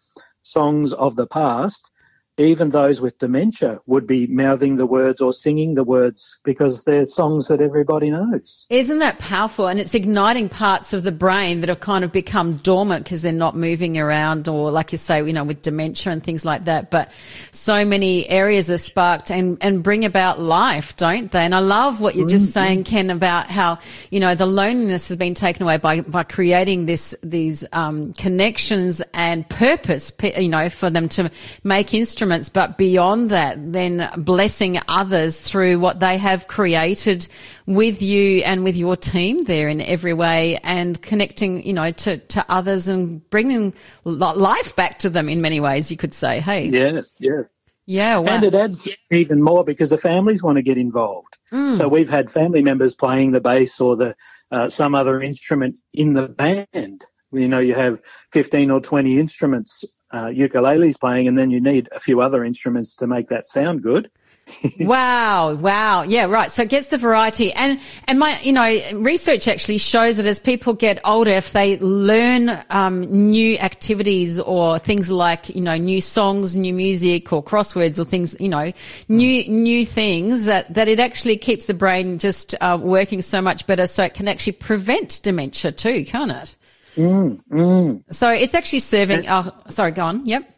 songs 0.43 0.93
of 0.93 1.17
the 1.17 1.27
past. 1.27 1.93
Even 2.39 2.69
those 2.69 3.01
with 3.01 3.17
dementia 3.19 3.81
would 3.87 4.07
be 4.07 4.27
mouthing 4.27 4.77
the 4.77 4.85
words 4.85 5.23
or 5.23 5.33
singing 5.33 5.75
the 5.75 5.85
words 5.85 6.39
because 6.45 6.85
they're 6.85 7.07
songs 7.07 7.49
that 7.49 7.63
everybody 7.63 8.11
knows. 8.11 8.67
Isn't 8.69 8.99
that 8.99 9.19
powerful? 9.19 9.69
And 9.69 9.81
it's 9.81 9.95
igniting 9.95 10.51
parts 10.51 10.93
of 10.93 11.03
the 11.03 11.13
brain 11.13 11.61
that 11.61 11.71
have 11.71 11.81
kind 11.81 12.05
of 12.05 12.13
become 12.13 12.57
dormant 12.59 13.05
because 13.05 13.23
they're 13.23 13.33
not 13.33 13.57
moving 13.57 13.97
around 13.97 14.49
or 14.49 14.71
like 14.71 14.93
you 14.93 14.99
say, 14.99 15.25
you 15.25 15.33
know, 15.33 15.45
with 15.45 15.63
dementia 15.63 16.13
and 16.13 16.23
things 16.23 16.45
like 16.45 16.67
that. 16.67 16.91
But 16.91 17.11
so 17.53 17.85
many 17.87 18.29
areas 18.29 18.71
are 18.71 18.79
sparked 18.79 19.31
and, 19.31 19.57
and 19.63 19.83
bring 19.83 20.05
about 20.05 20.39
life, 20.39 20.95
don't 20.97 21.31
they? 21.31 21.41
And 21.41 21.55
I 21.55 21.61
love 21.61 22.03
what 22.03 22.17
you're 22.17 22.29
just 22.29 22.53
saying, 22.53 22.85
Ken, 22.85 23.09
about 23.09 23.49
how, 23.49 23.79
you 24.11 24.21
know, 24.21 24.35
the 24.35 24.47
loneliness 24.47 25.09
has 25.09 25.17
been 25.17 25.35
taken 25.35 25.63
away 25.63 25.79
by, 25.79 26.03
by 26.03 26.23
creating 26.23 26.85
this, 26.85 27.15
these, 27.23 27.65
um, 27.73 28.13
connections 28.13 29.01
and 29.15 29.49
purpose, 29.49 30.13
you 30.37 30.49
know, 30.49 30.69
for 30.69 30.91
them 30.91 31.09
to 31.11 31.31
make 31.65 31.95
instruments. 31.95 32.26
But 32.53 32.79
beyond 32.79 33.31
that, 33.31 33.73
then 33.73 34.11
blessing 34.17 34.79
others 34.89 35.41
through 35.41 35.79
what 35.79 36.01
they 36.01 36.19
have 36.19 36.49
created 36.49 37.29
with 37.67 38.03
you 38.03 38.43
and 38.43 38.65
with 38.65 38.77
your 38.77 38.97
team 38.97 39.45
there 39.45 39.69
in 39.69 39.81
every 39.81 40.15
way 40.15 40.59
and 40.63 41.01
connecting, 41.01 41.65
you 41.65 41.73
know, 41.73 41.91
to, 41.93 42.19
to 42.19 42.45
others 42.49 42.89
and 42.89 43.29
bringing 43.31 43.75
life 44.05 44.77
back 44.77 44.99
to 45.01 45.11
them 45.11 45.29
in 45.29 45.41
many 45.41 45.61
ways, 45.61 45.91
you 45.91 45.97
could 45.97 46.15
say. 46.15 46.41
Hey. 46.41 46.67
Yes, 46.67 47.09
yes. 47.19 47.45
Yeah. 47.87 48.19
Wow. 48.19 48.35
And 48.35 48.45
it 48.45 48.55
adds 48.55 48.89
even 49.13 49.41
more 49.43 49.65
because 49.65 49.91
the 49.91 49.97
families 49.97 50.43
want 50.43 50.57
to 50.57 50.63
get 50.63 50.77
involved. 50.77 51.39
So 51.75 51.89
we've 51.89 52.09
had 52.09 52.29
family 52.29 52.61
members 52.61 52.95
playing 52.95 53.31
the 53.31 53.41
bass 53.41 53.81
or 53.81 53.97
the 53.97 54.15
uh, 54.51 54.69
some 54.69 54.95
other 54.95 55.23
instrument 55.23 55.77
in 55.95 56.13
the 56.13 56.29
band. 56.29 57.05
You 57.33 57.49
know, 57.49 57.59
you 57.59 57.75
have 57.75 58.01
15 58.33 58.71
or 58.71 58.81
20 58.81 59.19
instruments, 59.19 59.85
uh, 60.13 60.27
ukuleles 60.27 60.99
playing, 60.99 61.29
and 61.29 61.39
then 61.39 61.51
you 61.51 61.61
need 61.61 61.89
a 61.93 62.01
few 62.01 62.21
other 62.21 62.45
instruments 62.45 62.95
to 62.97 63.07
make 63.07 63.29
that 63.29 63.47
sound 63.47 63.83
good. 63.83 64.11
Wow, 64.81 65.55
wow. 65.55 66.03
Yeah, 66.03 66.27
right. 66.27 66.51
So 66.51 66.63
it 66.63 66.69
gets 66.69 66.89
the 66.89 66.99
variety. 66.99 67.53
And, 67.53 67.81
and 68.07 68.19
my, 68.19 68.39
you 68.43 68.53
know, 68.53 68.79
research 68.95 69.49
actually 69.49 69.79
shows 69.79 70.19
that 70.19 70.27
as 70.27 70.39
people 70.39 70.75
get 70.75 71.01
older, 71.05 71.31
if 71.31 71.53
they 71.53 71.79
learn, 71.79 72.57
um, 72.71 73.01
new 73.01 73.59
activities 73.59 74.39
or 74.39 74.79
things 74.79 75.11
like, 75.11 75.49
you 75.49 75.63
know, 75.63 75.77
new 75.77 76.01
songs, 76.01 76.57
new 76.57 76.73
music 76.73 77.33
or 77.33 77.43
crosswords 77.43 77.99
or 77.99 78.05
things, 78.05 78.37
you 78.39 78.49
know, 78.49 78.73
new, 79.09 79.49
new 79.49 79.85
things 79.85 80.45
that, 80.45 80.73
that 80.75 80.89
it 80.89 81.01
actually 81.01 81.37
keeps 81.37 81.67
the 81.67 81.75
brain 81.75 82.19
just, 82.19 82.55
uh, 82.61 82.79
working 82.81 83.23
so 83.23 83.41
much 83.43 83.67
better. 83.67 83.87
So 83.87 84.05
it 84.05 84.15
can 84.15 84.29
actually 84.29 84.55
prevent 84.55 85.21
dementia 85.23 85.73
too, 85.73 86.05
can't 86.05 86.31
it? 86.31 86.57
Mm, 86.97 87.41
mm. 87.51 88.03
So 88.11 88.31
it's 88.31 88.55
actually 88.55 88.81
serving, 88.81 89.27
oh, 89.29 89.53
sorry, 89.69 89.93
go 89.93 90.05
on. 90.05 90.27
Yep. 90.27 90.51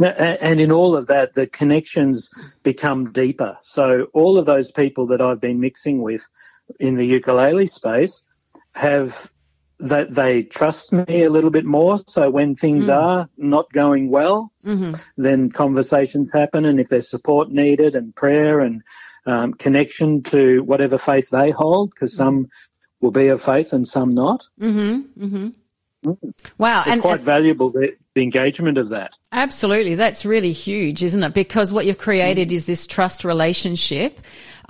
And 0.00 0.60
in 0.60 0.70
all 0.70 0.96
of 0.96 1.08
that, 1.08 1.34
the 1.34 1.46
connections 1.48 2.30
become 2.62 3.10
deeper. 3.10 3.56
So 3.62 4.08
all 4.14 4.38
of 4.38 4.46
those 4.46 4.70
people 4.70 5.06
that 5.06 5.20
I've 5.20 5.40
been 5.40 5.58
mixing 5.58 6.02
with 6.02 6.24
in 6.78 6.94
the 6.96 7.04
ukulele 7.04 7.66
space 7.66 8.22
have 8.74 9.30
that 9.80 10.14
they 10.14 10.42
trust 10.42 10.92
me 10.92 11.22
a 11.22 11.30
little 11.30 11.50
bit 11.50 11.64
more. 11.64 11.98
So 12.06 12.30
when 12.30 12.54
things 12.54 12.88
are 12.88 13.28
not 13.36 13.72
going 13.72 14.10
well, 14.10 14.52
then 15.16 15.50
conversations 15.50 16.28
happen, 16.32 16.64
and 16.64 16.78
if 16.80 16.88
there's 16.88 17.08
support 17.10 17.50
needed 17.50 17.94
and 17.94 18.14
prayer 18.14 18.60
and 18.60 18.82
um, 19.26 19.52
connection 19.54 20.22
to 20.24 20.62
whatever 20.64 20.98
faith 20.98 21.30
they 21.30 21.50
hold, 21.50 21.90
because 21.90 22.14
some 22.14 22.46
will 23.00 23.12
be 23.12 23.28
of 23.28 23.40
faith 23.40 23.72
and 23.72 23.86
some 23.86 24.14
not, 24.14 24.48
Wow. 26.58 26.82
it's 26.86 27.00
quite 27.00 27.20
valuable 27.20 27.70
the, 27.70 27.96
the 28.14 28.22
engagement 28.22 28.78
of 28.78 28.88
that. 28.90 29.12
Absolutely. 29.32 29.94
That's 29.94 30.24
really 30.24 30.52
huge, 30.52 31.02
isn't 31.02 31.22
it? 31.22 31.34
Because 31.34 31.72
what 31.72 31.86
you've 31.86 31.98
created 31.98 32.52
is 32.52 32.66
this 32.66 32.86
trust 32.86 33.24
relationship. 33.24 34.20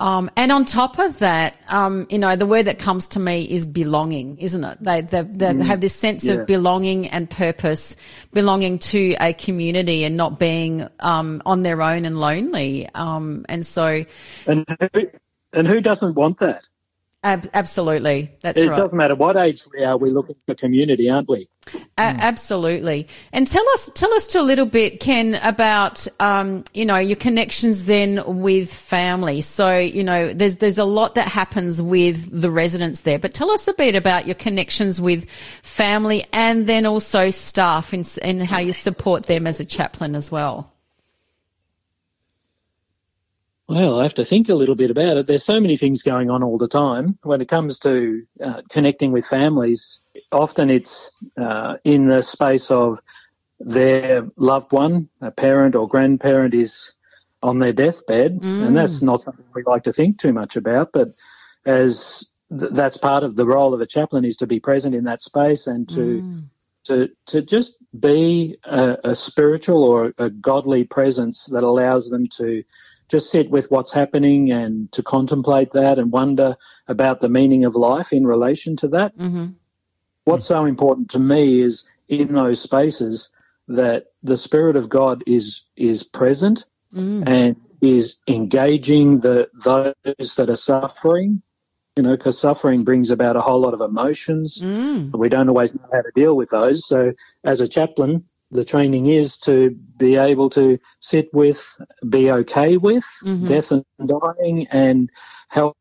Um, 0.01 0.31
and 0.37 0.51
on 0.51 0.63
top 0.63 0.97
of 0.97 1.19
that, 1.19 1.57
um, 1.67 2.07
you 2.09 2.19
know, 2.19 2.37
the 2.37 2.45
word 2.45 2.63
that 2.67 2.79
comes 2.79 3.09
to 3.09 3.19
me 3.19 3.43
is 3.43 3.67
belonging, 3.67 4.37
isn't 4.37 4.63
it? 4.63 4.77
They, 4.81 5.01
they, 5.01 5.23
they 5.23 5.53
have 5.65 5.81
this 5.81 5.95
sense 5.95 6.25
Yeah. 6.25 6.35
of 6.35 6.47
belonging 6.47 7.07
and 7.09 7.29
purpose, 7.29 7.97
belonging 8.33 8.79
to 8.79 9.15
a 9.19 9.33
community 9.33 10.05
and 10.05 10.15
not 10.15 10.39
being, 10.39 10.87
um, 11.01 11.41
on 11.45 11.63
their 11.63 11.81
own 11.81 12.05
and 12.05 12.17
lonely. 12.17 12.87
Um, 12.95 13.45
and 13.49 13.65
so 13.65 14.05
And 14.47 14.65
who, 14.93 15.09
and 15.51 15.67
who 15.67 15.81
doesn't 15.81 16.15
want 16.15 16.37
that? 16.37 16.63
Ab- 17.23 17.49
absolutely. 17.53 18.31
That's 18.41 18.59
It 18.59 18.69
right. 18.69 18.75
doesn't 18.75 18.93
matter 18.93 19.15
what 19.15 19.37
age 19.37 19.65
we 19.73 19.83
are, 19.83 19.97
we're 19.97 20.13
looking 20.13 20.35
for 20.45 20.55
community, 20.55 21.09
aren't 21.09 21.27
we? 21.27 21.47
A- 21.97 22.01
absolutely. 22.01 23.07
And 23.33 23.45
tell 23.45 23.67
us, 23.69 23.89
tell 23.93 24.11
us 24.13 24.27
to 24.27 24.39
a 24.39 24.41
little 24.41 24.65
bit, 24.65 24.99
Ken, 24.99 25.35
about, 25.43 26.07
um, 26.19 26.63
you 26.73 26.85
know, 26.85 26.97
your 26.97 27.17
connections 27.17 27.85
then 27.85 28.23
with 28.25 28.73
family. 28.73 29.41
So, 29.41 29.77
you 29.77 30.03
know, 30.03 30.33
there's, 30.33 30.57
there's 30.57 30.77
a 30.77 30.85
lot 30.85 31.15
that 31.15 31.27
happens 31.27 31.81
with 31.81 32.29
the 32.31 32.49
residents 32.49 33.01
there, 33.01 33.19
but 33.19 33.33
tell 33.33 33.51
us 33.51 33.67
a 33.67 33.73
bit 33.73 33.95
about 33.95 34.25
your 34.25 34.35
connections 34.35 34.99
with 34.99 35.29
family 35.29 36.25
and 36.33 36.67
then 36.67 36.85
also 36.85 37.29
staff 37.29 37.93
and, 37.93 38.17
and 38.21 38.41
how 38.43 38.59
you 38.59 38.73
support 38.73 39.25
them 39.25 39.45
as 39.45 39.59
a 39.59 39.65
chaplain 39.65 40.15
as 40.15 40.31
well. 40.31 40.73
Well, 43.69 43.99
I 43.99 44.03
have 44.03 44.15
to 44.15 44.25
think 44.25 44.49
a 44.49 44.55
little 44.55 44.73
bit 44.73 44.89
about 44.89 45.17
it. 45.17 45.27
There's 45.27 45.45
so 45.45 45.59
many 45.59 45.77
things 45.77 46.01
going 46.01 46.31
on 46.31 46.41
all 46.41 46.57
the 46.57 46.67
time. 46.67 47.19
When 47.21 47.39
it 47.39 47.49
comes 47.49 47.77
to 47.79 48.23
uh, 48.43 48.63
connecting 48.71 49.11
with 49.11 49.27
families, 49.27 50.01
often 50.31 50.71
it's 50.71 51.11
uh, 51.39 51.75
in 51.83 52.05
the 52.05 52.23
space 52.23 52.71
of 52.71 52.97
their 53.59 54.27
loved 54.37 54.71
one, 54.71 55.07
a 55.21 55.29
parent 55.29 55.75
or 55.75 55.87
grandparent 55.87 56.55
is 56.55 56.93
on 57.43 57.59
their 57.59 57.71
deathbed, 57.71 58.41
and 58.57 58.75
that's 58.75 59.03
not 59.03 59.21
something 59.21 59.45
we 59.53 59.61
like 59.67 59.83
to 59.83 59.93
think 59.93 60.17
too 60.17 60.33
much 60.33 60.55
about. 60.55 60.91
But 60.91 61.13
as 61.63 62.27
th- 62.49 62.71
that's 62.73 62.97
part 62.97 63.23
of 63.23 63.35
the 63.35 63.45
role 63.45 63.75
of 63.75 63.81
a 63.81 63.85
chaplain 63.85 64.25
is 64.25 64.37
to 64.37 64.47
be 64.47 64.59
present 64.59 64.95
in 64.95 65.03
that 65.03 65.21
space 65.21 65.67
and 65.67 65.87
to 65.89 66.23
to 66.85 67.09
to 67.27 67.43
just 67.43 67.75
be 67.99 68.57
a, 68.63 68.97
a 69.03 69.15
spiritual 69.15 69.83
or 69.83 70.11
a 70.17 70.31
godly 70.31 70.85
presence 70.85 71.45
that 71.45 71.63
allows 71.63 72.09
them 72.09 72.25
to 72.37 72.63
just 73.09 73.31
sit 73.31 73.49
with 73.49 73.69
what's 73.71 73.91
happening 73.91 74.51
and 74.51 74.91
to 74.91 75.03
contemplate 75.03 75.71
that 75.71 75.99
and 75.99 76.11
wonder 76.11 76.55
about 76.87 77.19
the 77.19 77.29
meaning 77.29 77.65
of 77.65 77.75
life 77.75 78.13
in 78.13 78.25
relation 78.25 78.77
to 78.77 78.87
that. 78.89 79.17
Mm-hmm. 79.17 79.47
What's 80.23 80.45
so 80.45 80.65
important 80.65 81.09
to 81.11 81.19
me 81.19 81.61
is 81.61 81.89
in 82.07 82.33
those 82.33 82.61
spaces 82.61 83.31
that 83.67 84.05
the 84.23 84.37
Spirit 84.37 84.75
of 84.75 84.89
God 84.89 85.23
is 85.25 85.63
is 85.75 86.03
present 86.03 86.65
and 87.27 87.55
is 87.81 88.19
engaging 88.27 89.19
the 89.19 89.49
those 89.53 90.35
that 90.35 90.49
are 90.49 90.55
suffering. 90.55 91.41
You 91.95 92.03
know, 92.03 92.15
because 92.15 92.39
suffering 92.39 92.85
brings 92.85 93.11
about 93.11 93.35
a 93.35 93.41
whole 93.41 93.59
lot 93.59 93.73
of 93.73 93.81
emotions. 93.81 94.61
Mm. 94.61 95.13
We 95.17 95.27
don't 95.27 95.49
always 95.49 95.73
know 95.73 95.89
how 95.91 96.01
to 96.01 96.11
deal 96.15 96.37
with 96.37 96.49
those. 96.49 96.87
So, 96.87 97.11
as 97.43 97.59
a 97.59 97.67
chaplain, 97.67 98.23
the 98.51 98.65
training 98.65 99.07
is 99.07 99.39
to 99.39 99.71
be 99.71 100.15
able 100.17 100.49
to 100.51 100.79
sit 100.99 101.29
with, 101.33 101.63
be 102.07 102.31
okay 102.31 102.77
with 102.77 103.05
Mm-hmm. 103.23 103.45
death 103.47 103.71
and 103.71 103.85
dying, 104.07 104.67
and 104.71 105.09
help 105.49 105.77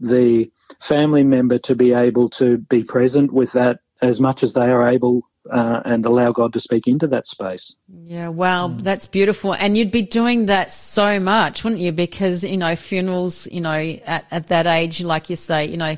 the 0.00 0.50
family 0.80 1.24
member 1.24 1.58
to 1.60 1.76
be 1.76 1.92
able 1.92 2.30
to 2.30 2.58
be 2.58 2.84
present 2.84 3.32
with 3.32 3.52
that 3.52 3.80
as 4.02 4.20
much 4.20 4.42
as 4.42 4.54
they 4.54 4.70
are 4.70 4.88
able, 4.88 5.22
uh, 5.48 5.80
and 5.84 6.04
allow 6.04 6.32
God 6.32 6.52
to 6.52 6.60
speak 6.60 6.86
into 6.86 7.06
that 7.06 7.26
space. 7.26 7.76
Yeah, 8.04 8.28
wow, 8.28 8.68
that's 8.68 9.06
beautiful. 9.06 9.54
And 9.54 9.76
you'd 9.76 9.90
be 9.90 10.02
doing 10.02 10.46
that 10.46 10.72
so 10.72 11.18
much, 11.18 11.64
wouldn't 11.64 11.80
you? 11.80 11.92
Because, 11.92 12.44
you 12.44 12.56
know, 12.56 12.76
funerals, 12.76 13.46
you 13.50 13.60
know, 13.60 13.78
at, 14.04 14.26
at 14.30 14.48
that 14.48 14.66
age, 14.66 15.02
like 15.02 15.30
you 15.30 15.36
say, 15.36 15.66
you 15.66 15.76
know, 15.76 15.96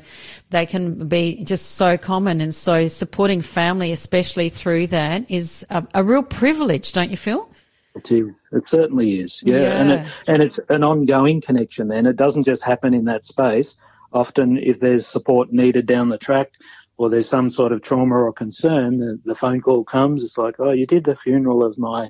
they 0.49 0.65
can 0.65 1.07
be 1.07 1.43
just 1.43 1.71
so 1.71 1.97
common. 1.97 2.39
And 2.39 2.55
so 2.55 2.87
supporting 2.87 3.41
family, 3.41 3.91
especially 3.91 4.49
through 4.49 4.87
that, 4.87 5.29
is 5.29 5.65
a, 5.69 5.85
a 5.93 6.03
real 6.03 6.23
privilege, 6.23 6.93
don't 6.93 7.09
you 7.09 7.17
feel? 7.17 7.49
It 7.95 8.11
is. 8.11 8.31
It 8.51 8.67
certainly 8.67 9.19
is. 9.19 9.43
Yeah, 9.45 9.79
and 9.79 9.91
it, 9.91 10.07
and 10.27 10.41
it's 10.41 10.59
an 10.69 10.83
ongoing 10.83 11.41
connection. 11.41 11.89
Then 11.89 12.05
it 12.05 12.15
doesn't 12.15 12.43
just 12.43 12.63
happen 12.63 12.93
in 12.93 13.05
that 13.05 13.23
space. 13.23 13.79
Often, 14.11 14.57
if 14.57 14.79
there's 14.79 15.05
support 15.05 15.51
needed 15.51 15.85
down 15.85 16.09
the 16.09 16.17
track, 16.17 16.53
or 16.97 17.09
there's 17.09 17.27
some 17.27 17.49
sort 17.49 17.71
of 17.71 17.81
trauma 17.81 18.15
or 18.15 18.33
concern, 18.33 18.97
the, 18.97 19.19
the 19.25 19.35
phone 19.35 19.61
call 19.61 19.83
comes. 19.83 20.23
It's 20.23 20.37
like, 20.37 20.59
oh, 20.59 20.71
you 20.71 20.85
did 20.85 21.03
the 21.03 21.15
funeral 21.15 21.63
of 21.63 21.77
my 21.77 22.09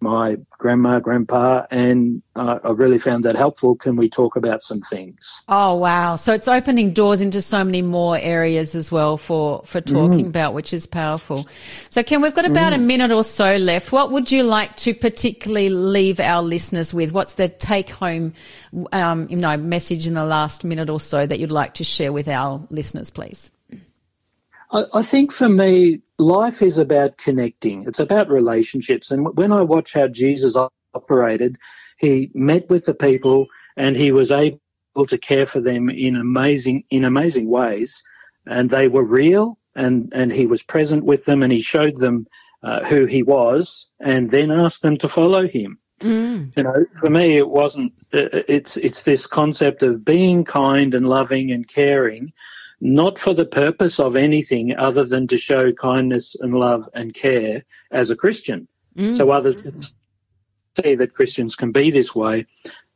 my 0.00 0.36
grandma, 0.52 0.98
grandpa, 0.98 1.66
and 1.70 2.22
uh, 2.34 2.58
I 2.64 2.70
really 2.70 2.98
found 2.98 3.24
that 3.24 3.36
helpful. 3.36 3.76
Can 3.76 3.96
we 3.96 4.08
talk 4.08 4.36
about 4.36 4.62
some 4.62 4.80
things? 4.80 5.42
Oh, 5.48 5.74
wow. 5.74 6.16
So 6.16 6.32
it's 6.32 6.48
opening 6.48 6.92
doors 6.92 7.20
into 7.20 7.42
so 7.42 7.62
many 7.64 7.82
more 7.82 8.16
areas 8.18 8.74
as 8.74 8.90
well 8.90 9.18
for, 9.18 9.62
for 9.64 9.80
talking 9.80 10.26
about, 10.26 10.54
which 10.54 10.72
is 10.72 10.86
powerful. 10.86 11.46
So 11.90 12.02
Ken, 12.02 12.22
we've 12.22 12.34
got 12.34 12.46
about 12.46 12.72
a 12.72 12.78
minute 12.78 13.10
or 13.10 13.24
so 13.24 13.56
left. 13.56 13.92
What 13.92 14.10
would 14.12 14.32
you 14.32 14.42
like 14.42 14.76
to 14.78 14.94
particularly 14.94 15.68
leave 15.68 16.18
our 16.18 16.42
listeners 16.42 16.94
with? 16.94 17.12
What's 17.12 17.34
the 17.34 17.48
take 17.48 17.90
home, 17.90 18.32
um, 18.92 19.28
you 19.28 19.36
know, 19.36 19.56
message 19.58 20.06
in 20.06 20.14
the 20.14 20.24
last 20.24 20.64
minute 20.64 20.88
or 20.88 21.00
so 21.00 21.26
that 21.26 21.38
you'd 21.38 21.52
like 21.52 21.74
to 21.74 21.84
share 21.84 22.12
with 22.12 22.28
our 22.28 22.66
listeners, 22.70 23.10
please? 23.10 23.52
I, 24.72 24.84
I 24.94 25.02
think 25.02 25.32
for 25.32 25.48
me, 25.48 26.02
life 26.18 26.62
is 26.62 26.78
about 26.78 27.18
connecting. 27.18 27.84
It's 27.86 28.00
about 28.00 28.28
relationships. 28.28 29.10
And 29.10 29.36
when 29.36 29.52
I 29.52 29.62
watch 29.62 29.92
how 29.92 30.08
Jesus 30.08 30.56
operated, 30.94 31.56
he 31.98 32.30
met 32.34 32.68
with 32.68 32.86
the 32.86 32.94
people 32.94 33.46
and 33.76 33.96
he 33.96 34.12
was 34.12 34.30
able 34.30 34.60
to 35.08 35.18
care 35.18 35.46
for 35.46 35.60
them 35.60 35.88
in 35.88 36.16
amazing 36.16 36.84
in 36.90 37.04
amazing 37.04 37.48
ways. 37.48 38.02
And 38.46 38.70
they 38.70 38.88
were 38.88 39.04
real, 39.04 39.58
and 39.74 40.12
and 40.14 40.32
he 40.32 40.46
was 40.46 40.62
present 40.62 41.04
with 41.04 41.24
them, 41.24 41.42
and 41.42 41.52
he 41.52 41.60
showed 41.60 41.98
them 41.98 42.26
uh, 42.62 42.84
who 42.84 43.04
he 43.04 43.22
was, 43.22 43.90
and 44.00 44.30
then 44.30 44.50
asked 44.50 44.82
them 44.82 44.96
to 44.98 45.08
follow 45.08 45.46
him. 45.46 45.78
You 46.56 46.62
know, 46.62 46.86
for 46.98 47.10
me, 47.10 47.36
it 47.36 47.48
wasn't. 47.48 47.92
It's 48.12 48.78
it's 48.78 49.02
this 49.02 49.26
concept 49.26 49.82
of 49.82 50.04
being 50.04 50.44
kind 50.44 50.94
and 50.94 51.06
loving 51.06 51.52
and 51.52 51.68
caring, 51.68 52.32
not 52.80 53.18
for 53.18 53.34
the 53.34 53.44
purpose 53.44 54.00
of 54.00 54.16
anything 54.16 54.74
other 54.76 55.04
than 55.04 55.26
to 55.28 55.36
show 55.36 55.72
kindness 55.72 56.34
and 56.40 56.54
love 56.54 56.88
and 56.94 57.12
care 57.12 57.64
as 57.90 58.10
a 58.10 58.16
Christian. 58.16 58.66
Mm. 58.96 59.16
So 59.16 59.30
others 59.30 59.62
can 59.62 59.80
see 59.82 60.94
that 60.94 61.14
Christians 61.14 61.56
can 61.56 61.72
be 61.72 61.90
this 61.90 62.14
way, 62.14 62.46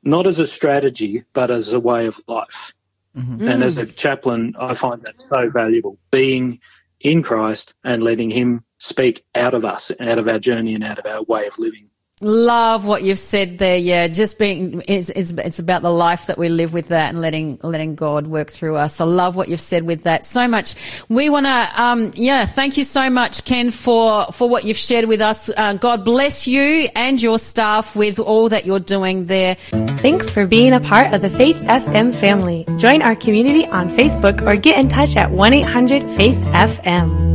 not 0.03 0.26
as 0.26 0.39
a 0.39 0.47
strategy, 0.47 1.24
but 1.32 1.51
as 1.51 1.72
a 1.72 1.80
way 1.80 2.07
of 2.07 2.18
life. 2.26 2.72
Mm-hmm. 3.16 3.47
And 3.47 3.62
as 3.62 3.76
a 3.76 3.87
mm. 3.87 3.95
chaplain, 3.95 4.55
I 4.59 4.74
find 4.74 5.03
that 5.03 5.20
so 5.20 5.51
valuable. 5.51 5.99
Being 6.11 6.61
in 7.01 7.22
Christ 7.22 7.74
and 7.85 8.03
letting 8.03 8.30
Him 8.30 8.64
speak 8.78 9.24
out 9.35 9.55
of 9.55 9.64
us, 9.64 9.93
out 10.01 10.18
of 10.18 10.26
our 10.26 10.39
journey, 10.39 10.74
and 10.74 10.82
out 10.82 10.99
of 10.99 11.07
our 11.07 11.22
way 11.22 11.47
of 11.47 11.59
living. 11.59 11.91
Love 12.25 12.87
what 12.87 13.03
you've 13.03 13.18
said 13.18 13.59
there. 13.59 13.77
Yeah, 13.77 14.09
just 14.09 14.39
being 14.39 14.81
is 14.83 15.11
is 15.11 15.33
it's 15.33 15.59
about 15.59 15.83
the 15.83 15.91
life 15.91 16.29
that 16.29 16.39
we 16.39 16.49
live 16.49 16.72
with 16.72 16.89
that 16.89 17.11
and 17.11 17.20
letting 17.20 17.59
letting 17.62 17.97
God 17.97 18.27
work 18.27 18.51
through 18.51 18.77
us. 18.77 18.99
I 18.99 19.05
love 19.05 19.37
what 19.37 19.49
you've 19.49 19.61
said 19.61 19.83
with 19.83 20.05
that 20.05 20.25
so 20.25 20.49
much. 20.49 20.75
We 21.11 21.29
want 21.29 21.45
to, 21.45 21.68
um, 21.77 22.12
yeah, 22.14 22.47
thank 22.47 22.79
you 22.79 22.85
so 22.85 23.11
much, 23.11 23.45
Ken, 23.45 23.70
for 23.70 24.25
for 24.33 24.49
what 24.49 24.64
you've 24.64 24.79
shared 24.79 25.05
with 25.05 25.20
us. 25.20 25.51
Uh, 25.55 25.75
God 25.75 26.03
bless 26.03 26.47
you 26.47 26.89
and 26.97 27.20
your 27.20 27.39
staff 27.39 27.95
with 27.95 28.18
all 28.18 28.49
that 28.49 28.64
you're 28.64 28.81
doing 28.81 29.27
there. 29.27 29.57
Thanks 30.01 30.31
for 30.31 30.47
being 30.47 30.72
a 30.72 30.81
part 30.81 31.12
of 31.12 31.20
the 31.20 31.29
Faith 31.29 31.57
FM 31.57 32.14
family. 32.14 32.64
Join 32.79 33.03
our 33.03 33.14
community 33.14 33.66
on 33.66 33.91
Facebook 33.91 34.41
or 34.47 34.57
get 34.57 34.81
in 34.81 34.89
touch 34.89 35.14
at 35.14 35.31
1 35.31 35.53
800 35.53 36.09
Faith 36.16 36.39
FM. 36.55 37.34